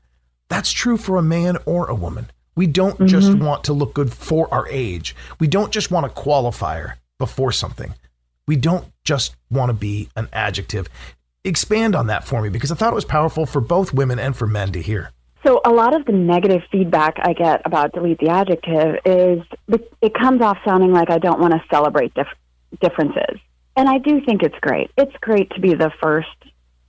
That's 0.48 0.72
true 0.72 0.96
for 0.96 1.16
a 1.16 1.22
man 1.22 1.56
or 1.66 1.86
a 1.86 1.94
woman. 1.94 2.28
We 2.56 2.66
don't 2.66 2.94
mm-hmm. 2.94 3.06
just 3.06 3.32
want 3.32 3.62
to 3.64 3.72
look 3.72 3.94
good 3.94 4.12
for 4.12 4.52
our 4.52 4.66
age. 4.68 5.14
We 5.38 5.46
don't 5.46 5.72
just 5.72 5.92
want 5.92 6.04
a 6.04 6.08
qualifier 6.08 6.94
before 7.16 7.52
something. 7.52 7.94
We 8.48 8.56
don't 8.56 8.92
just 9.04 9.36
want 9.52 9.70
to 9.70 9.74
be 9.74 10.08
an 10.16 10.28
adjective. 10.32 10.88
Expand 11.44 11.94
on 11.94 12.08
that 12.08 12.24
for 12.24 12.42
me 12.42 12.48
because 12.48 12.72
I 12.72 12.74
thought 12.74 12.92
it 12.92 12.96
was 12.96 13.04
powerful 13.04 13.46
for 13.46 13.60
both 13.60 13.94
women 13.94 14.18
and 14.18 14.36
for 14.36 14.48
men 14.48 14.72
to 14.72 14.82
hear. 14.82 15.12
So, 15.44 15.60
a 15.64 15.70
lot 15.70 15.94
of 15.94 16.04
the 16.04 16.12
negative 16.12 16.62
feedback 16.70 17.16
I 17.18 17.32
get 17.32 17.62
about 17.64 17.92
delete 17.92 18.18
the 18.18 18.28
adjective 18.28 18.96
is 19.06 19.42
it 20.02 20.12
comes 20.14 20.42
off 20.42 20.58
sounding 20.66 20.92
like 20.92 21.10
I 21.10 21.18
don't 21.18 21.40
want 21.40 21.54
to 21.54 21.62
celebrate 21.72 22.12
dif- 22.14 22.26
differences. 22.80 23.40
And 23.76 23.88
I 23.88 23.98
do 23.98 24.20
think 24.24 24.42
it's 24.42 24.58
great. 24.60 24.90
It's 24.98 25.16
great 25.20 25.50
to 25.52 25.60
be 25.60 25.74
the 25.74 25.90
first 26.02 26.28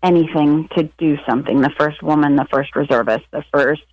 anything 0.03 0.67
to 0.75 0.83
do 0.97 1.15
something, 1.29 1.61
the 1.61 1.71
first 1.77 2.01
woman, 2.01 2.35
the 2.35 2.47
first 2.51 2.75
reservist, 2.75 3.23
the 3.31 3.43
first 3.53 3.83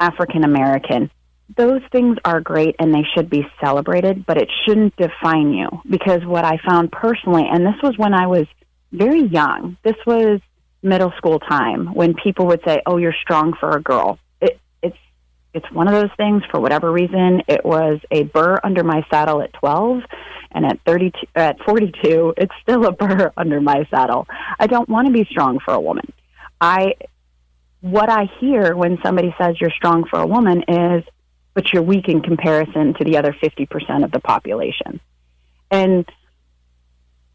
African 0.00 0.44
American. 0.44 1.10
Those 1.56 1.82
things 1.90 2.16
are 2.24 2.40
great 2.40 2.76
and 2.78 2.94
they 2.94 3.04
should 3.14 3.28
be 3.28 3.46
celebrated, 3.60 4.24
but 4.26 4.36
it 4.36 4.48
shouldn't 4.64 4.96
define 4.96 5.52
you. 5.52 5.68
Because 5.88 6.24
what 6.24 6.44
I 6.44 6.58
found 6.66 6.92
personally, 6.92 7.44
and 7.50 7.66
this 7.66 7.80
was 7.82 7.94
when 7.96 8.14
I 8.14 8.26
was 8.26 8.46
very 8.92 9.22
young, 9.22 9.76
this 9.82 9.96
was 10.06 10.40
middle 10.82 11.12
school 11.16 11.38
time 11.40 11.94
when 11.94 12.14
people 12.14 12.46
would 12.46 12.60
say, 12.66 12.82
"Oh, 12.86 12.96
you're 12.96 13.14
strong 13.22 13.54
for 13.58 13.76
a 13.76 13.82
girl." 13.82 14.18
It, 14.40 14.60
it's 14.82 14.96
it's 15.54 15.70
one 15.72 15.88
of 15.88 15.94
those 15.94 16.14
things. 16.16 16.42
For 16.50 16.60
whatever 16.60 16.90
reason, 16.90 17.42
it 17.48 17.64
was 17.64 18.00
a 18.10 18.24
burr 18.24 18.58
under 18.62 18.84
my 18.84 19.04
saddle 19.10 19.42
at 19.42 19.52
12, 19.54 20.02
and 20.52 20.64
at 20.64 20.80
32, 20.86 21.18
at 21.34 21.58
42, 21.60 22.34
it's 22.36 22.54
still 22.62 22.86
a 22.86 22.92
burr 22.92 23.32
under 23.36 23.60
my 23.60 23.86
saddle. 23.90 24.26
I 24.58 24.66
don't 24.66 24.88
want 24.88 25.06
to 25.06 25.12
be 25.12 25.24
strong 25.30 25.58
for 25.64 25.74
a 25.74 25.80
woman. 25.80 26.12
I 26.60 26.94
what 27.80 28.10
I 28.10 28.28
hear 28.40 28.74
when 28.74 28.98
somebody 29.04 29.34
says 29.40 29.60
you're 29.60 29.70
strong 29.70 30.04
for 30.08 30.18
a 30.18 30.26
woman 30.26 30.64
is, 30.66 31.04
but 31.54 31.72
you're 31.72 31.82
weak 31.82 32.08
in 32.08 32.20
comparison 32.22 32.94
to 32.94 33.04
the 33.04 33.18
other 33.18 33.32
50% 33.32 34.04
of 34.04 34.10
the 34.10 34.20
population. 34.20 35.00
And 35.70 36.04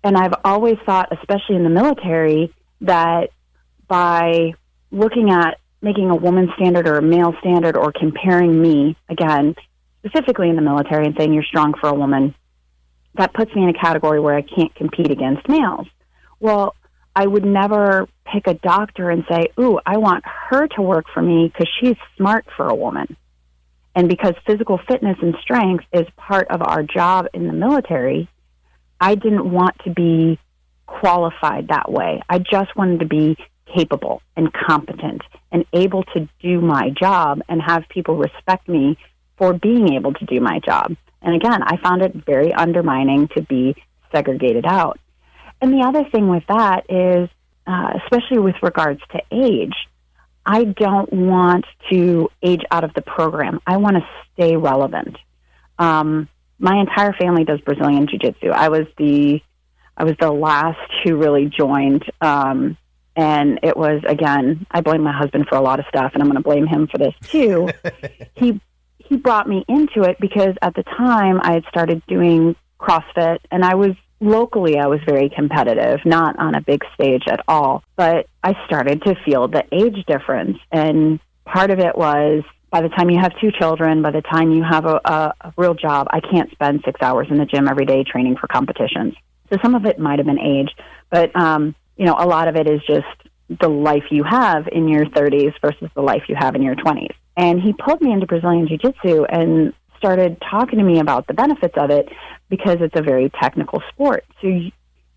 and 0.03 0.17
I've 0.17 0.33
always 0.43 0.75
thought, 0.85 1.17
especially 1.17 1.55
in 1.55 1.63
the 1.63 1.69
military, 1.69 2.53
that 2.83 3.29
by 3.87 4.53
looking 4.91 5.31
at 5.31 5.57
making 5.81 6.09
a 6.09 6.15
woman 6.15 6.49
standard 6.55 6.87
or 6.87 6.97
a 6.97 7.01
male 7.01 7.33
standard 7.39 7.75
or 7.75 7.91
comparing 7.91 8.61
me, 8.61 8.95
again, 9.09 9.55
specifically 10.05 10.49
in 10.49 10.55
the 10.55 10.61
military 10.61 11.05
and 11.05 11.15
saying 11.17 11.33
you're 11.33 11.43
strong 11.43 11.73
for 11.79 11.89
a 11.89 11.93
woman, 11.93 12.33
that 13.15 13.33
puts 13.33 13.53
me 13.55 13.63
in 13.63 13.69
a 13.69 13.73
category 13.73 14.19
where 14.19 14.35
I 14.35 14.41
can't 14.41 14.73
compete 14.75 15.11
against 15.11 15.47
males. 15.47 15.87
Well, 16.39 16.75
I 17.15 17.27
would 17.27 17.45
never 17.45 18.07
pick 18.25 18.47
a 18.47 18.53
doctor 18.55 19.09
and 19.09 19.23
say, 19.29 19.49
Ooh, 19.59 19.79
I 19.85 19.97
want 19.97 20.23
her 20.25 20.67
to 20.67 20.81
work 20.81 21.05
for 21.13 21.21
me 21.21 21.51
because 21.51 21.69
she's 21.79 21.95
smart 22.17 22.45
for 22.55 22.67
a 22.67 22.75
woman. 22.75 23.15
And 23.95 24.09
because 24.09 24.33
physical 24.47 24.79
fitness 24.87 25.17
and 25.21 25.35
strength 25.41 25.85
is 25.93 26.07
part 26.17 26.47
of 26.49 26.61
our 26.63 26.81
job 26.81 27.27
in 27.33 27.45
the 27.45 27.53
military, 27.53 28.27
I 28.99 29.15
didn't 29.15 29.51
want 29.51 29.75
to 29.85 29.91
be 29.91 30.39
qualified 30.99 31.67
that 31.69 31.91
way. 31.91 32.21
I 32.29 32.39
just 32.39 32.75
wanted 32.75 32.99
to 32.99 33.05
be 33.05 33.37
capable 33.73 34.21
and 34.35 34.51
competent 34.53 35.21
and 35.51 35.65
able 35.73 36.03
to 36.03 36.27
do 36.41 36.61
my 36.61 36.89
job 36.89 37.41
and 37.49 37.61
have 37.61 37.83
people 37.89 38.15
respect 38.15 38.67
me 38.67 38.97
for 39.37 39.53
being 39.53 39.93
able 39.93 40.13
to 40.13 40.25
do 40.25 40.39
my 40.39 40.59
job. 40.59 40.95
And 41.21 41.35
again, 41.35 41.63
I 41.63 41.77
found 41.77 42.01
it 42.01 42.13
very 42.25 42.53
undermining 42.53 43.27
to 43.29 43.41
be 43.41 43.75
segregated 44.11 44.65
out. 44.65 44.99
And 45.61 45.73
the 45.73 45.85
other 45.85 46.03
thing 46.09 46.27
with 46.29 46.43
that 46.47 46.85
is, 46.89 47.29
uh, 47.65 47.93
especially 48.03 48.39
with 48.39 48.55
regards 48.61 49.01
to 49.11 49.21
age, 49.31 49.75
I 50.45 50.65
don't 50.65 51.11
want 51.11 51.65
to 51.89 52.29
age 52.41 52.61
out 52.69 52.83
of 52.83 52.93
the 52.93 53.01
program. 53.01 53.61
I 53.65 53.77
want 53.77 53.95
to 53.95 54.05
stay 54.33 54.57
relevant. 54.57 55.17
Um, 55.79 56.27
my 56.59 56.79
entire 56.79 57.13
family 57.13 57.45
does 57.45 57.61
Brazilian 57.61 58.07
Jiu 58.07 58.19
Jitsu. 58.19 58.49
I 58.49 58.69
was 58.69 58.85
the 58.97 59.41
I 59.97 60.03
was 60.03 60.15
the 60.19 60.31
last 60.31 60.79
who 61.03 61.15
really 61.15 61.45
joined. 61.45 62.03
Um, 62.21 62.77
and 63.15 63.59
it 63.61 63.77
was 63.77 64.01
again, 64.07 64.65
I 64.71 64.81
blame 64.81 65.03
my 65.03 65.11
husband 65.11 65.47
for 65.47 65.55
a 65.55 65.61
lot 65.61 65.79
of 65.79 65.85
stuff, 65.87 66.11
and 66.13 66.21
I'm 66.21 66.29
going 66.29 66.41
to 66.41 66.43
blame 66.43 66.65
him 66.65 66.87
for 66.87 66.97
this 66.97 67.13
too. 67.29 67.69
he 68.35 68.59
he 68.97 69.17
brought 69.17 69.47
me 69.47 69.63
into 69.67 70.03
it 70.03 70.17
because 70.19 70.55
at 70.61 70.75
the 70.75 70.83
time 70.83 71.39
I 71.41 71.53
had 71.53 71.63
started 71.69 72.01
doing 72.07 72.55
CrossFit, 72.79 73.39
and 73.51 73.63
I 73.63 73.75
was 73.75 73.91
locally 74.19 74.79
I 74.79 74.87
was 74.87 74.99
very 75.05 75.29
competitive, 75.29 75.99
not 76.05 76.39
on 76.39 76.55
a 76.55 76.61
big 76.61 76.83
stage 76.95 77.23
at 77.27 77.43
all. 77.47 77.83
But 77.95 78.27
I 78.43 78.55
started 78.65 79.03
to 79.03 79.15
feel 79.23 79.47
the 79.47 79.63
age 79.71 80.05
difference, 80.07 80.57
and 80.71 81.19
part 81.45 81.69
of 81.69 81.79
it 81.79 81.95
was 81.95 82.43
by 82.71 82.81
the 82.81 82.89
time 82.89 83.11
you 83.11 83.19
have 83.19 83.39
two 83.39 83.51
children, 83.51 84.01
by 84.01 84.09
the 84.09 84.23
time 84.23 84.51
you 84.51 84.63
have 84.63 84.85
a, 84.85 84.99
a, 85.05 85.33
a 85.41 85.53
real 85.57 85.75
job, 85.75 86.07
I 86.09 86.19
can't 86.19 86.49
spend 86.51 86.81
six 86.83 86.99
hours 87.03 87.27
in 87.29 87.37
the 87.37 87.45
gym 87.45 87.67
every 87.67 87.85
day 87.85 88.03
training 88.03 88.37
for 88.37 88.47
competitions. 88.47 89.13
So 89.53 89.59
some 89.61 89.75
of 89.75 89.85
it 89.85 89.99
might 89.99 90.17
have 90.17 90.25
been 90.25 90.39
age, 90.39 90.71
but 91.11 91.35
um, 91.35 91.75
you 91.95 92.05
know, 92.05 92.15
a 92.17 92.25
lot 92.25 92.47
of 92.47 92.55
it 92.55 92.67
is 92.67 92.81
just 92.87 93.05
the 93.61 93.69
life 93.69 94.05
you 94.09 94.23
have 94.23 94.67
in 94.71 94.87
your 94.87 95.05
30s 95.05 95.53
versus 95.61 95.89
the 95.93 96.01
life 96.01 96.23
you 96.27 96.35
have 96.35 96.55
in 96.55 96.63
your 96.63 96.75
20s. 96.75 97.13
And 97.37 97.61
he 97.61 97.73
pulled 97.73 98.01
me 98.01 98.11
into 98.11 98.25
Brazilian 98.25 98.67
Jiu 98.67 98.79
Jitsu 98.79 99.25
and 99.25 99.73
started 99.97 100.41
talking 100.49 100.79
to 100.79 100.85
me 100.85 100.99
about 100.99 101.27
the 101.27 101.35
benefits 101.35 101.75
of 101.77 101.91
it 101.91 102.09
because 102.49 102.77
it's 102.81 102.99
a 102.99 103.03
very 103.03 103.29
technical 103.41 103.83
sport. 103.91 104.25
So 104.41 104.47
you, 104.47 104.71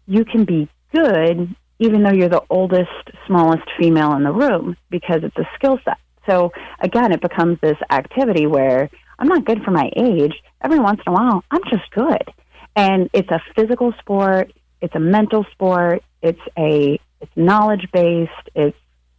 you 0.07 0.25
can 0.27 0.45
be 0.45 0.69
good 0.93 1.55
even 1.79 2.03
though 2.03 2.13
you're 2.13 2.29
the 2.29 2.45
oldest, 2.49 2.91
smallest 3.27 3.65
female 3.79 4.13
in 4.15 4.23
the 4.23 4.33
room 4.33 4.77
because 4.91 5.21
it's 5.23 5.37
a 5.37 5.49
skill 5.55 5.79
set. 5.85 5.99
So 6.29 6.53
again, 6.81 7.13
it 7.13 7.21
becomes 7.21 7.59
this 7.61 7.77
activity 7.91 8.47
where 8.47 8.91
I'm 9.19 9.29
not 9.29 9.45
good 9.45 9.63
for 9.63 9.71
my 9.71 9.91
age. 9.97 10.35
Every 10.63 10.79
once 10.79 11.01
in 11.07 11.13
a 11.13 11.15
while, 11.15 11.45
I'm 11.51 11.63
just 11.71 11.91
good. 11.91 12.33
And 12.77 13.09
it's 13.15 13.31
a 13.31 13.41
physical 13.57 13.93
sport, 14.01 14.53
it's 14.83 14.95
a 14.95 15.01
mental 15.01 15.47
sport, 15.53 16.05
it's 16.23 16.41
a 16.59 17.01
it's 17.21 17.33
knowledge 17.35 17.89
based, 17.93 18.31
it's 18.55 18.77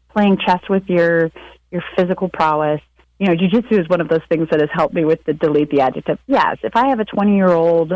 playing 0.10 0.38
chess 0.46 0.62
with 0.70 0.84
your 0.88 1.32
your 1.72 1.84
physical 1.98 2.30
prowess. 2.30 2.82
You 3.20 3.28
know, 3.28 3.34
jujitsu 3.34 3.80
is 3.80 3.90
one 3.90 4.00
of 4.00 4.10
those 4.10 4.22
things 4.30 4.48
that 4.52 4.62
has 4.62 4.70
helped 4.72 4.94
me 4.94 5.04
with 5.04 5.24
the 5.24 5.34
delete 5.34 5.72
the 5.72 5.82
adjective. 5.82 6.20
Yes, 6.28 6.58
if 6.62 6.76
I 6.76 6.90
have 6.90 7.00
a 7.00 7.06
20 7.06 7.36
year 7.36 7.50
old 7.50 7.94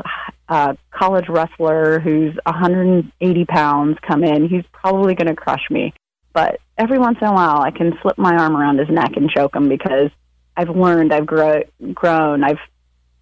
uh, 0.50 0.74
college 0.90 1.26
wrestler 1.30 2.00
who's 2.00 2.36
180 2.44 3.46
pounds 3.46 3.98
come 4.02 4.24
in, 4.24 4.50
he's 4.50 4.66
probably 4.72 5.14
going 5.14 5.28
to 5.28 5.36
crush 5.36 5.70
me. 5.70 5.94
But 6.34 6.60
every 6.76 6.98
once 6.98 7.20
in 7.22 7.28
a 7.28 7.34
while, 7.34 7.62
I 7.62 7.70
can 7.70 7.94
slip 8.02 8.18
my 8.18 8.36
arm 8.36 8.58
around 8.58 8.80
his 8.80 8.90
neck 8.90 9.12
and 9.16 9.30
choke 9.30 9.56
him 9.56 9.70
because 9.70 10.10
I've 10.58 10.70
learned, 10.70 11.14
I've 11.14 11.28
grow, 11.28 11.62
grown, 11.94 12.44
I've. 12.44 12.58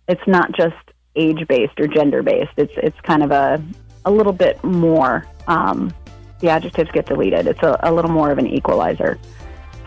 It's 0.07 0.21
not 0.25 0.53
just 0.55 0.73
age 1.19 1.47
based 1.47 1.79
or 1.79 1.87
gender 1.87 2.23
based. 2.23 2.51
It's 2.57 2.73
it's 2.77 2.99
kind 3.01 3.23
of 3.23 3.31
a 3.31 3.63
a 4.05 4.11
little 4.11 4.33
bit 4.33 4.63
more. 4.63 5.25
Um, 5.47 5.93
the 6.39 6.49
adjectives 6.49 6.89
get 6.91 7.05
deleted. 7.05 7.47
It's 7.47 7.61
a, 7.61 7.77
a 7.83 7.93
little 7.93 8.11
more 8.11 8.31
of 8.31 8.37
an 8.37 8.47
equalizer. 8.47 9.19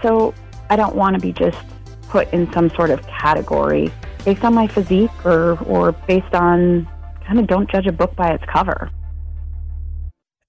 So 0.02 0.34
I 0.68 0.76
don't 0.76 0.94
want 0.94 1.14
to 1.14 1.20
be 1.20 1.32
just 1.32 1.58
put 2.08 2.30
in 2.32 2.52
some 2.52 2.68
sort 2.70 2.90
of 2.90 3.06
category 3.06 3.90
based 4.24 4.44
on 4.44 4.54
my 4.54 4.66
physique 4.66 5.10
or 5.24 5.58
or 5.64 5.92
based 5.92 6.34
on 6.34 6.88
kind 7.26 7.38
of 7.38 7.46
don't 7.46 7.70
judge 7.70 7.86
a 7.86 7.92
book 7.92 8.14
by 8.14 8.30
its 8.30 8.44
cover. 8.44 8.90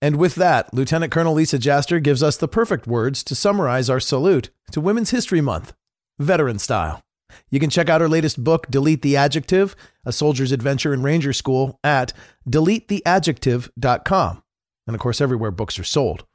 And 0.01 0.17
with 0.17 0.35
that, 0.35 0.73
Lieutenant 0.73 1.13
Colonel 1.13 1.33
Lisa 1.33 1.57
Jaster 1.57 2.03
gives 2.03 2.21
us 2.21 2.35
the 2.35 2.49
perfect 2.49 2.85
words 2.87 3.23
to 3.23 3.35
summarize 3.35 3.89
our 3.89 4.01
salute 4.01 4.49
to 4.71 4.81
Women's 4.81 5.11
History 5.11 5.39
Month, 5.39 5.71
veteran 6.19 6.59
style. 6.59 7.01
You 7.49 7.59
can 7.59 7.69
check 7.69 7.89
out 7.89 8.01
our 8.01 8.09
latest 8.09 8.43
book, 8.43 8.67
Delete 8.69 9.01
the 9.01 9.17
Adjective 9.17 9.75
A 10.05 10.11
Soldier's 10.11 10.51
Adventure 10.51 10.93
in 10.93 11.03
Ranger 11.03 11.33
School, 11.33 11.79
at 11.83 12.13
deletetheadjective.com. 12.49 14.43
And 14.85 14.95
of 14.95 14.99
course, 15.01 15.21
everywhere 15.21 15.51
books 15.51 15.79
are 15.79 15.83
sold. 15.83 16.25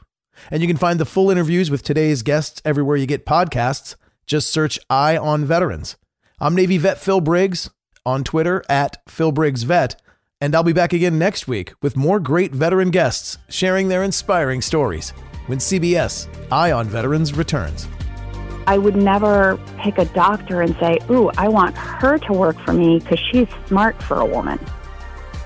And 0.51 0.63
you 0.63 0.69
can 0.69 0.77
find 0.77 1.01
the 1.01 1.05
full 1.05 1.31
interviews 1.31 1.71
with 1.71 1.83
today's 1.83 2.23
guests 2.23 2.63
everywhere 2.65 2.97
you 2.97 3.07
get 3.07 3.27
podcasts. 3.27 3.97
Just 4.27 4.51
search 4.51 4.79
Eye 4.89 5.17
on 5.17 5.45
Veterans. 5.45 5.97
I'm 6.41 6.55
Navy 6.55 6.79
vet 6.79 6.99
Phil 6.99 7.21
Briggs 7.21 7.71
on 8.07 8.25
Twitter 8.25 8.65
at 8.69 9.03
Phil 9.09 9.33
Briggs 9.33 9.65
Vet. 9.65 10.01
And 10.41 10.55
I'll 10.55 10.63
be 10.63 10.73
back 10.73 10.93
again 10.93 11.19
next 11.19 11.49
week 11.49 11.73
with 11.83 11.97
more 11.97 12.21
great 12.21 12.53
veteran 12.53 12.91
guests 12.91 13.39
sharing 13.49 13.89
their 13.89 14.05
inspiring 14.05 14.63
stories 14.63 15.11
when 15.47 15.59
CBS 15.59 16.29
Eye 16.53 16.71
on 16.71 16.87
Veterans 16.87 17.35
returns. 17.35 17.89
I 18.69 18.77
would 18.77 18.97
never 18.97 19.59
pick 19.79 19.97
a 19.97 20.05
doctor 20.05 20.61
and 20.61 20.77
say, 20.77 20.99
Ooh, 21.11 21.31
I 21.39 21.49
want 21.49 21.75
her 21.75 22.19
to 22.19 22.33
work 22.35 22.59
for 22.67 22.75
me 22.75 22.99
because 22.99 23.19
she's 23.19 23.49
smart 23.67 24.01
for 24.03 24.21
a 24.21 24.27
woman. 24.27 24.61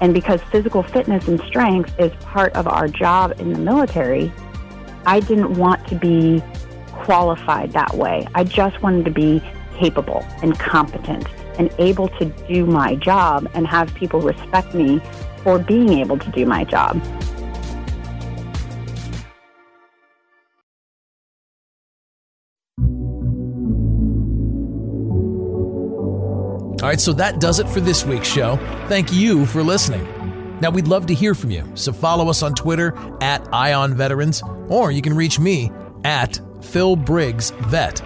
And 0.01 0.13
because 0.13 0.43
physical 0.51 0.83
fitness 0.83 1.29
and 1.29 1.41
strength 1.43 1.95
is 2.01 2.11
part 2.25 2.53
of 2.55 2.67
our 2.67 2.89
job 2.89 3.41
in 3.41 3.53
the 3.53 3.61
military, 3.61 4.33
I 5.07 5.21
didn't 5.21 5.55
want 5.55 5.87
to 5.87 5.95
be 5.95 6.43
qualified 6.91 7.71
that 7.75 7.95
way. 7.95 8.27
I 8.35 8.43
just 8.43 8.83
wanted 8.83 9.05
to 9.05 9.13
be 9.13 9.41
capable 9.79 10.27
and 10.43 10.59
competent 10.59 11.29
and 11.61 11.73
able 11.79 12.09
to 12.19 12.25
do 12.25 12.67
my 12.67 12.97
job 12.97 13.49
and 13.55 13.69
have 13.69 13.95
people 13.95 14.21
respect 14.21 14.75
me 14.75 15.01
for 15.45 15.61
being 15.61 15.91
able 15.91 16.19
to 16.19 16.31
do 16.33 16.45
my 16.45 16.65
job. 16.65 17.01
All 26.83 26.89
right, 26.89 27.01
so 27.01 27.13
that 27.13 27.39
does 27.39 27.61
it 27.61 27.69
for 27.69 27.79
this 27.81 28.05
week's 28.05 28.27
show. 28.27 28.57
Thank 28.89 29.13
you 29.13 29.47
for 29.47 29.63
listening. 29.63 30.05
Now, 30.61 30.71
we'd 30.71 30.89
love 30.89 31.07
to 31.07 31.15
hear 31.15 31.33
from 31.33 31.53
you, 31.53 31.65
so 31.77 31.93
follow 31.93 32.29
us 32.29 32.43
on 32.43 32.57
Twitter 32.57 32.93
at 33.21 33.47
Eye 33.55 33.73
on 33.73 33.95
Veterans, 33.95 34.43
or 34.69 34.91
you 34.91 35.01
can 35.01 35.15
reach 35.15 35.39
me 35.39 35.71
at 36.03 36.41
Phil 36.61 36.97
Briggs 36.97 37.51
Vet. 37.69 38.03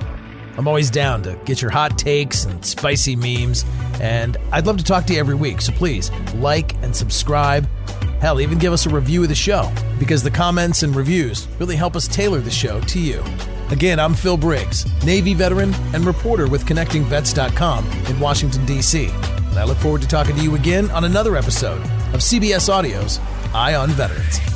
I'm 0.59 0.69
always 0.69 0.91
down 0.91 1.23
to 1.23 1.41
get 1.47 1.63
your 1.63 1.71
hot 1.71 1.97
takes 1.97 2.45
and 2.45 2.63
spicy 2.67 3.17
memes, 3.17 3.65
and 3.99 4.37
I'd 4.53 4.67
love 4.67 4.77
to 4.77 4.85
talk 4.85 5.07
to 5.07 5.15
you 5.15 5.21
every 5.21 5.37
week, 5.37 5.63
so 5.63 5.73
please 5.73 6.11
like 6.35 6.75
and 6.83 6.95
subscribe. 6.95 7.67
Hell, 8.27 8.41
even 8.41 8.59
give 8.59 8.73
us 8.73 8.87
a 8.87 8.91
review 8.91 9.23
of 9.23 9.29
the 9.29 9.37
show, 9.37 9.73
because 10.01 10.21
the 10.21 10.33
comments 10.33 10.83
and 10.83 10.97
reviews 10.97 11.47
really 11.61 11.77
help 11.77 11.95
us 11.95 12.09
tailor 12.09 12.41
the 12.41 12.51
show 12.51 12.81
to 12.81 12.99
you. 12.99 13.23
Again, 13.71 14.01
I'm 14.01 14.15
Phil 14.15 14.37
Briggs, 14.37 14.85
Navy 15.05 15.33
veteran 15.33 15.73
and 15.95 16.05
reporter 16.05 16.49
with 16.49 16.67
ConnectingVets.com 16.67 17.87
in 17.87 18.19
Washington, 18.19 18.67
D.C. 18.67 19.11
And 19.11 19.59
I 19.61 19.63
look 19.63 19.79
forward 19.79 20.03
to 20.03 20.09
talking 20.09 20.35
to 20.35 20.43
you 20.43 20.57
again 20.57 20.91
on 20.91 21.05
another 21.05 21.37
episode 21.37 21.81
of 22.13 22.19
CBS 22.19 22.69
Audio's 22.69 23.21
Eye 23.55 23.77
on 23.77 23.91
Veterans. 23.91 24.56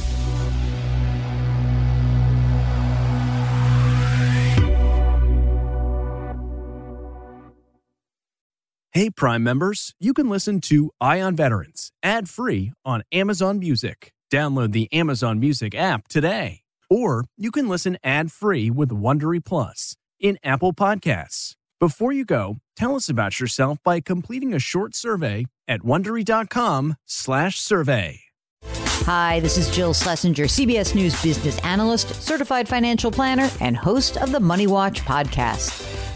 Hey, 8.92 9.08
Prime 9.08 9.44
members, 9.44 9.94
you 10.00 10.12
can 10.12 10.28
listen 10.28 10.60
to 10.62 10.90
Eye 11.00 11.20
on 11.20 11.36
Veterans 11.36 11.92
ad 12.02 12.28
free 12.28 12.72
on 12.84 13.04
Amazon 13.12 13.60
Music. 13.60 14.12
Download 14.32 14.72
the 14.72 14.92
Amazon 14.92 15.38
Music 15.38 15.76
app 15.76 16.08
today. 16.08 16.62
Or 16.90 17.26
you 17.36 17.52
can 17.52 17.68
listen 17.68 17.98
ad 18.02 18.32
free 18.32 18.68
with 18.68 18.90
Wondery 18.90 19.44
Plus 19.44 19.94
in 20.18 20.38
Apple 20.42 20.72
Podcasts. 20.72 21.52
Before 21.78 22.10
you 22.10 22.24
go, 22.24 22.56
tell 22.74 22.96
us 22.96 23.08
about 23.08 23.38
yourself 23.38 23.78
by 23.84 24.00
completing 24.00 24.52
a 24.52 24.58
short 24.58 24.96
survey 24.96 25.46
at 25.68 25.82
wondery.com/survey. 25.82 28.20
Hi, 29.06 29.38
this 29.38 29.56
is 29.56 29.70
Jill 29.70 29.94
Schlesinger, 29.94 30.48
CBS 30.48 30.96
News 30.96 31.22
business 31.22 31.60
analyst, 31.60 32.20
certified 32.20 32.68
financial 32.68 33.12
planner, 33.12 33.48
and 33.60 33.76
host 33.76 34.16
of 34.16 34.32
the 34.32 34.40
Money 34.40 34.66
Watch 34.66 35.02
podcast. 35.02 35.89